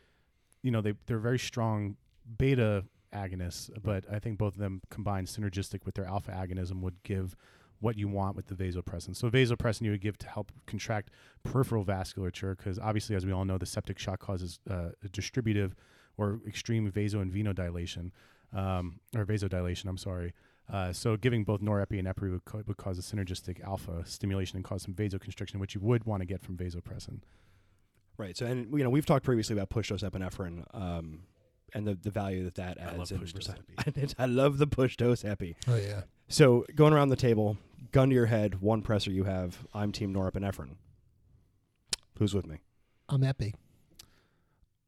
you 0.63 0.72
know, 0.72 0.82
they 0.82 0.93
they're 1.06 1.20
very 1.20 1.39
strong 1.39 1.98
beta 2.37 2.85
agonists, 3.13 3.69
but 3.81 4.05
I 4.11 4.19
think 4.19 4.37
both 4.37 4.53
of 4.53 4.59
them 4.59 4.81
combined 4.89 5.27
synergistic 5.27 5.85
with 5.85 5.95
their 5.95 6.05
alpha 6.05 6.31
agonism 6.31 6.81
would 6.81 7.01
give 7.03 7.35
what 7.79 7.97
you 7.97 8.07
want 8.07 8.35
with 8.35 8.47
the 8.47 8.55
vasopressin. 8.55 9.15
So 9.15 9.29
vasopressin 9.29 9.81
you 9.81 9.91
would 9.91 10.01
give 10.01 10.17
to 10.19 10.27
help 10.27 10.51
contract 10.65 11.11
peripheral 11.43 11.85
vasculature 11.85 12.57
because 12.57 12.79
obviously, 12.79 13.15
as 13.15 13.25
we 13.25 13.31
all 13.31 13.45
know, 13.45 13.57
the 13.57 13.65
septic 13.65 13.99
shock 13.99 14.19
causes 14.19 14.59
uh, 14.69 14.89
a 15.03 15.09
distributive 15.09 15.75
or 16.17 16.39
extreme 16.47 16.89
vaso 16.89 17.19
and 17.19 17.31
venodilation, 17.31 18.11
um, 18.53 18.99
or 19.15 19.25
vasodilation. 19.25 19.85
I'm 19.87 19.97
sorry. 19.97 20.33
Uh, 20.71 20.91
so 20.91 21.15
giving 21.15 21.43
both 21.43 21.61
norepi 21.61 21.97
and 21.99 22.07
epi 22.07 22.27
would, 22.29 22.43
co- 22.43 22.63
would 22.67 22.77
cause 22.77 22.99
a 22.99 23.01
synergistic 23.01 23.63
alpha 23.63 24.03
stimulation 24.05 24.57
and 24.57 24.65
cause 24.65 24.81
some 24.81 24.93
vasoconstriction, 24.93 25.57
which 25.59 25.75
you 25.75 25.81
would 25.81 26.05
want 26.05 26.21
to 26.21 26.25
get 26.25 26.41
from 26.41 26.57
vasopressin. 26.57 27.21
Right. 28.17 28.35
So, 28.35 28.47
and 28.47 28.71
you 28.77 28.83
know, 28.83 28.89
we've 28.89 29.05
talked 29.05 29.23
previously 29.23 29.55
about 29.55 29.69
push 29.69 29.89
dose 29.89 30.01
epinephrine. 30.01 30.63
Um, 30.73 31.21
and 31.73 31.88
the, 31.88 31.95
the 31.95 32.10
value 32.10 32.43
that 32.45 32.56
that 32.56 32.77
adds. 32.77 33.12
I 33.12 33.15
love 33.15 33.21
push 33.21 33.34
dose 33.34 34.15
I 34.19 34.25
love 34.25 34.58
the 34.58 34.67
push 34.67 34.97
dose 34.97 35.23
epi. 35.25 35.56
Oh 35.67 35.75
yeah. 35.75 36.03
So 36.27 36.65
going 36.75 36.93
around 36.93 37.10
the 37.10 37.15
table, 37.15 37.58
gun 37.91 38.10
to 38.10 38.15
your 38.15 38.25
head, 38.27 38.62
one 38.62 38.82
pressor 38.82 39.13
you 39.13 39.23
have. 39.25 39.65
I'm 39.73 39.91
Team 39.91 40.13
Norepinephrine. 40.13 40.75
Who's 42.19 42.34
with 42.34 42.47
me? 42.47 42.58
I'm 43.10 43.23
epi. 43.23 43.56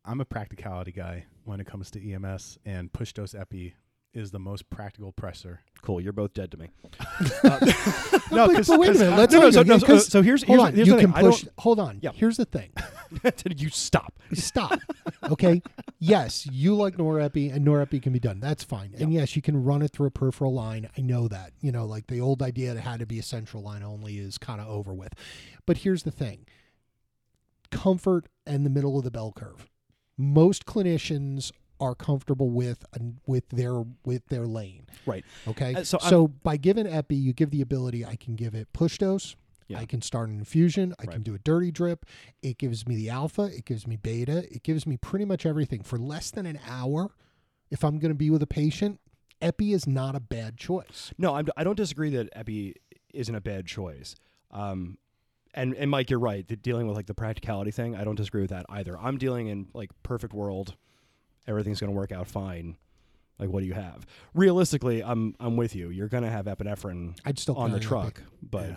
I'm 0.03 0.19
a 0.21 0.25
practicality 0.25 0.91
guy 0.91 1.25
when 1.45 1.59
it 1.59 1.67
comes 1.67 1.91
to 1.91 2.13
EMS, 2.13 2.57
and 2.65 2.91
push 2.91 3.13
dose 3.13 3.35
epi 3.35 3.75
is 4.13 4.31
the 4.31 4.39
most 4.39 4.69
practical 4.69 5.13
pressor. 5.13 5.59
Cool. 5.81 6.01
You're 6.01 6.13
both 6.13 6.33
dead 6.33 6.51
to 6.51 6.57
me. 6.57 6.69
no, 7.43 8.47
but, 8.47 8.67
but 8.67 8.79
wait 8.79 8.89
a 8.89 8.93
minute. 8.93 9.17
Let's 9.17 9.33
no, 9.33 9.41
no, 9.41 9.51
so, 9.51 9.63
no, 9.63 9.77
so, 9.77 9.85
uh, 9.85 9.87
'cause- 9.87 10.07
so 10.07 10.21
here's 10.21 10.43
hold 10.43 10.59
here's, 10.59 10.67
on. 10.67 10.75
here's 10.75 10.87
you 10.87 10.95
can 10.97 11.13
thing. 11.13 11.23
Push. 11.23 11.45
Hold 11.59 11.79
on. 11.79 11.99
Yeah. 12.01 12.11
Here's 12.13 12.37
the 12.37 12.45
thing. 12.45 12.71
you 13.57 13.69
stop. 13.69 14.13
Stop. 14.33 14.79
Okay. 15.23 15.61
yes, 15.99 16.45
you 16.51 16.75
like 16.75 16.97
norepi, 16.97 17.53
and 17.53 17.65
norepi 17.65 18.01
can 18.01 18.13
be 18.13 18.19
done. 18.19 18.39
That's 18.39 18.63
fine. 18.63 18.93
And 18.99 19.11
yes, 19.13 19.35
you 19.35 19.41
can 19.41 19.63
run 19.63 19.81
it 19.81 19.91
through 19.91 20.07
a 20.07 20.11
peripheral 20.11 20.53
line. 20.53 20.89
I 20.97 21.01
know 21.01 21.27
that. 21.27 21.53
You 21.61 21.71
know, 21.71 21.85
like 21.85 22.07
the 22.07 22.19
old 22.21 22.41
idea 22.43 22.73
that 22.73 22.79
it 22.79 22.83
had 22.83 22.99
to 22.99 23.05
be 23.05 23.19
a 23.19 23.23
central 23.23 23.63
line 23.63 23.83
only 23.83 24.17
is 24.19 24.37
kind 24.37 24.59
of 24.61 24.67
over 24.67 24.93
with. 24.93 25.13
But 25.65 25.77
here's 25.77 26.03
the 26.03 26.11
thing: 26.11 26.45
comfort 27.71 28.27
and 28.45 28.65
the 28.65 28.69
middle 28.69 28.97
of 28.97 29.03
the 29.03 29.11
bell 29.11 29.31
curve. 29.35 29.67
Most 30.17 30.65
clinicians 30.65 31.51
are 31.79 31.95
comfortable 31.95 32.49
with 32.49 32.85
with 33.25 33.47
their 33.49 33.83
with 34.05 34.27
their 34.27 34.45
lane. 34.45 34.87
Right. 35.05 35.25
Okay. 35.47 35.75
Uh, 35.75 35.83
so 35.83 35.97
so 35.99 36.23
I'm- 36.23 36.33
by 36.43 36.57
giving 36.57 36.87
epi, 36.87 37.15
you 37.15 37.33
give 37.33 37.51
the 37.51 37.61
ability. 37.61 38.05
I 38.05 38.15
can 38.15 38.35
give 38.35 38.55
it 38.55 38.71
push 38.73 38.97
dose. 38.97 39.35
Yeah. 39.67 39.77
I 39.79 39.85
can 39.85 40.01
start 40.01 40.29
an 40.29 40.39
infusion. 40.39 40.95
I 40.99 41.05
can 41.05 41.21
do 41.21 41.35
a 41.35 41.37
dirty 41.37 41.69
drip. 41.69 42.07
It 42.41 42.57
gives 42.57 42.87
me 42.87 42.95
the 42.95 43.11
alpha. 43.11 43.43
It 43.43 43.65
gives 43.65 43.85
me 43.85 43.97
beta. 43.97 44.51
It 44.51 44.63
gives 44.63 44.87
me 44.87 44.97
pretty 44.97 45.25
much 45.25 45.45
everything 45.45 45.83
for 45.83 45.99
less 45.99 46.31
than 46.31 46.47
an 46.47 46.59
hour. 46.67 47.11
If 47.69 47.83
I'm 47.83 47.99
going 47.99 48.09
to 48.09 48.15
be 48.15 48.31
with 48.31 48.41
a 48.41 48.47
patient, 48.47 48.99
epi 49.43 49.73
is 49.73 49.85
not 49.85 50.15
a 50.15 50.19
bad 50.19 50.57
choice. 50.57 51.13
No, 51.19 51.35
I'm, 51.35 51.47
I 51.55 51.63
don't 51.63 51.75
disagree 51.75 52.09
that 52.09 52.29
epi 52.33 52.77
isn't 53.13 53.35
a 53.35 53.41
bad 53.41 53.67
choice. 53.67 54.15
Um, 54.49 54.97
and 55.53 55.75
and 55.75 55.91
Mike, 55.91 56.09
you're 56.09 56.19
right. 56.19 56.47
The, 56.47 56.55
dealing 56.55 56.87
with 56.87 56.95
like 56.95 57.05
the 57.05 57.13
practicality 57.13 57.69
thing, 57.71 57.95
I 57.95 58.03
don't 58.03 58.15
disagree 58.15 58.41
with 58.41 58.49
that 58.51 58.65
either. 58.69 58.97
I'm 58.97 59.17
dealing 59.17 59.47
in 59.47 59.67
like 59.73 59.91
perfect 60.03 60.33
world, 60.33 60.75
everything's 61.47 61.79
going 61.79 61.91
to 61.91 61.95
work 61.95 62.11
out 62.11 62.27
fine. 62.27 62.77
Like, 63.39 63.49
what 63.49 63.61
do 63.61 63.65
you 63.67 63.73
have? 63.73 64.05
Realistically, 64.33 65.01
I'm 65.03 65.35
I'm 65.39 65.55
with 65.55 65.75
you. 65.75 65.89
You're 65.89 66.09
going 66.09 66.23
to 66.23 66.29
have 66.29 66.45
epinephrine 66.45 67.17
I'd 67.25 67.39
still 67.39 67.55
on 67.55 67.71
the 67.71 67.79
carry 67.79 68.01
epi. 68.01 68.11
truck, 68.11 68.21
but 68.41 68.67
Yeah. 68.69 68.75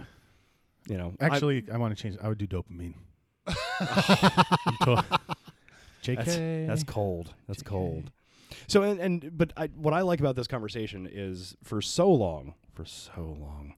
you 0.89 0.99
know, 0.99 1.15
Actually, 1.21 1.65
I, 1.73 1.77
want 1.79 1.97
to 1.97 2.01
change. 2.01 2.17
I 2.23 2.29
would 2.29 2.39
do 2.39 2.47
dopamine. 2.47 2.95
JK. 6.03 6.17
That's 6.17 6.37
that's 6.37 6.85
cold. 6.85 7.35
That's 7.49 7.63
cold. 7.63 8.11
So 8.67 8.83
and 8.83 9.01
and 9.01 9.37
but 9.37 9.53
I, 9.57 9.67
what 9.69 9.95
I 9.95 10.03
like 10.03 10.21
about 10.21 10.37
this 10.37 10.47
conversation 10.47 11.09
is 11.11 11.57
for 11.63 11.81
so 11.81 12.11
long, 12.13 12.55
for 12.75 12.85
so 12.85 13.37
long, 13.41 13.75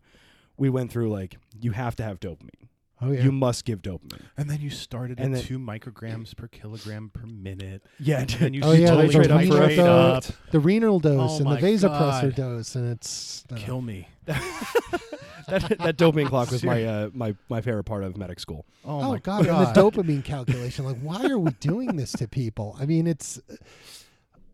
we 0.56 0.68
went 0.68 0.90
through 0.90 1.10
like 1.10 1.36
you 1.60 1.72
have 1.72 1.96
to 1.96 2.02
have 2.02 2.20
dopamine. 2.20 2.68
Oh 3.06 3.10
yeah. 3.12 3.22
You 3.24 3.32
must 3.32 3.64
give 3.64 3.82
dopamine. 3.82 4.20
and 4.36 4.48
then 4.48 4.60
you 4.60 4.70
started 4.70 5.18
And 5.20 5.34
at 5.34 5.38
then- 5.38 5.46
two 5.46 5.58
micrograms 5.58 6.34
per 6.36 6.46
kilogram 6.48 7.10
per 7.12 7.26
minute. 7.26 7.82
Yeah, 8.00 8.20
And 8.20 8.30
then 8.30 8.54
you 8.54 8.62
Oh, 8.64 8.72
yeah, 8.72 8.86
slowly 8.88 9.08
there's 9.08 9.26
a 9.26 9.28
titrate 9.30 9.68
renal 9.68 9.86
up. 9.88 10.22
dose. 10.24 10.32
the 10.52 10.60
renal 10.60 11.00
dose 11.00 11.40
Oh 11.40 11.44
and 11.48 11.52
the 11.52 11.66
vasopressor 11.66 12.22
God. 12.22 12.34
dose, 12.34 12.74
and 12.76 12.90
it's 12.92 13.44
uh, 13.52 13.56
Kill 13.56 13.80
me. 13.82 14.08
that 14.26 15.76
that 15.78 15.96
dopamine 15.98 16.26
clock 16.28 16.50
was 16.50 16.62
my 16.64 16.84
uh, 16.84 17.10
my 17.12 17.34
my 17.48 17.60
favorite 17.60 17.84
part 17.84 18.02
of 18.04 18.16
medic 18.16 18.40
school. 18.40 18.64
Oh, 18.84 19.00
Oh, 19.02 19.12
my 19.12 19.18
god, 19.18 19.46
and 19.46 19.66
the 19.66 19.80
dopamine 19.80 20.24
calculation. 20.24 20.84
Like, 20.84 20.98
why 21.00 21.26
are 21.26 21.38
we 21.38 21.50
doing 21.60 21.96
this 21.96 22.12
to 22.12 22.26
people? 22.28 22.76
I 22.80 22.86
mean, 22.86 23.06
it's. 23.06 23.38
uh, 23.50 23.54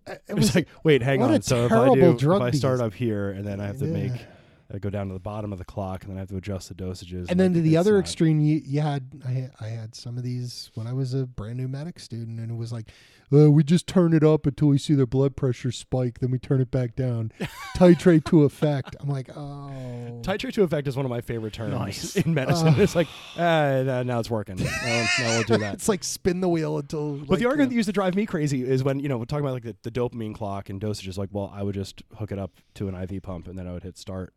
It 0.08 0.22
It 0.30 0.34
was 0.34 0.54
like, 0.54 0.66
wait, 0.82 1.02
hang 1.02 1.22
on. 1.22 1.42
So 1.42 1.66
if 1.66 1.72
I 1.72 1.94
do, 1.94 2.16
if 2.34 2.42
I 2.42 2.50
start 2.50 2.80
up 2.80 2.94
here 2.94 3.30
and 3.30 3.46
then 3.46 3.60
I 3.60 3.66
have 3.66 3.78
to 3.78 3.84
make, 3.84 4.12
Yeah. 4.12 4.22
I 4.72 4.78
go 4.78 4.88
down 4.90 5.08
to 5.08 5.14
the 5.14 5.18
bottom 5.20 5.52
of 5.52 5.58
the 5.58 5.64
clock 5.64 6.02
and 6.04 6.10
then 6.10 6.16
I 6.18 6.20
have 6.20 6.28
to 6.28 6.36
adjust 6.36 6.68
the 6.68 6.74
dosages. 6.74 7.28
and 7.30 7.40
then 7.40 7.52
to 7.54 7.60
the 7.60 7.76
other 7.76 7.94
not- 7.94 8.00
extreme, 8.00 8.40
you, 8.40 8.60
you 8.64 8.80
had 8.80 9.22
I, 9.26 9.50
I 9.60 9.68
had 9.68 9.94
some 9.94 10.16
of 10.16 10.22
these 10.22 10.70
when 10.74 10.86
I 10.86 10.92
was 10.92 11.12
a 11.14 11.26
brand 11.26 11.56
new 11.56 11.66
medic 11.68 11.98
student, 11.98 12.38
and 12.38 12.50
it 12.50 12.54
was 12.56 12.72
like, 12.72 12.86
uh, 13.32 13.50
we 13.50 13.62
just 13.62 13.86
turn 13.86 14.12
it 14.12 14.24
up 14.24 14.44
until 14.46 14.68
we 14.68 14.78
see 14.78 14.94
their 14.94 15.06
blood 15.06 15.36
pressure 15.36 15.70
spike, 15.72 16.18
then 16.18 16.30
we 16.32 16.38
turn 16.38 16.60
it 16.60 16.70
back 16.70 16.96
down, 16.96 17.30
titrate 17.76 18.24
to 18.24 18.42
effect. 18.44 18.96
I'm 19.00 19.08
like, 19.08 19.30
oh, 19.36 20.20
Titrate 20.22 20.52
to 20.54 20.62
effect 20.64 20.86
is 20.88 20.96
one 20.96 21.06
of 21.06 21.10
my 21.10 21.20
favorite 21.20 21.52
terms 21.52 21.72
Nice. 21.72 22.16
in 22.24 22.34
medicine. 22.34 22.68
Ugh. 22.68 22.78
it's 22.80 22.94
like, 22.96 23.08
ah, 23.38 24.02
now 24.04 24.18
it's 24.20 24.30
working. 24.30 24.56
No, 24.90 25.06
no, 25.20 25.24
we'll 25.28 25.42
do 25.44 25.56
that. 25.58 25.74
it's 25.74 25.88
like 25.88 26.02
spin 26.04 26.40
the 26.40 26.48
wheel 26.48 26.78
until. 26.78 27.16
But 27.18 27.30
like, 27.30 27.38
the 27.38 27.46
argument 27.46 27.68
uh, 27.68 27.70
that 27.70 27.76
used 27.76 27.86
to 27.88 27.92
drive 27.92 28.14
me 28.14 28.26
crazy 28.26 28.62
is 28.62 28.82
when 28.82 28.98
you 29.00 29.08
know 29.08 29.18
we're 29.18 29.24
talking 29.26 29.44
about 29.44 29.54
like 29.54 29.62
the, 29.62 29.76
the 29.82 29.90
dopamine 29.90 30.34
clock 30.34 30.68
and 30.70 30.80
dosages. 30.80 31.16
Like, 31.16 31.28
well, 31.32 31.52
I 31.54 31.62
would 31.62 31.74
just 31.74 32.02
hook 32.16 32.32
it 32.32 32.38
up 32.38 32.52
to 32.74 32.88
an 32.88 32.94
IV 32.94 33.22
pump 33.22 33.46
and 33.48 33.58
then 33.58 33.66
I 33.66 33.72
would 33.72 33.82
hit 33.82 33.96
start. 33.98 34.34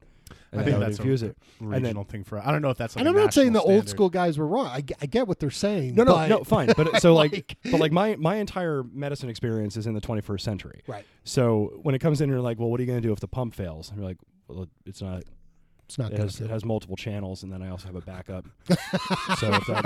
And 0.52 0.62
I 0.62 0.64
then 0.64 0.66
think 0.66 0.76
I 0.76 0.78
would 0.80 0.88
that's 0.88 1.00
a- 1.00 1.02
infuse 1.02 1.24
it. 1.24 1.38
regional 1.60 2.04
thing 2.04 2.24
for. 2.24 2.40
I 2.40 2.52
don't 2.52 2.62
know 2.62 2.70
if 2.70 2.78
that's. 2.78 2.96
Like 2.96 3.02
and 3.02 3.10
I'm 3.10 3.16
not 3.16 3.34
saying 3.34 3.54
the 3.54 3.60
national 3.60 3.76
old 3.76 3.90
school 3.90 4.10
guys 4.10 4.38
were 4.38 4.48
wrong. 4.48 4.68
I, 4.68 4.84
I 5.02 5.06
get 5.06 5.28
what 5.28 5.40
they're 5.40 5.50
saying. 5.52 5.96
No, 5.96 6.04
no, 6.04 6.14
but- 6.16 6.28
no, 6.28 6.44
fine. 6.44 6.72
But 6.76 7.02
so 7.02 7.14
like, 7.14 7.58
but 7.72 7.80
like 7.80 7.92
my 7.92 8.16
my 8.18 8.36
entire 8.36 8.84
medicine 8.92 9.30
experience 9.30 9.78
is 9.78 9.88
in 9.88 9.94
the 9.94 10.02
21st 10.02 10.42
century. 10.42 10.82
right. 10.88 11.06
So 11.24 11.80
when 11.84 11.96
it 11.96 12.00
comes 12.00 12.22
in, 12.22 12.30
you're 12.30 12.42
like, 12.42 12.60
well, 12.60 12.70
what 12.70 12.80
are 12.80 12.84
you 12.84 12.88
going 12.88 13.02
to 13.02 13.08
do 13.08 13.14
if 13.14 13.20
the 13.20 13.28
pump 13.28 13.54
fails? 13.56 13.90
And 13.90 13.98
you're 14.00 14.08
like, 14.08 14.18
well, 14.48 14.68
it's 14.86 15.02
not. 15.02 15.24
It's 15.86 15.98
not 15.98 16.12
It 16.12 16.16
good. 16.16 16.22
has, 16.24 16.42
it 16.42 16.50
has 16.50 16.64
multiple 16.66 16.96
channels, 16.96 17.44
and 17.44 17.52
then 17.52 17.62
I 17.62 17.70
also 17.70 17.88
have 17.88 17.96
a 17.96 18.02
backup. 18.02 18.46
so 19.38 19.54
if 19.54 19.68
that 19.68 19.86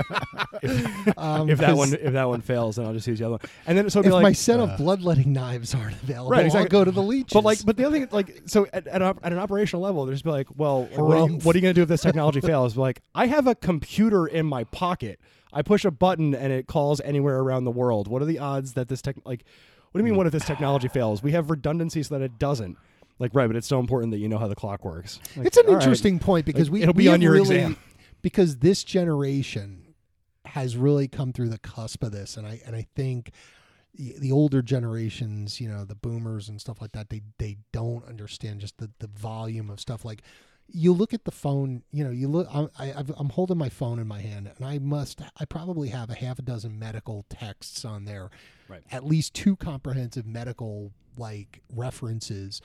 if, 0.62 1.18
Um, 1.18 1.50
if 1.50 1.58
that 1.58 1.68
'cause 1.70 1.76
one 1.76 1.94
if 1.94 2.12
that 2.12 2.28
one 2.28 2.40
fails, 2.40 2.76
then 2.76 2.86
I'll 2.86 2.92
just 2.92 3.06
use 3.06 3.18
the 3.18 3.24
other 3.26 3.32
one. 3.32 3.40
And 3.66 3.76
then 3.76 3.90
so 3.90 4.00
If 4.00 4.06
like, 4.12 4.22
my 4.22 4.32
set 4.32 4.60
uh, 4.60 4.64
of 4.64 4.78
bloodletting 4.78 5.32
knives 5.32 5.74
aren't 5.74 6.00
available, 6.02 6.30
Right, 6.30 6.40
I'll 6.40 6.46
exactly. 6.46 6.68
go 6.70 6.84
to 6.84 6.90
the 6.90 7.02
leeches. 7.02 7.32
But 7.34 7.44
like, 7.44 7.64
but 7.64 7.76
the 7.76 7.84
other 7.84 7.98
thing, 7.98 8.08
like, 8.12 8.42
so 8.46 8.66
at, 8.72 8.86
at, 8.86 9.02
an 9.02 9.18
at 9.22 9.32
an 9.32 9.38
operational 9.38 9.82
level, 9.82 10.06
there's 10.06 10.22
be 10.22 10.30
like, 10.30 10.46
well, 10.56 10.84
what 10.94 11.18
are, 11.18 11.28
you, 11.28 11.34
what 11.38 11.54
are 11.54 11.58
you 11.58 11.62
going 11.62 11.74
to 11.74 11.78
do 11.78 11.82
if 11.82 11.88
this 11.88 12.02
technology 12.02 12.40
fails? 12.40 12.74
Be 12.74 12.80
like, 12.80 13.02
I 13.14 13.26
have 13.26 13.46
a 13.46 13.54
computer 13.54 14.26
in 14.26 14.46
my 14.46 14.64
pocket. 14.64 15.20
I 15.52 15.62
push 15.62 15.84
a 15.84 15.90
button 15.90 16.34
and 16.34 16.52
it 16.52 16.66
calls 16.66 17.00
anywhere 17.00 17.38
around 17.40 17.64
the 17.64 17.70
world. 17.70 18.06
What 18.06 18.22
are 18.22 18.26
the 18.26 18.38
odds 18.38 18.74
that 18.74 18.88
this 18.88 19.00
tech, 19.02 19.16
like, 19.24 19.44
what 19.90 19.98
do 19.98 20.04
you 20.04 20.10
mean? 20.10 20.16
What 20.16 20.26
if 20.26 20.32
this 20.32 20.44
technology 20.44 20.88
fails? 20.88 21.22
We 21.22 21.32
have 21.32 21.48
redundancy 21.50 22.02
so 22.02 22.18
that 22.18 22.24
it 22.24 22.38
doesn't. 22.38 22.76
Like, 23.18 23.34
right, 23.34 23.46
but 23.46 23.56
it's 23.56 23.66
so 23.66 23.80
important 23.80 24.12
that 24.12 24.18
you 24.18 24.28
know 24.28 24.38
how 24.38 24.46
the 24.48 24.54
clock 24.54 24.84
works. 24.84 25.18
Like, 25.36 25.46
it's 25.46 25.56
an 25.56 25.66
all 25.66 25.74
right. 25.74 25.82
interesting 25.82 26.18
point 26.18 26.46
because 26.46 26.68
Like, 26.68 26.72
we 26.74 26.82
it'll 26.82 26.94
be 26.94 27.04
we 27.04 27.08
on 27.08 27.20
your 27.20 27.32
really, 27.32 27.56
exam. 27.56 27.76
because 28.22 28.58
this 28.58 28.84
generation 28.84 29.94
has 30.44 30.76
really 30.76 31.08
come 31.08 31.32
through 31.32 31.48
the 31.48 31.58
cusp 31.58 32.02
of 32.02 32.12
this, 32.12 32.36
and 32.36 32.46
I 32.46 32.60
and 32.64 32.74
I 32.76 32.86
think 32.94 33.32
the 33.94 34.14
the 34.18 34.32
older 34.32 34.62
generations, 34.62 35.60
you 35.60 35.68
know, 35.68 35.84
the 35.84 35.94
boomers 35.96 36.48
and 36.48 36.60
stuff 36.60 36.80
like 36.80 36.92
that, 36.92 37.10
they 37.10 37.22
they 37.38 37.58
don't 37.72 38.04
understand 38.06 38.60
just 38.60 38.78
the 38.78 38.90
the 39.00 39.08
volume 39.08 39.68
of 39.70 39.80
stuff. 39.80 40.04
Like 40.04 40.22
you 40.70 40.92
look 40.92 41.12
at 41.14 41.24
the 41.24 41.30
phone, 41.30 41.82
you 41.90 42.04
know, 42.04 42.10
you 42.10 42.28
look. 42.28 42.46
I, 42.52 42.68
I 42.78 42.92
I've- 42.98 43.14
I'm 43.16 43.30
holding 43.30 43.56
my 43.58 43.68
phone 43.70 43.98
in 43.98 44.06
my 44.06 44.20
hand, 44.20 44.50
and 44.54 44.64
I 44.66 44.78
must, 44.78 45.20
I 45.38 45.44
probably 45.46 45.88
have 45.88 46.10
a 46.10 46.14
half 46.14 46.38
a 46.38 46.42
dozen 46.42 46.78
medical 46.78 47.24
texts 47.30 47.84
on 47.86 48.04
there, 48.04 48.28
Right. 48.68 48.82
at 48.92 49.02
least 49.04 49.32
two 49.34 49.56
comprehensive 49.56 50.26
medical 50.26 50.92
like 51.16 51.62
references 51.74 52.60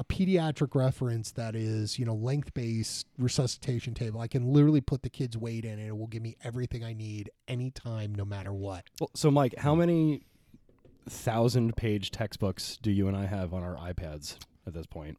a 0.00 0.04
pediatric 0.04 0.74
reference 0.74 1.30
that 1.32 1.54
is, 1.54 1.98
you 1.98 2.06
know, 2.06 2.14
length 2.14 2.54
based 2.54 3.06
resuscitation 3.18 3.92
table. 3.92 4.18
I 4.18 4.28
can 4.28 4.50
literally 4.50 4.80
put 4.80 5.02
the 5.02 5.10
kid's 5.10 5.36
weight 5.36 5.66
in 5.66 5.72
and 5.78 5.86
it 5.88 5.96
will 5.96 6.06
give 6.06 6.22
me 6.22 6.36
everything 6.42 6.82
I 6.82 6.94
need 6.94 7.30
anytime, 7.46 8.14
no 8.14 8.24
matter 8.24 8.50
what. 8.52 8.84
Well, 8.98 9.10
so, 9.14 9.30
Mike, 9.30 9.54
how 9.58 9.74
many 9.74 10.22
thousand 11.06 11.76
page 11.76 12.10
textbooks 12.10 12.78
do 12.80 12.90
you 12.90 13.08
and 13.08 13.16
I 13.16 13.26
have 13.26 13.52
on 13.52 13.62
our 13.62 13.74
iPads 13.76 14.36
at 14.66 14.72
this 14.72 14.86
point? 14.86 15.18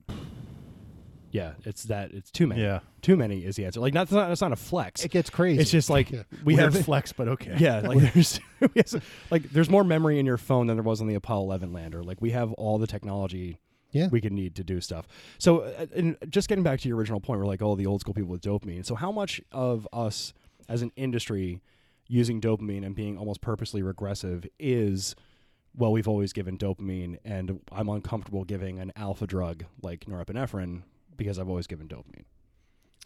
Yeah, 1.30 1.54
it's 1.64 1.84
that. 1.84 2.12
It's 2.12 2.32
too 2.32 2.48
many. 2.48 2.62
Yeah. 2.64 2.80
Too 3.02 3.16
many 3.16 3.46
is 3.46 3.56
the 3.56 3.66
answer. 3.66 3.80
Like, 3.80 3.94
that's 3.94 4.12
not. 4.12 4.28
That's 4.30 4.42
not 4.42 4.52
a 4.52 4.56
flex. 4.58 5.06
It 5.06 5.12
gets 5.12 5.30
crazy. 5.30 5.62
It's 5.62 5.72
just 5.72 5.90
like 5.92 6.10
Yeah. 6.12 6.24
we 6.44 6.56
Weird 6.56 6.74
have. 6.74 6.84
flex, 6.86 7.14
but 7.14 7.28
okay. 7.30 7.56
Yeah, 7.58 7.80
like 7.82 8.14
there's 8.74 8.96
like 9.30 9.44
there's 9.44 9.70
more 9.70 9.84
memory 9.84 10.20
in 10.20 10.26
your 10.26 10.38
phone 10.38 10.68
than 10.68 10.76
there 10.76 10.84
was 10.84 11.00
on 11.02 11.08
the 11.08 11.16
Apollo 11.16 11.44
11 11.46 11.72
lander. 11.72 12.04
Like 12.04 12.20
we 12.20 12.32
have 12.32 12.52
all 12.54 12.80
the 12.80 12.88
technology 12.88 13.60
Yeah. 13.92 14.08
we 14.10 14.22
could 14.22 14.32
need 14.32 14.56
to 14.56 14.64
do 14.64 14.80
stuff. 14.82 15.08
So, 15.38 15.62
uh, 15.62 15.86
and 15.94 16.18
just 16.30 16.48
getting 16.48 16.64
back 16.64 16.80
to 16.82 16.88
your 16.88 16.98
original 16.98 17.20
point, 17.20 17.40
we're 17.40 17.46
like, 17.46 17.62
oh, 17.62 17.76
the 17.76 17.86
old 17.86 18.02
school 18.02 18.14
people 18.14 18.30
with 18.30 18.42
dopamine. 18.42 18.86
So, 18.86 18.96
how 18.96 19.12
much 19.12 19.42
of 19.52 19.88
us 19.92 20.34
as 20.70 20.82
an 20.82 20.92
industry 20.96 21.62
using 22.08 22.42
dopamine 22.42 22.86
and 22.86 22.96
being 22.96 23.18
almost 23.18 23.42
purposely 23.42 23.82
regressive 23.82 24.46
is, 24.60 25.16
well, 25.76 25.92
we've 25.92 26.08
always 26.08 26.34
given 26.34 26.58
dopamine, 26.58 27.18
and 27.24 27.60
I'm 27.72 27.90
uncomfortable 27.90 28.44
giving 28.44 28.80
an 28.80 28.92
alpha 28.96 29.28
drug 29.28 29.66
like 29.82 30.06
norepinephrine 30.06 30.84
because 31.18 31.40
I've 31.40 31.50
always 31.50 31.68
given 31.68 31.88
dopamine. 31.88 32.26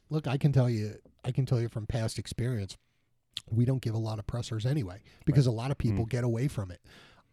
Look, 0.10 0.28
I 0.28 0.38
can 0.38 0.52
tell 0.52 0.70
you, 0.70 0.96
I 1.24 1.32
can 1.32 1.46
tell 1.46 1.60
you 1.60 1.70
from 1.70 1.88
past 1.88 2.20
experience, 2.20 2.78
we 3.50 3.66
don't 3.66 3.82
give 3.82 3.94
a 3.94 4.00
lot 4.00 4.20
of 4.20 4.28
pressors 4.28 4.66
anyway 4.66 5.02
because 5.26 5.46
a 5.46 5.52
lot 5.52 5.72
of 5.72 5.78
people 5.78 6.06
get 6.06 6.24
away 6.24 6.48
from 6.48 6.72
it. 6.72 6.80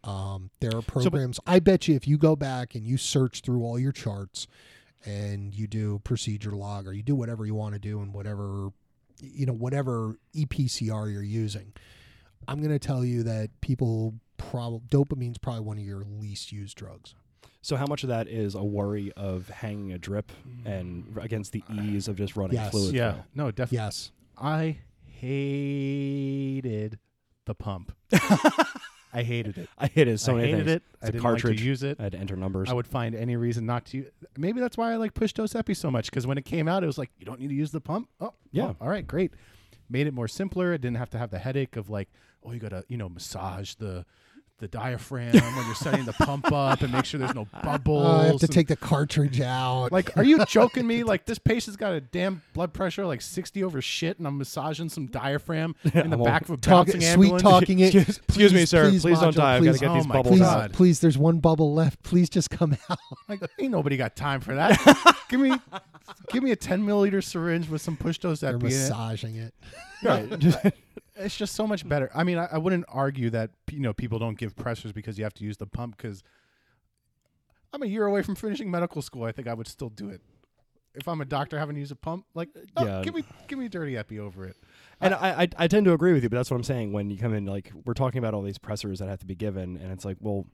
Um, 0.03 0.49
there 0.59 0.75
are 0.75 0.81
programs. 0.81 1.39
I 1.47 1.59
bet 1.59 1.87
you 1.87 1.95
if 1.95 2.07
you 2.07 2.17
go 2.17 2.35
back 2.35 2.75
and 2.75 2.85
you 2.85 2.97
search 2.97 3.41
through 3.41 3.63
all 3.63 3.79
your 3.79 3.91
charts 3.93 4.47
and 5.05 5.53
you 5.55 5.67
do 5.67 5.99
procedure 6.03 6.51
log 6.51 6.87
or 6.87 6.93
you 6.93 7.03
do 7.03 7.15
whatever 7.15 7.45
you 7.45 7.55
want 7.55 7.73
to 7.73 7.79
do 7.79 8.01
and 8.01 8.13
whatever 8.13 8.69
you 9.21 9.45
know 9.45 9.53
whatever 9.53 10.17
EPCR 10.35 11.11
you're 11.11 11.21
using, 11.23 11.71
I'm 12.47 12.57
going 12.59 12.71
to 12.71 12.79
tell 12.79 13.05
you 13.05 13.23
that 13.23 13.49
people 13.61 14.15
probably 14.37 14.81
dopamine's 14.89 15.37
probably 15.37 15.61
one 15.61 15.77
of 15.77 15.83
your 15.85 16.03
least 16.03 16.51
used 16.51 16.75
drugs. 16.77 17.15
So 17.61 17.77
how 17.77 17.85
much 17.85 18.03
of 18.03 18.09
that 18.09 18.27
is 18.27 18.55
a 18.55 18.63
worry 18.63 19.13
of 19.13 19.47
hanging 19.47 19.93
a 19.93 19.97
drip 19.97 20.33
and 20.65 21.17
against 21.21 21.53
the 21.53 21.63
ease 21.73 22.09
of 22.09 22.17
just 22.17 22.35
running 22.35 22.55
Yes. 22.55 22.71
fluid? 22.71 22.93
yeah, 22.93 23.13
through? 23.13 23.21
no, 23.35 23.51
definitely. 23.51 23.77
Yes. 23.77 24.11
I 24.37 24.79
hated 25.05 26.99
the 27.45 27.55
pump. 27.55 27.93
I 29.13 29.21
hated 29.23 29.57
it. 29.57 29.69
I 29.77 29.87
hate 29.87 30.07
it 30.07 30.19
so 30.19 30.33
I 30.33 30.35
many 30.37 30.51
hated 30.51 30.65
things. 30.65 30.75
it. 30.77 30.83
It's 30.95 31.03
I 31.03 31.07
a 31.07 31.11
didn't 31.11 31.21
cartridge. 31.21 31.43
like 31.45 31.57
to 31.59 31.63
use 31.63 31.83
it. 31.83 31.99
I 31.99 32.03
had 32.03 32.11
to 32.13 32.17
enter 32.17 32.35
numbers. 32.35 32.69
I 32.69 32.73
would 32.73 32.87
find 32.87 33.13
any 33.15 33.35
reason 33.35 33.65
not 33.65 33.85
to. 33.87 34.05
Maybe 34.37 34.59
that's 34.59 34.75
why 34.77 34.91
I 34.91 34.95
like 34.95 35.13
push 35.13 35.33
dose 35.33 35.53
epi 35.55 35.73
so 35.73 35.91
much 35.91 36.09
because 36.09 36.25
when 36.25 36.37
it 36.37 36.45
came 36.45 36.67
out, 36.67 36.83
it 36.83 36.87
was 36.87 36.97
like 36.97 37.11
you 37.19 37.25
don't 37.25 37.39
need 37.39 37.49
to 37.49 37.53
use 37.55 37.71
the 37.71 37.81
pump. 37.81 38.09
Oh, 38.19 38.33
Yeah. 38.51 38.69
oh, 38.69 38.75
all 38.81 38.89
right, 38.89 39.05
great. 39.05 39.33
Made 39.89 40.07
it 40.07 40.13
more 40.13 40.27
simpler. 40.27 40.73
It 40.73 40.81
didn't 40.81 40.97
have 40.97 41.09
to 41.11 41.17
have 41.19 41.29
the 41.29 41.39
headache 41.39 41.75
of 41.75 41.89
like, 41.89 42.09
oh, 42.43 42.51
you 42.51 42.59
gotta 42.59 42.83
you 42.87 42.97
know 42.97 43.07
massage 43.09 43.75
the 43.75 44.05
the 44.63 44.67
diaphragm 44.69 45.33
when 45.33 45.65
you're 45.65 45.75
setting 45.75 46.05
the 46.05 46.13
pump 46.13 46.51
up 46.51 46.81
and 46.81 46.91
make 46.93 47.05
sure 47.05 47.19
there's 47.19 47.35
no 47.35 47.47
bubbles. 47.61 48.03
Oh, 48.13 48.19
I 48.21 48.25
have 48.27 48.37
to 48.39 48.45
and- 48.45 48.51
take 48.53 48.67
the 48.69 48.75
cartridge 48.75 49.39
out. 49.41 49.91
like, 49.91 50.15
are 50.17 50.23
you 50.23 50.43
joking 50.45 50.87
me? 50.87 51.03
Like, 51.13 51.25
this 51.25 51.37
patient's 51.37 51.75
got 51.77 51.93
a 51.93 51.99
damn 52.01 52.41
blood 52.53 52.73
pressure 52.73 53.05
like 53.05 53.21
60 53.21 53.63
over 53.63 53.81
shit, 53.81 54.17
and 54.17 54.25
I'm 54.27 54.37
massaging 54.37 54.89
some 54.89 55.07
diaphragm 55.07 55.75
in 55.93 56.09
the 56.09 56.17
back 56.17 56.43
of 56.43 56.51
a 56.51 56.57
Talk, 56.57 56.87
bouncing 56.87 57.01
sweet 57.01 57.39
talking 57.39 57.79
it. 57.79 57.93
Excuse- 57.93 58.17
excuse 58.27 58.53
me, 58.53 58.65
sir. 58.65 58.89
Please, 58.89 59.01
Please 59.01 59.19
don't 59.19 59.35
die. 59.35 59.57
I've 59.57 59.63
got 59.63 59.73
to 59.73 59.77
please. 59.77 59.79
get 59.81 59.89
Oh 59.91 59.93
these 59.95 60.07
bubbles 60.07 60.37
Please, 60.37 60.41
out. 60.41 60.71
Please, 60.71 60.99
there's 61.01 61.17
one 61.17 61.39
bubble 61.39 61.73
left. 61.73 62.01
Please 62.03 62.29
just 62.29 62.49
come 62.49 62.77
out. 62.89 62.97
Like, 63.27 63.41
ain't 63.59 63.71
nobody 63.71 63.97
got 63.97 64.15
time 64.15 64.39
for 64.41 64.55
that. 64.55 64.79
give 65.29 65.39
me, 65.41 65.51
give 66.31 66.41
me 66.41 66.51
a 66.51 66.55
10 66.55 66.83
milliliter 66.85 67.23
syringe 67.23 67.67
with 67.69 67.81
some 67.81 67.97
push 67.97 68.17
dose 68.17 68.41
it. 68.43 68.61
massaging 68.61 69.35
it. 69.35 69.53
Right. 70.03 70.73
It's 71.15 71.35
just 71.37 71.55
so 71.55 71.65
much 71.67 71.87
better. 71.87 72.09
I 72.13 72.23
mean, 72.23 72.37
I, 72.37 72.47
I 72.51 72.57
wouldn't 72.57 72.85
argue 72.87 73.29
that 73.31 73.51
you 73.71 73.79
know 73.79 73.93
people 73.93 74.19
don't 74.19 74.37
give 74.37 74.55
pressors 74.55 74.93
because 74.93 75.17
you 75.17 75.23
have 75.23 75.33
to 75.35 75.43
use 75.43 75.57
the 75.57 75.67
pump. 75.67 75.97
Because 75.97 76.23
I'm 77.73 77.81
a 77.83 77.87
year 77.87 78.05
away 78.05 78.21
from 78.21 78.35
finishing 78.35 78.69
medical 78.69 79.01
school. 79.01 79.23
I 79.23 79.31
think 79.31 79.47
I 79.47 79.53
would 79.53 79.67
still 79.67 79.89
do 79.89 80.09
it. 80.09 80.21
If 80.95 81.07
I'm 81.07 81.21
a 81.21 81.25
doctor 81.25 81.57
having 81.57 81.73
to 81.75 81.79
use 81.81 81.89
a 81.89 81.95
pump, 81.95 82.25
like, 82.35 82.49
oh, 82.77 82.85
Yeah. 82.85 83.01
give 83.03 83.15
me, 83.15 83.23
give 83.47 83.57
me 83.57 83.67
dirty 83.67 83.97
epi 83.97 84.19
over 84.19 84.45
it. 84.45 84.55
And 85.01 85.15
I, 85.15 85.41
I 85.43 85.47
I 85.57 85.67
tend 85.67 85.85
to 85.85 85.93
agree 85.93 86.13
with 86.13 86.21
you, 86.21 86.29
but 86.29 86.37
that's 86.37 86.51
what 86.51 86.57
I'm 86.57 86.63
saying. 86.63 86.93
When 86.93 87.09
you 87.09 87.17
come 87.17 87.33
in, 87.33 87.45
like 87.47 87.71
we're 87.85 87.95
talking 87.95 88.19
about 88.19 88.35
all 88.35 88.43
these 88.43 88.59
pressors 88.59 88.99
that 88.99 89.09
have 89.09 89.19
to 89.19 89.25
be 89.25 89.33
given, 89.35 89.77
and 89.77 89.91
it's 89.91 90.05
like, 90.05 90.17
well, 90.19 90.45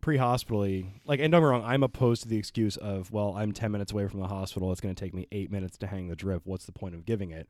pre-hospitally, 0.00 1.00
like, 1.04 1.20
and 1.20 1.30
don't 1.32 1.40
get 1.42 1.46
me 1.46 1.50
wrong, 1.50 1.64
I'm 1.64 1.82
opposed 1.82 2.22
to 2.22 2.28
the 2.28 2.36
excuse 2.38 2.76
of, 2.76 3.10
well, 3.10 3.34
I'm 3.36 3.52
10 3.52 3.70
minutes 3.72 3.92
away 3.92 4.06
from 4.08 4.20
the 4.20 4.28
hospital. 4.28 4.70
It's 4.72 4.80
going 4.80 4.94
to 4.94 5.04
take 5.04 5.12
me 5.12 5.26
eight 5.32 5.50
minutes 5.50 5.76
to 5.78 5.86
hang 5.86 6.08
the 6.08 6.16
drip. 6.16 6.42
What's 6.44 6.64
the 6.64 6.72
point 6.72 6.94
of 6.94 7.04
giving 7.04 7.30
it? 7.32 7.48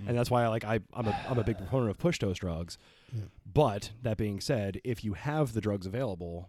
Mm. 0.00 0.08
And 0.08 0.18
that's 0.18 0.30
why, 0.30 0.44
I 0.44 0.48
like, 0.48 0.64
I 0.64 0.80
I'm 0.94 1.06
a 1.06 1.20
I'm 1.28 1.38
a 1.38 1.44
big 1.44 1.58
proponent 1.58 1.90
of 1.90 1.98
push 1.98 2.18
dose 2.18 2.38
drugs. 2.38 2.78
Yeah. 3.12 3.24
But 3.52 3.90
that 4.02 4.16
being 4.16 4.40
said, 4.40 4.80
if 4.84 5.02
you 5.04 5.14
have 5.14 5.52
the 5.52 5.60
drugs 5.60 5.86
available, 5.86 6.48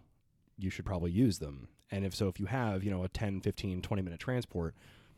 you 0.58 0.70
should 0.70 0.84
probably 0.84 1.10
use 1.10 1.38
them. 1.38 1.68
And 1.90 2.04
if 2.04 2.14
so, 2.14 2.28
if 2.28 2.40
you 2.40 2.46
have, 2.46 2.82
you 2.82 2.90
know, 2.90 3.04
a 3.04 3.08
10, 3.08 3.40
15, 3.40 3.82
20 3.82 4.02
minute 4.02 4.20
transport 4.20 4.74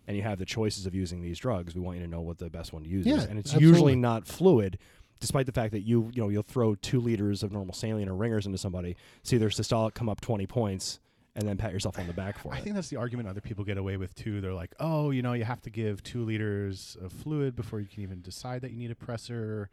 and 0.07 0.17
you 0.17 0.23
have 0.23 0.39
the 0.39 0.45
choices 0.45 0.87
of 0.87 0.95
using 0.95 1.23
these 1.23 1.39
drugs, 1.39 1.75
we 1.75 1.81
want 1.81 1.99
you 1.99 2.05
to 2.05 2.11
know 2.11 2.21
what 2.21 2.39
the 2.39 2.51
best 2.51 2.73
one 2.73 2.83
to 2.83 2.89
use 2.89 3.07
Yeah, 3.07 3.17
is. 3.17 3.25
And 3.25 3.39
it's 3.39 3.51
absolutely. 3.51 3.69
usually 3.69 3.97
not 3.97 4.27
fluid, 4.27 4.79
despite 5.21 5.47
the 5.47 5.53
fact 5.53 5.73
that 5.73 5.81
you, 5.81 6.11
you 6.13 6.23
know, 6.23 6.29
you'll 6.29 6.43
throw 6.43 6.75
two 6.75 7.01
liters 7.01 7.43
of 7.43 7.53
normal 7.53 7.75
saline 7.75 8.09
or 8.09 8.15
ringers 8.15 8.47
into 8.47 8.59
somebody, 8.59 8.97
see 9.23 9.37
their 9.39 9.49
systolic 9.49 9.95
come 9.95 10.09
up 10.09 10.21
20 10.21 10.47
points, 10.47 11.01
and 11.37 11.47
then 11.47 11.57
pat 11.57 11.73
yourself 11.73 11.99
on 11.99 12.07
the 12.07 12.13
back 12.13 12.39
for 12.39 12.53
I 12.53 12.57
it. 12.57 12.61
I 12.61 12.63
think 12.63 12.75
that's 12.75 12.89
the 12.89 12.97
argument 12.97 13.29
other 13.29 13.41
people 13.41 13.65
get 13.65 13.79
away 13.79 13.97
with 13.97 14.15
too. 14.15 14.41
They're 14.41 14.55
like, 14.55 14.75
oh, 14.81 15.11
you 15.11 15.23
know, 15.23 15.35
you 15.35 15.45
have 15.45 15.61
to 15.63 15.71
give 15.71 16.03
two 16.03 16.25
liters 16.25 16.97
of 17.01 17.13
fluid 17.13 17.55
before 17.55 17.79
you 17.79 17.87
can 17.87 18.03
even 18.03 18.23
decide 18.23 18.63
that 18.63 18.73
you 18.73 18.79
need 18.79 18.91
a 18.91 18.95
pressor. 18.95 19.67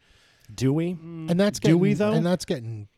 Do 0.54 0.74
we? 0.74 0.92
And 0.92 1.40
that's 1.40 1.60
Do 1.60 1.70
getting, 1.70 1.80
we, 1.80 1.94
though? 1.94 2.12
And 2.12 2.26
that's 2.26 2.46
getting 2.46 2.90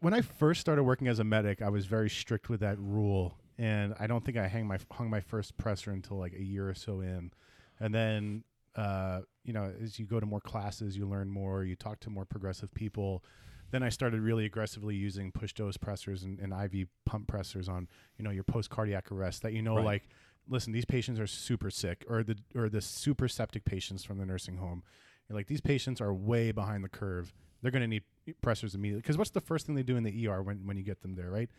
When 0.00 0.14
I 0.14 0.20
first 0.20 0.60
started 0.60 0.84
working 0.84 1.08
as 1.08 1.18
a 1.18 1.24
medic, 1.24 1.62
I 1.62 1.70
was 1.70 1.86
very 1.86 2.10
strict 2.10 2.48
with 2.48 2.60
that 2.60 2.78
rule, 2.78 3.36
and 3.58 3.94
I 3.98 4.06
don't 4.06 4.24
think 4.24 4.36
I 4.36 4.46
hang 4.46 4.66
my 4.66 4.78
hung 4.92 5.10
my 5.10 5.20
first 5.20 5.56
pressor 5.56 5.92
until 5.92 6.18
like 6.18 6.34
a 6.34 6.42
year 6.42 6.68
or 6.68 6.74
so 6.74 7.00
in, 7.00 7.32
and 7.80 7.94
then. 7.94 8.44
Uh, 8.76 9.22
you 9.42 9.52
know, 9.52 9.72
as 9.82 9.98
you 9.98 10.06
go 10.06 10.20
to 10.20 10.26
more 10.26 10.40
classes, 10.40 10.96
you 10.96 11.04
learn 11.04 11.28
more. 11.28 11.64
You 11.64 11.74
talk 11.74 11.98
to 12.00 12.08
more 12.08 12.24
progressive 12.24 12.72
people. 12.72 13.24
Then 13.70 13.82
I 13.82 13.88
started 13.88 14.20
really 14.20 14.44
aggressively 14.44 14.94
using 14.94 15.30
push 15.32 15.52
dose 15.52 15.76
pressors 15.76 16.24
and, 16.24 16.38
and 16.40 16.52
IV 16.52 16.88
pump 17.04 17.26
pressors 17.26 17.68
on, 17.68 17.88
you 18.16 18.24
know, 18.24 18.30
your 18.30 18.44
post 18.44 18.70
cardiac 18.70 19.10
arrest. 19.12 19.42
That 19.42 19.52
you 19.52 19.62
know, 19.62 19.76
Right. 19.76 19.84
like, 19.84 20.08
listen, 20.48 20.72
these 20.72 20.84
patients 20.84 21.20
are 21.20 21.26
super 21.26 21.70
sick, 21.70 22.04
or 22.08 22.22
the 22.22 22.36
or 22.54 22.68
the 22.68 22.80
super 22.80 23.28
septic 23.28 23.64
patients 23.64 24.04
from 24.04 24.18
the 24.18 24.26
nursing 24.26 24.56
home. 24.56 24.82
You're 25.28 25.36
like, 25.36 25.46
these 25.46 25.60
patients 25.60 26.00
are 26.00 26.12
way 26.12 26.50
behind 26.52 26.82
the 26.82 26.88
curve. 26.88 27.32
They're 27.62 27.70
going 27.70 27.82
to 27.82 27.88
need 27.88 28.02
pressors 28.42 28.74
immediately. 28.74 29.02
Because 29.02 29.18
what's 29.18 29.30
the 29.30 29.40
first 29.40 29.66
thing 29.66 29.74
they 29.74 29.82
do 29.82 29.96
in 29.96 30.02
the 30.02 30.26
ER 30.26 30.42
when 30.42 30.66
when 30.66 30.76
you 30.76 30.82
get 30.82 31.02
them 31.02 31.14
there, 31.14 31.30
right? 31.30 31.50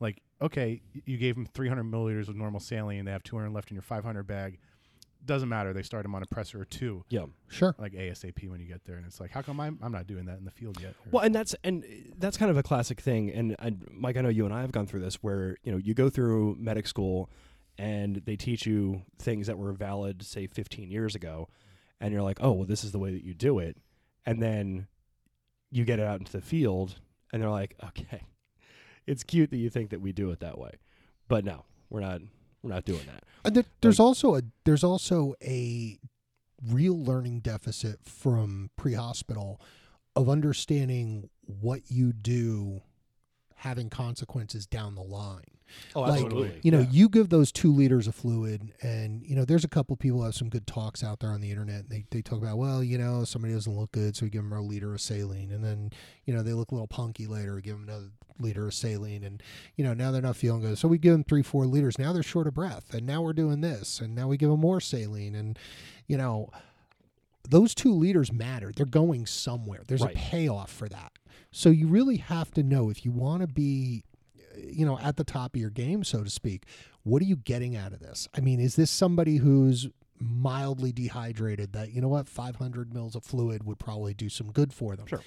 Like, 0.00 0.20
okay, 0.40 0.82
you 1.04 1.16
gave 1.16 1.36
them 1.36 1.46
300 1.46 1.84
milliliters 1.84 2.28
of 2.28 2.34
normal 2.34 2.58
saline. 2.58 3.04
They 3.04 3.12
have 3.12 3.22
200 3.22 3.50
left 3.50 3.70
in 3.70 3.76
your 3.76 3.82
500 3.82 4.26
bag. 4.26 4.58
Doesn't 5.24 5.48
matter. 5.48 5.72
They 5.72 5.82
start 5.82 6.02
them 6.02 6.14
on 6.14 6.22
a 6.22 6.26
pressor 6.26 6.56
or 6.60 6.64
two, 6.64 7.04
Yeah. 7.08 7.26
sure. 7.48 7.74
like 7.78 7.92
ASAP 7.92 8.48
when 8.48 8.58
you 8.60 8.66
get 8.66 8.84
there. 8.84 8.96
And 8.96 9.06
it's 9.06 9.20
like, 9.20 9.30
how 9.30 9.40
come 9.42 9.60
I'm, 9.60 9.78
I'm 9.80 9.92
not 9.92 10.06
doing 10.08 10.24
that 10.26 10.38
in 10.38 10.44
the 10.44 10.50
field 10.50 10.80
yet? 10.80 10.94
Well, 11.12 11.22
and 11.24 11.32
that's 11.34 11.54
and 11.62 11.84
that's 12.18 12.36
kind 12.36 12.50
of 12.50 12.56
a 12.56 12.62
classic 12.62 13.00
thing. 13.00 13.30
And, 13.30 13.54
and 13.60 13.86
Mike, 13.92 14.16
I 14.16 14.20
know 14.22 14.28
you 14.30 14.44
and 14.44 14.52
I 14.54 14.62
have 14.62 14.72
gone 14.72 14.86
through 14.86 15.00
this, 15.00 15.16
where 15.22 15.56
you 15.62 15.70
know 15.70 15.78
you 15.78 15.94
go 15.94 16.10
through 16.10 16.56
medic 16.58 16.86
school, 16.88 17.30
and 17.78 18.16
they 18.24 18.34
teach 18.36 18.66
you 18.66 19.02
things 19.18 19.46
that 19.46 19.58
were 19.58 19.72
valid, 19.72 20.22
say, 20.22 20.46
15 20.48 20.90
years 20.90 21.14
ago, 21.14 21.48
and 22.00 22.12
you're 22.12 22.22
like, 22.22 22.38
oh, 22.40 22.52
well, 22.52 22.66
this 22.66 22.82
is 22.82 22.90
the 22.92 22.98
way 22.98 23.12
that 23.12 23.22
you 23.24 23.32
do 23.32 23.58
it, 23.60 23.76
and 24.26 24.42
then 24.42 24.88
you 25.70 25.84
get 25.84 25.98
it 26.00 26.06
out 26.06 26.18
into 26.18 26.32
the 26.32 26.40
field, 26.42 26.96
and 27.32 27.40
they're 27.40 27.48
like, 27.48 27.76
okay, 27.84 28.22
it's 29.06 29.22
cute 29.22 29.50
that 29.50 29.56
you 29.56 29.70
think 29.70 29.90
that 29.90 30.00
we 30.00 30.10
do 30.12 30.30
it 30.32 30.40
that 30.40 30.58
way, 30.58 30.72
but 31.28 31.44
no, 31.44 31.64
we're 31.90 32.00
not. 32.00 32.20
We're 32.62 32.70
not 32.70 32.84
doing 32.84 33.06
that. 33.06 33.24
And 33.44 33.56
there, 33.56 33.64
there's 33.80 34.00
also 34.00 34.36
a 34.36 34.42
there's 34.64 34.84
also 34.84 35.34
a 35.42 35.98
real 36.70 37.02
learning 37.02 37.40
deficit 37.40 37.98
from 38.04 38.70
pre-hospital 38.76 39.60
of 40.14 40.28
understanding 40.28 41.28
what 41.44 41.82
you 41.88 42.12
do 42.12 42.82
having 43.56 43.90
consequences 43.90 44.66
down 44.66 44.94
the 44.94 45.02
line. 45.02 45.58
Oh, 45.94 46.00
Like, 46.02 46.12
absolutely. 46.22 46.60
You 46.62 46.70
know, 46.70 46.80
Yeah. 46.80 46.88
you 46.90 47.08
give 47.08 47.28
those 47.28 47.52
two 47.52 47.72
liters 47.72 48.06
of 48.06 48.14
fluid, 48.14 48.72
and 48.82 49.22
you 49.24 49.34
know, 49.36 49.44
there's 49.44 49.64
a 49.64 49.68
couple 49.68 49.94
people 49.96 50.18
who 50.20 50.24
have 50.24 50.34
some 50.34 50.48
good 50.48 50.66
talks 50.66 51.02
out 51.04 51.20
there 51.20 51.30
on 51.30 51.40
the 51.40 51.50
internet. 51.50 51.88
They 51.88 52.04
they 52.10 52.22
talk 52.22 52.38
about, 52.38 52.58
well, 52.58 52.82
you 52.82 52.98
know, 52.98 53.24
somebody 53.24 53.54
doesn't 53.54 53.76
look 53.76 53.92
good, 53.92 54.16
so 54.16 54.26
we 54.26 54.30
give 54.30 54.42
them 54.42 54.52
a 54.52 54.60
liter 54.60 54.94
of 54.94 55.00
saline, 55.00 55.50
and 55.50 55.62
then 55.64 55.90
you 56.24 56.34
know 56.34 56.42
they 56.42 56.52
look 56.52 56.70
a 56.70 56.74
little 56.74 56.86
punky 56.88 57.26
later, 57.26 57.54
we 57.54 57.62
give 57.62 57.74
them 57.78 57.88
another 57.88 58.10
liter 58.38 58.66
of 58.66 58.74
saline, 58.74 59.22
and 59.24 59.42
you 59.76 59.84
know 59.84 59.94
now 59.94 60.10
they're 60.10 60.22
not 60.22 60.36
feeling 60.36 60.62
good, 60.62 60.78
so 60.78 60.88
we 60.88 60.98
give 60.98 61.12
them 61.12 61.24
three, 61.24 61.42
four 61.42 61.66
liters. 61.66 61.98
Now 61.98 62.12
they're 62.12 62.22
short 62.22 62.46
of 62.46 62.54
breath, 62.54 62.92
and 62.94 63.06
now 63.06 63.22
we're 63.22 63.32
doing 63.34 63.60
this, 63.60 64.00
and 64.00 64.14
now 64.14 64.28
we 64.28 64.36
give 64.36 64.50
them 64.50 64.60
more 64.60 64.80
saline, 64.80 65.34
and 65.34 65.58
you 66.06 66.16
know. 66.16 66.50
Those 67.48 67.74
two 67.74 67.92
liters 67.92 68.32
matter. 68.32 68.70
They're 68.74 68.86
going 68.86 69.26
somewhere. 69.26 69.80
There's 69.86 70.00
Right. 70.00 70.14
a 70.14 70.18
payoff 70.18 70.70
for 70.70 70.88
that. 70.88 71.10
So 71.50 71.70
you 71.70 71.88
really 71.88 72.18
have 72.18 72.52
to 72.52 72.62
know 72.62 72.88
if 72.88 73.04
you 73.04 73.10
want 73.10 73.40
to 73.40 73.48
be 73.48 74.04
you 74.56 74.84
know 74.86 74.98
at 74.98 75.16
the 75.16 75.24
top 75.24 75.54
of 75.54 75.60
your 75.60 75.70
game 75.70 76.04
so 76.04 76.22
to 76.24 76.30
speak. 76.30 76.64
What 77.04 77.20
are 77.22 77.26
you 77.26 77.36
getting 77.36 77.76
out 77.76 77.92
of 77.92 78.00
this? 78.00 78.28
I 78.36 78.40
mean 78.40 78.60
is 78.60 78.76
this 78.76 78.90
somebody 78.90 79.36
who's 79.36 79.88
mildly 80.18 80.92
dehydrated 80.92 81.72
that 81.72 81.92
you 81.92 82.00
know 82.00 82.08
what 82.08 82.28
500 82.28 82.94
mils 82.94 83.16
of 83.16 83.24
fluid 83.24 83.64
would 83.64 83.78
probably 83.78 84.14
do 84.14 84.28
some 84.28 84.52
good 84.52 84.72
for 84.72 84.94
them? 84.96 85.06
Sure. 85.06 85.22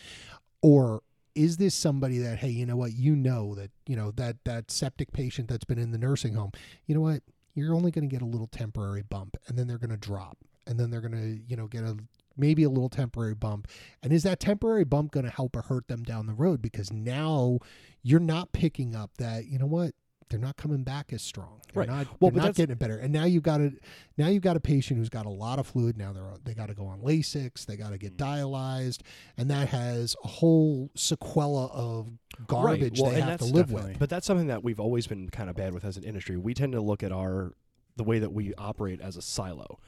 or 0.61 1.01
is 1.35 1.57
this 1.57 1.75
somebody 1.75 2.17
that 2.19 2.37
hey 2.37 2.49
you 2.49 2.65
know 2.65 2.77
what 2.77 2.93
you 2.93 3.13
know 3.15 3.53
that 3.55 3.69
you 3.85 3.95
know 3.95 4.11
that 4.11 4.37
that 4.45 4.71
septic 4.71 5.11
patient 5.11 5.49
that's 5.49 5.65
been 5.65 5.77
in 5.77 5.91
the 5.91 5.97
nursing 5.97 6.33
home 6.33 6.51
you 6.87 6.95
know 6.95 7.01
what 7.01 7.21
you're 7.55 7.75
only 7.75 7.91
going 7.91 8.07
to 8.07 8.13
get 8.13 8.21
a 8.21 8.25
little 8.25 8.47
temporary 8.47 9.01
bump 9.01 9.35
and 9.47 9.57
then 9.57 9.67
they're 9.67 9.77
going 9.77 9.89
to 9.89 9.97
drop 9.97 10.37
and 10.65 10.79
then 10.79 10.89
they're 10.89 11.01
going 11.01 11.11
to 11.11 11.41
you 11.49 11.57
know 11.57 11.67
get 11.67 11.83
a 11.83 11.97
maybe 12.37 12.63
a 12.63 12.69
little 12.69 12.89
temporary 12.89 13.35
bump. 13.35 13.67
And 14.03 14.11
is 14.11 14.23
that 14.23 14.39
temporary 14.39 14.83
bump 14.83 15.11
going 15.11 15.25
to 15.25 15.31
help 15.31 15.55
or 15.55 15.63
hurt 15.63 15.87
them 15.87 16.03
down 16.03 16.25
the 16.25 16.33
road? 16.33 16.61
Because 16.61 16.91
now 16.91 17.59
you're 18.03 18.19
not 18.19 18.51
picking 18.51 18.95
up 18.95 19.11
that 19.17 19.45
you 19.45 19.57
know 19.57 19.65
what? 19.65 19.93
They're 20.29 20.39
not 20.39 20.57
coming 20.57 20.83
back 20.83 21.13
as 21.13 21.21
strong. 21.21 21.61
They're 21.71 21.81
Right. 21.81 21.89
not, 21.89 22.07
Well, 22.19 22.31
they're 22.31 22.41
not 22.41 22.55
getting 22.55 22.73
it 22.73 22.79
better. 22.79 22.97
And 22.97 23.13
now 23.13 23.25
you've 23.25 23.43
got 23.43 23.61
a 23.61 23.73
now 24.17 24.27
you've 24.27 24.41
got 24.41 24.57
a 24.57 24.59
patient 24.59 24.97
who's 24.97 25.09
got 25.09 25.27
a 25.27 25.29
lot 25.29 25.59
of 25.59 25.67
fluid. 25.67 25.97
Now 25.97 26.13
they're 26.13 26.33
they 26.43 26.55
got 26.55 26.67
to 26.67 26.73
go 26.73 26.87
on 26.87 27.01
lasix. 27.01 27.65
They 27.65 27.77
got 27.77 27.91
to 27.91 27.97
get 27.99 28.13
hmm. 28.13 28.23
dialyzed. 28.23 29.01
And 29.37 29.51
that 29.51 29.69
has 29.69 30.15
a 30.23 30.27
whole 30.27 30.89
sequela 30.97 31.71
of 31.71 32.09
garbage 32.47 32.99
Well, 32.99 33.11
they 33.11 33.21
have 33.21 33.39
to 33.39 33.45
live 33.45 33.71
with. 33.71 33.99
But 33.99 34.09
that's 34.09 34.25
something 34.25 34.47
that 34.47 34.63
we've 34.63 34.79
always 34.79 35.05
been 35.05 35.29
kind 35.29 35.49
of 35.49 35.55
bad 35.55 35.73
with 35.73 35.85
as 35.85 35.95
an 35.95 36.03
industry. 36.03 36.37
We 36.37 36.55
tend 36.55 36.73
to 36.73 36.81
look 36.81 37.03
at 37.03 37.11
our 37.11 37.53
the 37.95 38.03
way 38.03 38.19
that 38.19 38.33
we 38.33 38.53
operate 38.55 38.99
as 39.01 39.15
a 39.15 39.21
silo, 39.21 39.79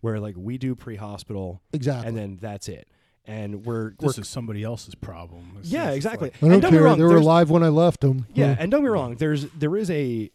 where 0.00 0.18
like 0.20 0.34
we 0.36 0.58
do 0.58 0.74
pre-hospital 0.74 1.62
exactly 1.72 2.08
and 2.08 2.16
then 2.16 2.38
that's 2.40 2.68
it, 2.68 2.88
and 3.24 3.64
we're, 3.64 3.90
this 3.98 4.16
we're 4.16 4.22
is 4.22 4.28
somebody 4.28 4.62
else's 4.62 4.94
problem. 4.94 5.56
It's 5.58 5.70
yeah 5.70 5.86
just 5.86 5.96
exactly. 5.96 6.28
like- 6.30 6.36
I 6.36 6.40
don't 6.40 6.52
and 6.52 6.62
don't 6.62 6.70
get 6.70 6.76
me 6.76 6.78
care. 6.78 6.84
wrong, 6.86 6.98
they 6.98 7.04
were 7.04 7.16
alive 7.16 7.50
when 7.50 7.62
I 7.62 7.68
left 7.68 8.00
them. 8.00 8.26
Yeah, 8.34 8.56
and 8.58 8.70
don't 8.70 8.82
be 8.82 8.88
wrong. 8.88 9.16
There's 9.16 9.46
there 9.52 9.76
is 9.76 9.90
a 9.90 10.30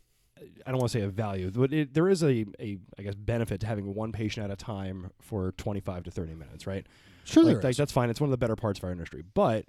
I 0.68 0.72
don't 0.72 0.80
want 0.80 0.92
to 0.92 0.98
say 1.00 1.04
a 1.04 1.10
value, 1.10 1.52
but 1.52 1.72
it, 1.72 1.94
there 1.94 2.10
is 2.10 2.24
a, 2.24 2.46
a 2.60 2.78
I 2.98 3.04
guess 3.04 3.16
benefit 3.16 3.60
to 3.62 3.68
having 3.68 3.94
one 3.94 4.12
patient 4.12 4.46
at 4.46 4.52
a 4.52 4.56
time 4.56 5.12
for 5.22 5.52
25 5.54 6.04
to 6.06 6.12
30 6.12 6.34
minutes, 6.36 6.66
right? 6.68 6.86
sure 7.24 7.44
like, 7.44 7.56
there 7.56 7.62
like 7.64 7.72
is. 7.72 7.78
that's 7.78 7.92
fine. 7.92 8.10
It's 8.10 8.20
one 8.22 8.28
of 8.28 8.32
the 8.32 8.38
better 8.38 8.56
parts 8.56 8.80
of 8.80 8.84
our 8.86 8.92
industry. 8.92 9.24
But 9.34 9.66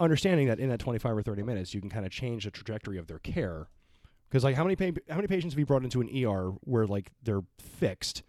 understanding 0.00 0.48
that 0.48 0.58
in 0.58 0.68
that 0.70 0.80
25 0.80 1.16
or 1.16 1.22
30 1.22 1.42
minutes, 1.42 1.72
you 1.74 1.80
can 1.80 1.88
kind 1.90 2.04
of 2.04 2.12
change 2.12 2.44
the 2.44 2.50
trajectory 2.50 2.98
of 2.98 3.06
their 3.06 3.18
care 3.20 3.68
Because 4.28 4.44
like 4.44 4.56
how 4.56 4.64
many 4.64 4.76
pa- 4.76 5.00
how 5.08 5.16
many 5.16 5.28
patients 5.28 5.54
have 5.54 5.58
you 5.58 5.66
brought 5.66 5.84
into 5.84 6.00
an 6.00 6.08
ER 6.26 6.50
where 6.62 6.86
like 6.86 7.10
they're 7.22 7.42
fixed, 7.58 8.22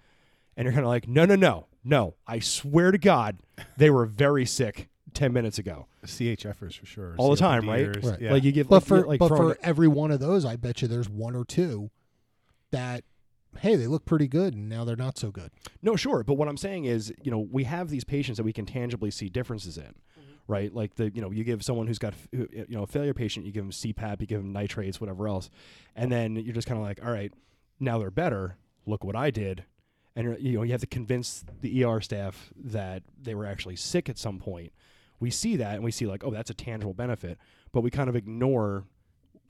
and 0.58 0.66
you're 0.66 0.74
kind 0.74 0.86
of 0.86 0.89
like, 0.89 1.08
no, 1.08 1.26
no, 1.26 1.36
no, 1.36 1.68
no. 1.84 2.16
I 2.28 2.39
swear 2.39 2.91
to 2.91 2.97
God, 2.97 3.38
they 3.78 3.89
were 3.89 4.06
very 4.06 4.45
sick 4.45 4.89
ten 5.14 5.34
minutes 5.34 5.58
ago. 5.58 5.88
CHFers 6.06 6.78
for 6.78 6.86
sure. 6.86 7.16
All 7.18 7.32
the 7.32 7.38
time, 7.38 7.68
right? 7.68 8.03
Right. 8.03 8.22
Yeah. 8.22 8.32
Like 8.32 8.43
you 8.43 8.51
give, 8.51 8.68
But 8.68 8.76
like, 8.76 8.86
for 8.86 9.06
like 9.06 9.20
but 9.20 9.28
throwing 9.30 9.56
for 9.56 9.60
every 9.64 9.88
one 9.88 10.12
of 10.12 10.20
those, 10.20 10.45
I 10.45 10.56
bet 10.56 10.82
you 10.82 10.88
there's 10.88 11.10
one 11.10 11.36
or 11.36 11.45
two 11.45 11.89
that 12.72 13.03
hey, 13.60 13.76
they 13.76 13.88
look 13.88 14.06
pretty 14.06 14.28
good 14.28 14.53
and 14.53 14.70
now 14.70 14.84
they're 14.84 14.95
not 14.95 15.18
so 15.18 15.32
good. 15.32 15.51
No, 15.82 15.95
sure, 15.95 16.24
but 16.24 16.34
what 16.36 16.47
I'm 16.47 16.58
saying 16.58 16.86
is, 16.86 17.14
you 17.24 17.32
know, 17.32 17.39
we 17.39 17.64
have 17.64 17.89
these 17.89 18.03
patients 18.03 18.38
that 18.38 18.43
we 18.43 18.53
can 18.53 18.66
tangibly 18.66 19.12
see 19.12 19.30
differences 19.30 19.78
in, 19.78 19.84
mm-hmm. 19.84 20.22
right? 20.47 20.74
Like 20.74 20.95
the, 20.95 21.10
you 21.12 21.22
know, 21.22 21.32
you 21.32 21.43
give 21.43 21.64
someone 21.64 21.88
who's 21.88 21.99
got, 21.99 22.14
you 22.32 22.66
know, 22.70 22.84
a 22.84 22.88
failure 22.88 23.14
patient, 23.14 23.45
you 23.45 23.51
give 23.51 23.64
them 23.64 23.72
CPAP, 23.72 24.22
you 24.22 24.28
give 24.28 24.41
them 24.41 24.51
nitrates, 24.51 24.99
whatever 24.99 25.28
else, 25.28 25.49
and 25.95 26.12
then 26.12 26.36
you're 26.36 26.53
just 26.53 26.68
kind 26.68 26.80
of 26.80 26.86
like, 26.86 26.99
all 27.03 27.12
right, 27.12 27.34
now 27.80 27.97
they're 27.97 28.12
better. 28.12 28.58
Look 28.86 29.03
what 29.03 29.16
I 29.16 29.32
did, 29.32 29.64
and 30.16 30.26
you're- 30.26 30.51
know, 30.53 30.63
you 30.63 30.72
have 30.72 30.82
to 30.82 30.88
convince 30.88 31.43
the 31.61 31.84
ER 31.84 32.01
staff 32.01 32.51
that 32.55 33.03
they 33.22 33.36
were 33.36 33.45
actually 33.45 33.76
sick 33.76 34.09
at 34.09 34.18
some 34.18 34.39
point. 34.39 34.72
We 35.20 35.30
see 35.32 35.55
that, 35.57 35.76
and 35.76 35.84
we 35.84 35.91
see 35.91 36.05
like, 36.07 36.24
oh, 36.24 36.32
that's 36.32 36.49
a 36.49 36.53
tangible 36.53 36.93
benefit, 36.93 37.38
but 37.72 37.82
we 37.82 37.89
kind 37.91 38.09
of 38.09 38.16
ignore. 38.16 38.86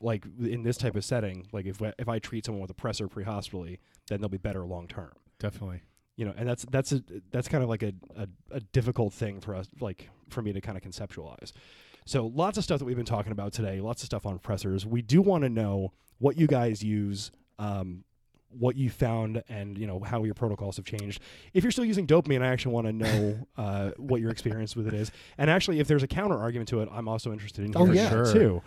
Like 0.01 0.25
in 0.39 0.63
this 0.63 0.77
type 0.77 0.95
of 0.97 1.05
setting, 1.05 1.47
like 1.53 1.65
if 1.65 1.81
if 1.97 2.09
I 2.09 2.19
treat 2.19 2.45
someone 2.45 2.61
with 2.61 2.69
a 2.69 2.73
pressor 2.75 3.09
pre-hospitally, 3.09 3.79
then 4.07 4.19
they'll 4.19 4.27
be 4.29 4.37
better 4.37 4.63
long 4.65 4.87
term 4.89 5.13
Definitely. 5.39 5.81
you 6.17 6.25
know 6.25 6.33
and 6.35 6.47
that's 6.47 6.65
that's 6.65 6.91
a 6.91 7.01
that's 7.31 7.47
kind 7.47 7.63
of 7.63 7.69
like 7.69 7.81
a, 7.81 7.93
a, 8.17 8.27
a 8.51 8.59
difficult 8.59 9.13
thing 9.13 9.39
for 9.39 9.55
us 9.55 9.67
like 9.79 10.09
for 10.29 10.41
me 10.41 10.51
to 10.51 10.59
kind 10.59 10.77
of 10.77 10.83
conceptualize 10.83 11.53
so 12.05 12.27
lots 12.27 12.57
of 12.57 12.63
stuff 12.65 12.79
that 12.79 12.85
we've 12.85 12.97
been 12.97 13.05
talking 13.05 13.31
about 13.31 13.53
today 13.53 13.79
lots 13.79 14.03
of 14.03 14.05
stuff 14.05 14.25
on 14.25 14.37
pressors 14.37 14.85
we 14.85 15.01
do 15.01 15.21
want 15.21 15.43
to 15.43 15.49
know 15.49 15.93
what 16.19 16.37
you 16.37 16.45
guys 16.45 16.83
use 16.83 17.31
um, 17.57 18.03
what 18.49 18.75
you 18.77 18.89
found 18.89 19.43
and 19.49 19.77
you 19.77 19.85
know 19.87 19.99
how 19.99 20.23
your 20.23 20.33
protocols 20.33 20.77
have 20.77 20.85
changed 20.85 21.21
if 21.53 21.63
you're 21.63 21.71
still 21.71 21.83
using 21.85 22.07
dopamine 22.07 22.41
i 22.41 22.47
actually 22.47 22.73
want 22.73 22.87
to 22.87 22.93
know 22.93 23.39
uh, 23.57 23.91
what 23.97 24.21
your 24.21 24.31
experience 24.31 24.75
with 24.75 24.87
it 24.87 24.93
is 24.93 25.11
and 25.37 25.49
actually 25.49 25.79
if 25.79 25.87
there's 25.87 26.03
a 26.03 26.07
counter 26.07 26.37
argument 26.37 26.69
to 26.69 26.79
it 26.81 26.87
i'm 26.91 27.07
also 27.07 27.31
interested 27.33 27.65
in 27.65 27.73
Oh, 27.75 27.91
yeah. 27.91 28.09
Sure. 28.09 28.31
too 28.33 28.61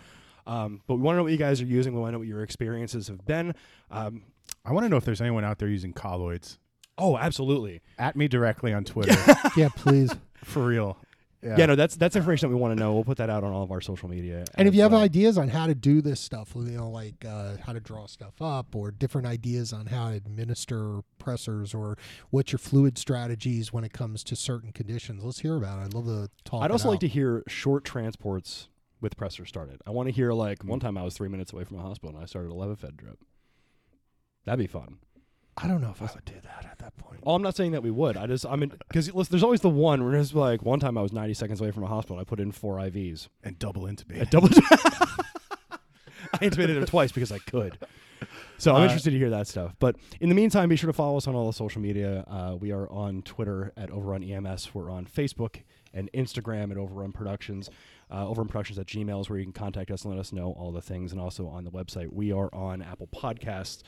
um, 0.47 0.81
but 0.87 0.95
we 0.95 1.01
want 1.01 1.13
to 1.15 1.17
know 1.17 1.23
what 1.23 1.31
you 1.31 1.37
guys 1.37 1.61
are 1.61 1.65
using 1.65 1.93
we 1.93 1.99
want 1.99 2.09
to 2.09 2.13
know 2.13 2.19
what 2.19 2.27
your 2.27 2.43
experiences 2.43 3.07
have 3.07 3.25
been 3.25 3.53
um, 3.91 4.23
I 4.65 4.71
want 4.73 4.85
to 4.85 4.89
know 4.89 4.97
if 4.97 5.05
there's 5.05 5.21
anyone 5.21 5.43
out 5.43 5.57
there 5.59 5.69
using 5.69 5.93
colloids. 5.93 6.59
oh 6.97 7.17
absolutely 7.17 7.81
At 7.97 8.15
me 8.15 8.27
directly 8.27 8.73
on 8.73 8.83
Twitter. 8.83 9.15
yeah, 9.57 9.69
please. 9.75 10.13
for 10.43 10.65
real. 10.65 10.97
Yeah. 11.41 11.65
no, 11.65 11.75
that's 11.75 11.95
that's 11.95 12.17
information 12.17 12.49
that 12.49 12.55
we 12.55 12.59
want 12.59 12.77
to 12.77 12.83
know. 12.83 12.93
We'll 12.93 13.05
put 13.05 13.17
that 13.17 13.29
out 13.29 13.45
on 13.45 13.53
all 13.53 13.63
of 13.63 13.71
our 13.71 13.79
social 13.79 14.09
media. 14.09 14.43
And 14.55 14.67
if 14.67 14.75
you 14.75 14.81
have 14.81 14.91
well. 14.91 15.01
ideas 15.01 15.37
on 15.37 15.47
how 15.47 15.67
to 15.67 15.75
do 15.75 16.01
this 16.01 16.19
stuff, 16.19 16.51
you 16.53 16.63
know, 16.63 16.89
like 16.89 17.23
uh, 17.25 17.55
how 17.65 17.71
to 17.71 17.79
draw 17.79 18.07
stuff 18.07 18.41
up, 18.41 18.75
or 18.75 18.91
different 18.91 19.25
ideas 19.25 19.71
on 19.71 19.85
how 19.85 20.09
to 20.09 20.17
administer 20.17 20.99
pressors, 21.17 21.73
or 21.73 21.97
what's 22.29 22.51
your 22.51 22.59
fluid 22.59 22.97
strategies 22.97 23.71
when 23.71 23.85
it 23.85 23.93
comes 23.93 24.23
to 24.25 24.35
certain 24.35 24.73
conditions, 24.73 25.23
let's 25.23 25.39
hear 25.39 25.55
about 25.55 25.79
it. 25.79 25.85
I'd 25.85 25.93
love 25.93 26.05
to 26.05 26.29
talk. 26.43 26.61
I'd 26.61 26.71
it 26.71 26.71
also 26.71 26.89
like 26.89 26.99
to 27.01 27.07
hear 27.07 27.43
short 27.47 27.85
transports 27.85 28.67
with 28.99 29.15
pressor 29.15 29.47
started. 29.47 29.81
I 29.87 29.91
want 29.91 30.07
to 30.07 30.11
hear 30.13 30.33
like 30.33 30.63
one 30.63 30.81
time 30.81 30.97
I 30.97 31.03
was 31.03 31.13
three 31.13 31.29
minutes 31.29 31.53
away 31.53 31.63
from 31.63 31.77
a 31.77 31.81
hospital 31.81 32.15
and 32.15 32.21
I 32.21 32.25
started 32.25 32.51
a 32.51 32.55
Levophed 32.55 32.97
drip. 32.97 33.19
That'd 34.45 34.59
be 34.59 34.67
fun. 34.67 34.97
I 35.61 35.67
don't 35.67 35.81
know 35.81 35.89
if 35.91 36.01
I 36.01 36.05
would 36.13 36.25
do 36.25 36.33
that 36.43 36.65
at 36.71 36.77
that 36.79 36.95
point. 36.97 37.19
Oh, 37.25 37.35
I'm 37.35 37.41
not 37.41 37.55
saying 37.55 37.73
that 37.73 37.83
we 37.83 37.91
would. 37.91 38.15
I 38.17 38.27
just 38.27 38.45
I 38.45 38.55
mean 38.55 38.71
because 38.87 39.29
there's 39.29 39.43
always 39.43 39.61
the 39.61 39.69
one 39.69 40.03
where 40.05 40.15
it's 40.15 40.33
like 40.33 40.63
one 40.63 40.79
time 40.79 40.97
I 40.97 41.01
was 41.01 41.11
90 41.11 41.33
seconds 41.33 41.59
away 41.61 41.71
from 41.71 41.83
a 41.83 41.87
hospital. 41.87 42.17
I 42.17 42.23
put 42.23 42.39
in 42.39 42.51
four 42.51 42.77
IVs. 42.77 43.27
And 43.43 43.59
double 43.59 43.85
I 43.87 43.91
intubate. 43.91 44.29
double. 44.29 44.47
I 46.33 46.37
intubated 46.37 46.77
him 46.77 46.85
twice 46.85 47.11
because 47.11 47.31
I 47.31 47.39
could. 47.39 47.77
So 48.57 48.73
I'm 48.75 48.81
Uh, 48.81 48.85
interested 48.85 49.11
to 49.11 49.17
hear 49.17 49.29
that 49.29 49.47
stuff. 49.47 49.73
But 49.79 49.95
in 50.19 50.29
the 50.29 50.35
meantime, 50.35 50.69
be 50.69 50.75
sure 50.75 50.87
to 50.89 50.93
follow 50.93 51.17
us 51.17 51.27
on 51.27 51.35
all 51.35 51.47
the 51.47 51.53
social 51.53 51.81
media. 51.81 52.23
Uh, 52.27 52.55
we 52.59 52.71
are 52.71 52.89
on 52.91 53.21
Twitter 53.21 53.71
at 53.77 53.89
Overrun 53.89 54.23
EMS. 54.23 54.73
We're 54.73 54.91
on 54.91 55.05
Facebook 55.05 55.61
and 55.93 56.09
Instagram 56.13 56.69
at 56.71 56.77
Overrun 56.77 57.11
Productions. 57.13 57.69
Uh, 58.11 58.27
Overrun 58.27 58.47
Productions 58.49 58.77
at 58.77 58.85
Gmail 58.87 59.21
is 59.21 59.29
where 59.29 59.39
you 59.39 59.45
can 59.45 59.53
contact 59.53 59.89
us 59.91 60.03
and 60.03 60.13
let 60.13 60.19
us 60.19 60.33
know 60.33 60.51
all 60.51 60.71
the 60.71 60.81
things. 60.81 61.11
And 61.13 61.21
also 61.21 61.47
on 61.47 61.63
the 61.63 61.71
website, 61.71 62.11
we 62.11 62.31
are 62.33 62.53
on 62.53 62.81
Apple 62.81 63.07
Podcasts, 63.07 63.81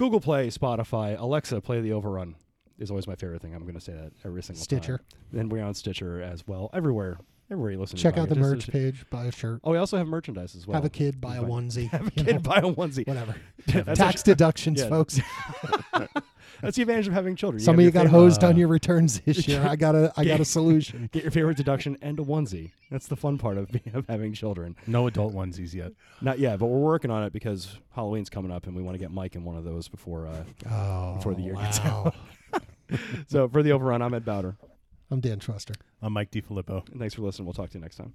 Google 0.00 0.18
Play, 0.20 0.48
Spotify, 0.48 1.14
Alexa. 1.20 1.60
Play 1.60 1.82
the 1.82 1.92
Overrun 1.92 2.34
is 2.78 2.90
always 2.90 3.06
my 3.06 3.14
favorite 3.16 3.42
thing. 3.42 3.54
I'm 3.54 3.64
going 3.64 3.74
to 3.74 3.82
say 3.82 3.92
that 3.92 4.12
every 4.24 4.42
single 4.42 4.62
Stitcher. 4.62 4.96
time. 4.96 5.06
Stitcher. 5.28 5.40
And 5.40 5.52
we're 5.52 5.62
on 5.62 5.74
Stitcher 5.74 6.22
as 6.22 6.48
well. 6.48 6.70
Everywhere, 6.72 7.18
everywhere 7.50 7.72
you 7.72 7.78
listen. 7.78 7.98
Check 7.98 8.16
out 8.16 8.30
the 8.30 8.34
podcasts. 8.34 8.38
merch 8.40 8.68
page, 8.70 9.04
buy 9.10 9.26
a 9.26 9.30
shirt, 9.30 9.60
Oh, 9.62 9.72
we 9.72 9.76
also 9.76 9.98
have 9.98 10.06
merchandise 10.06 10.56
as 10.56 10.66
well. 10.66 10.76
have 10.76 10.86
a 10.86 10.88
kid, 10.88 11.20
buy 11.20 11.36
a 11.36 11.42
onesie, 11.42 11.88
Have 11.90 12.06
a 12.06 12.10
kid 12.12 12.36
know, 12.36 12.38
buy 12.38 12.60
a 12.60 12.62
onesie. 12.62 13.06
whatever. 13.06 13.34
Tax 13.94 14.22
deductions, 14.22 14.82
folks. 14.84 15.20
That's 16.62 16.76
the 16.76 16.82
advantage 16.82 17.08
of 17.08 17.14
having 17.14 17.36
children. 17.36 17.60
Some 17.62 17.74
of 17.74 17.80
you 17.80 17.84
your 17.84 17.92
got 17.92 18.04
favorite- 18.04 18.18
hosed 18.18 18.44
uh, 18.44 18.48
on 18.48 18.56
your 18.56 18.68
returns 18.68 19.20
this 19.20 19.46
year. 19.48 19.62
I 19.66 19.76
got 19.76 19.94
a 19.94 20.12
I 20.16 20.24
got 20.24 20.40
a 20.40 20.44
solution. 20.56 21.08
Get 21.12 21.22
your 21.22 21.32
favorite 21.32 21.56
deduction 21.56 21.96
and 22.02 22.18
a 22.18 22.22
onesie. 22.22 22.72
That's 22.90 23.06
the 23.06 23.16
fun 23.16 23.38
part 23.38 23.56
of, 23.58 23.70
of 23.94 24.06
having 24.08 24.32
children. 24.32 24.76
no 24.86 25.06
adult 25.06 25.34
onesies 25.34 25.72
yet. 25.74 25.92
Not 26.20 26.38
yet, 26.38 26.58
but 26.58 26.66
we're 26.66 26.78
working 26.78 27.10
on 27.10 27.22
it 27.24 27.32
because 27.32 27.76
Halloween's 27.94 28.28
coming 28.30 28.50
up 28.50 28.66
and 28.66 28.74
we 28.76 28.82
want 28.82 28.94
to 28.94 28.98
get 28.98 29.10
Mike 29.10 29.34
in 29.36 29.44
one 29.44 29.56
of 29.56 29.64
those 29.64 29.88
before. 29.88 30.26
Uh, 30.26 30.44
Oh, 30.70 31.14
Before 31.16 31.34
the 31.34 31.42
year 31.42 31.54
gets 31.54 31.80
out. 31.80 32.14
so 33.28 33.48
for 33.48 33.62
the 33.62 33.72
overrun, 33.72 34.02
I'm 34.02 34.14
Ed 34.14 34.24
Bowder. 34.24 34.56
I'm 35.10 35.20
Dan 35.20 35.38
Truster. 35.40 35.74
I'm 36.02 36.12
Mike 36.12 36.30
DiFilippo. 36.30 36.88
And 36.90 37.00
thanks 37.00 37.14
for 37.14 37.22
listening. 37.22 37.46
We'll 37.46 37.54
talk 37.54 37.70
to 37.70 37.78
you 37.78 37.82
next 37.82 37.96
time. 37.96 38.12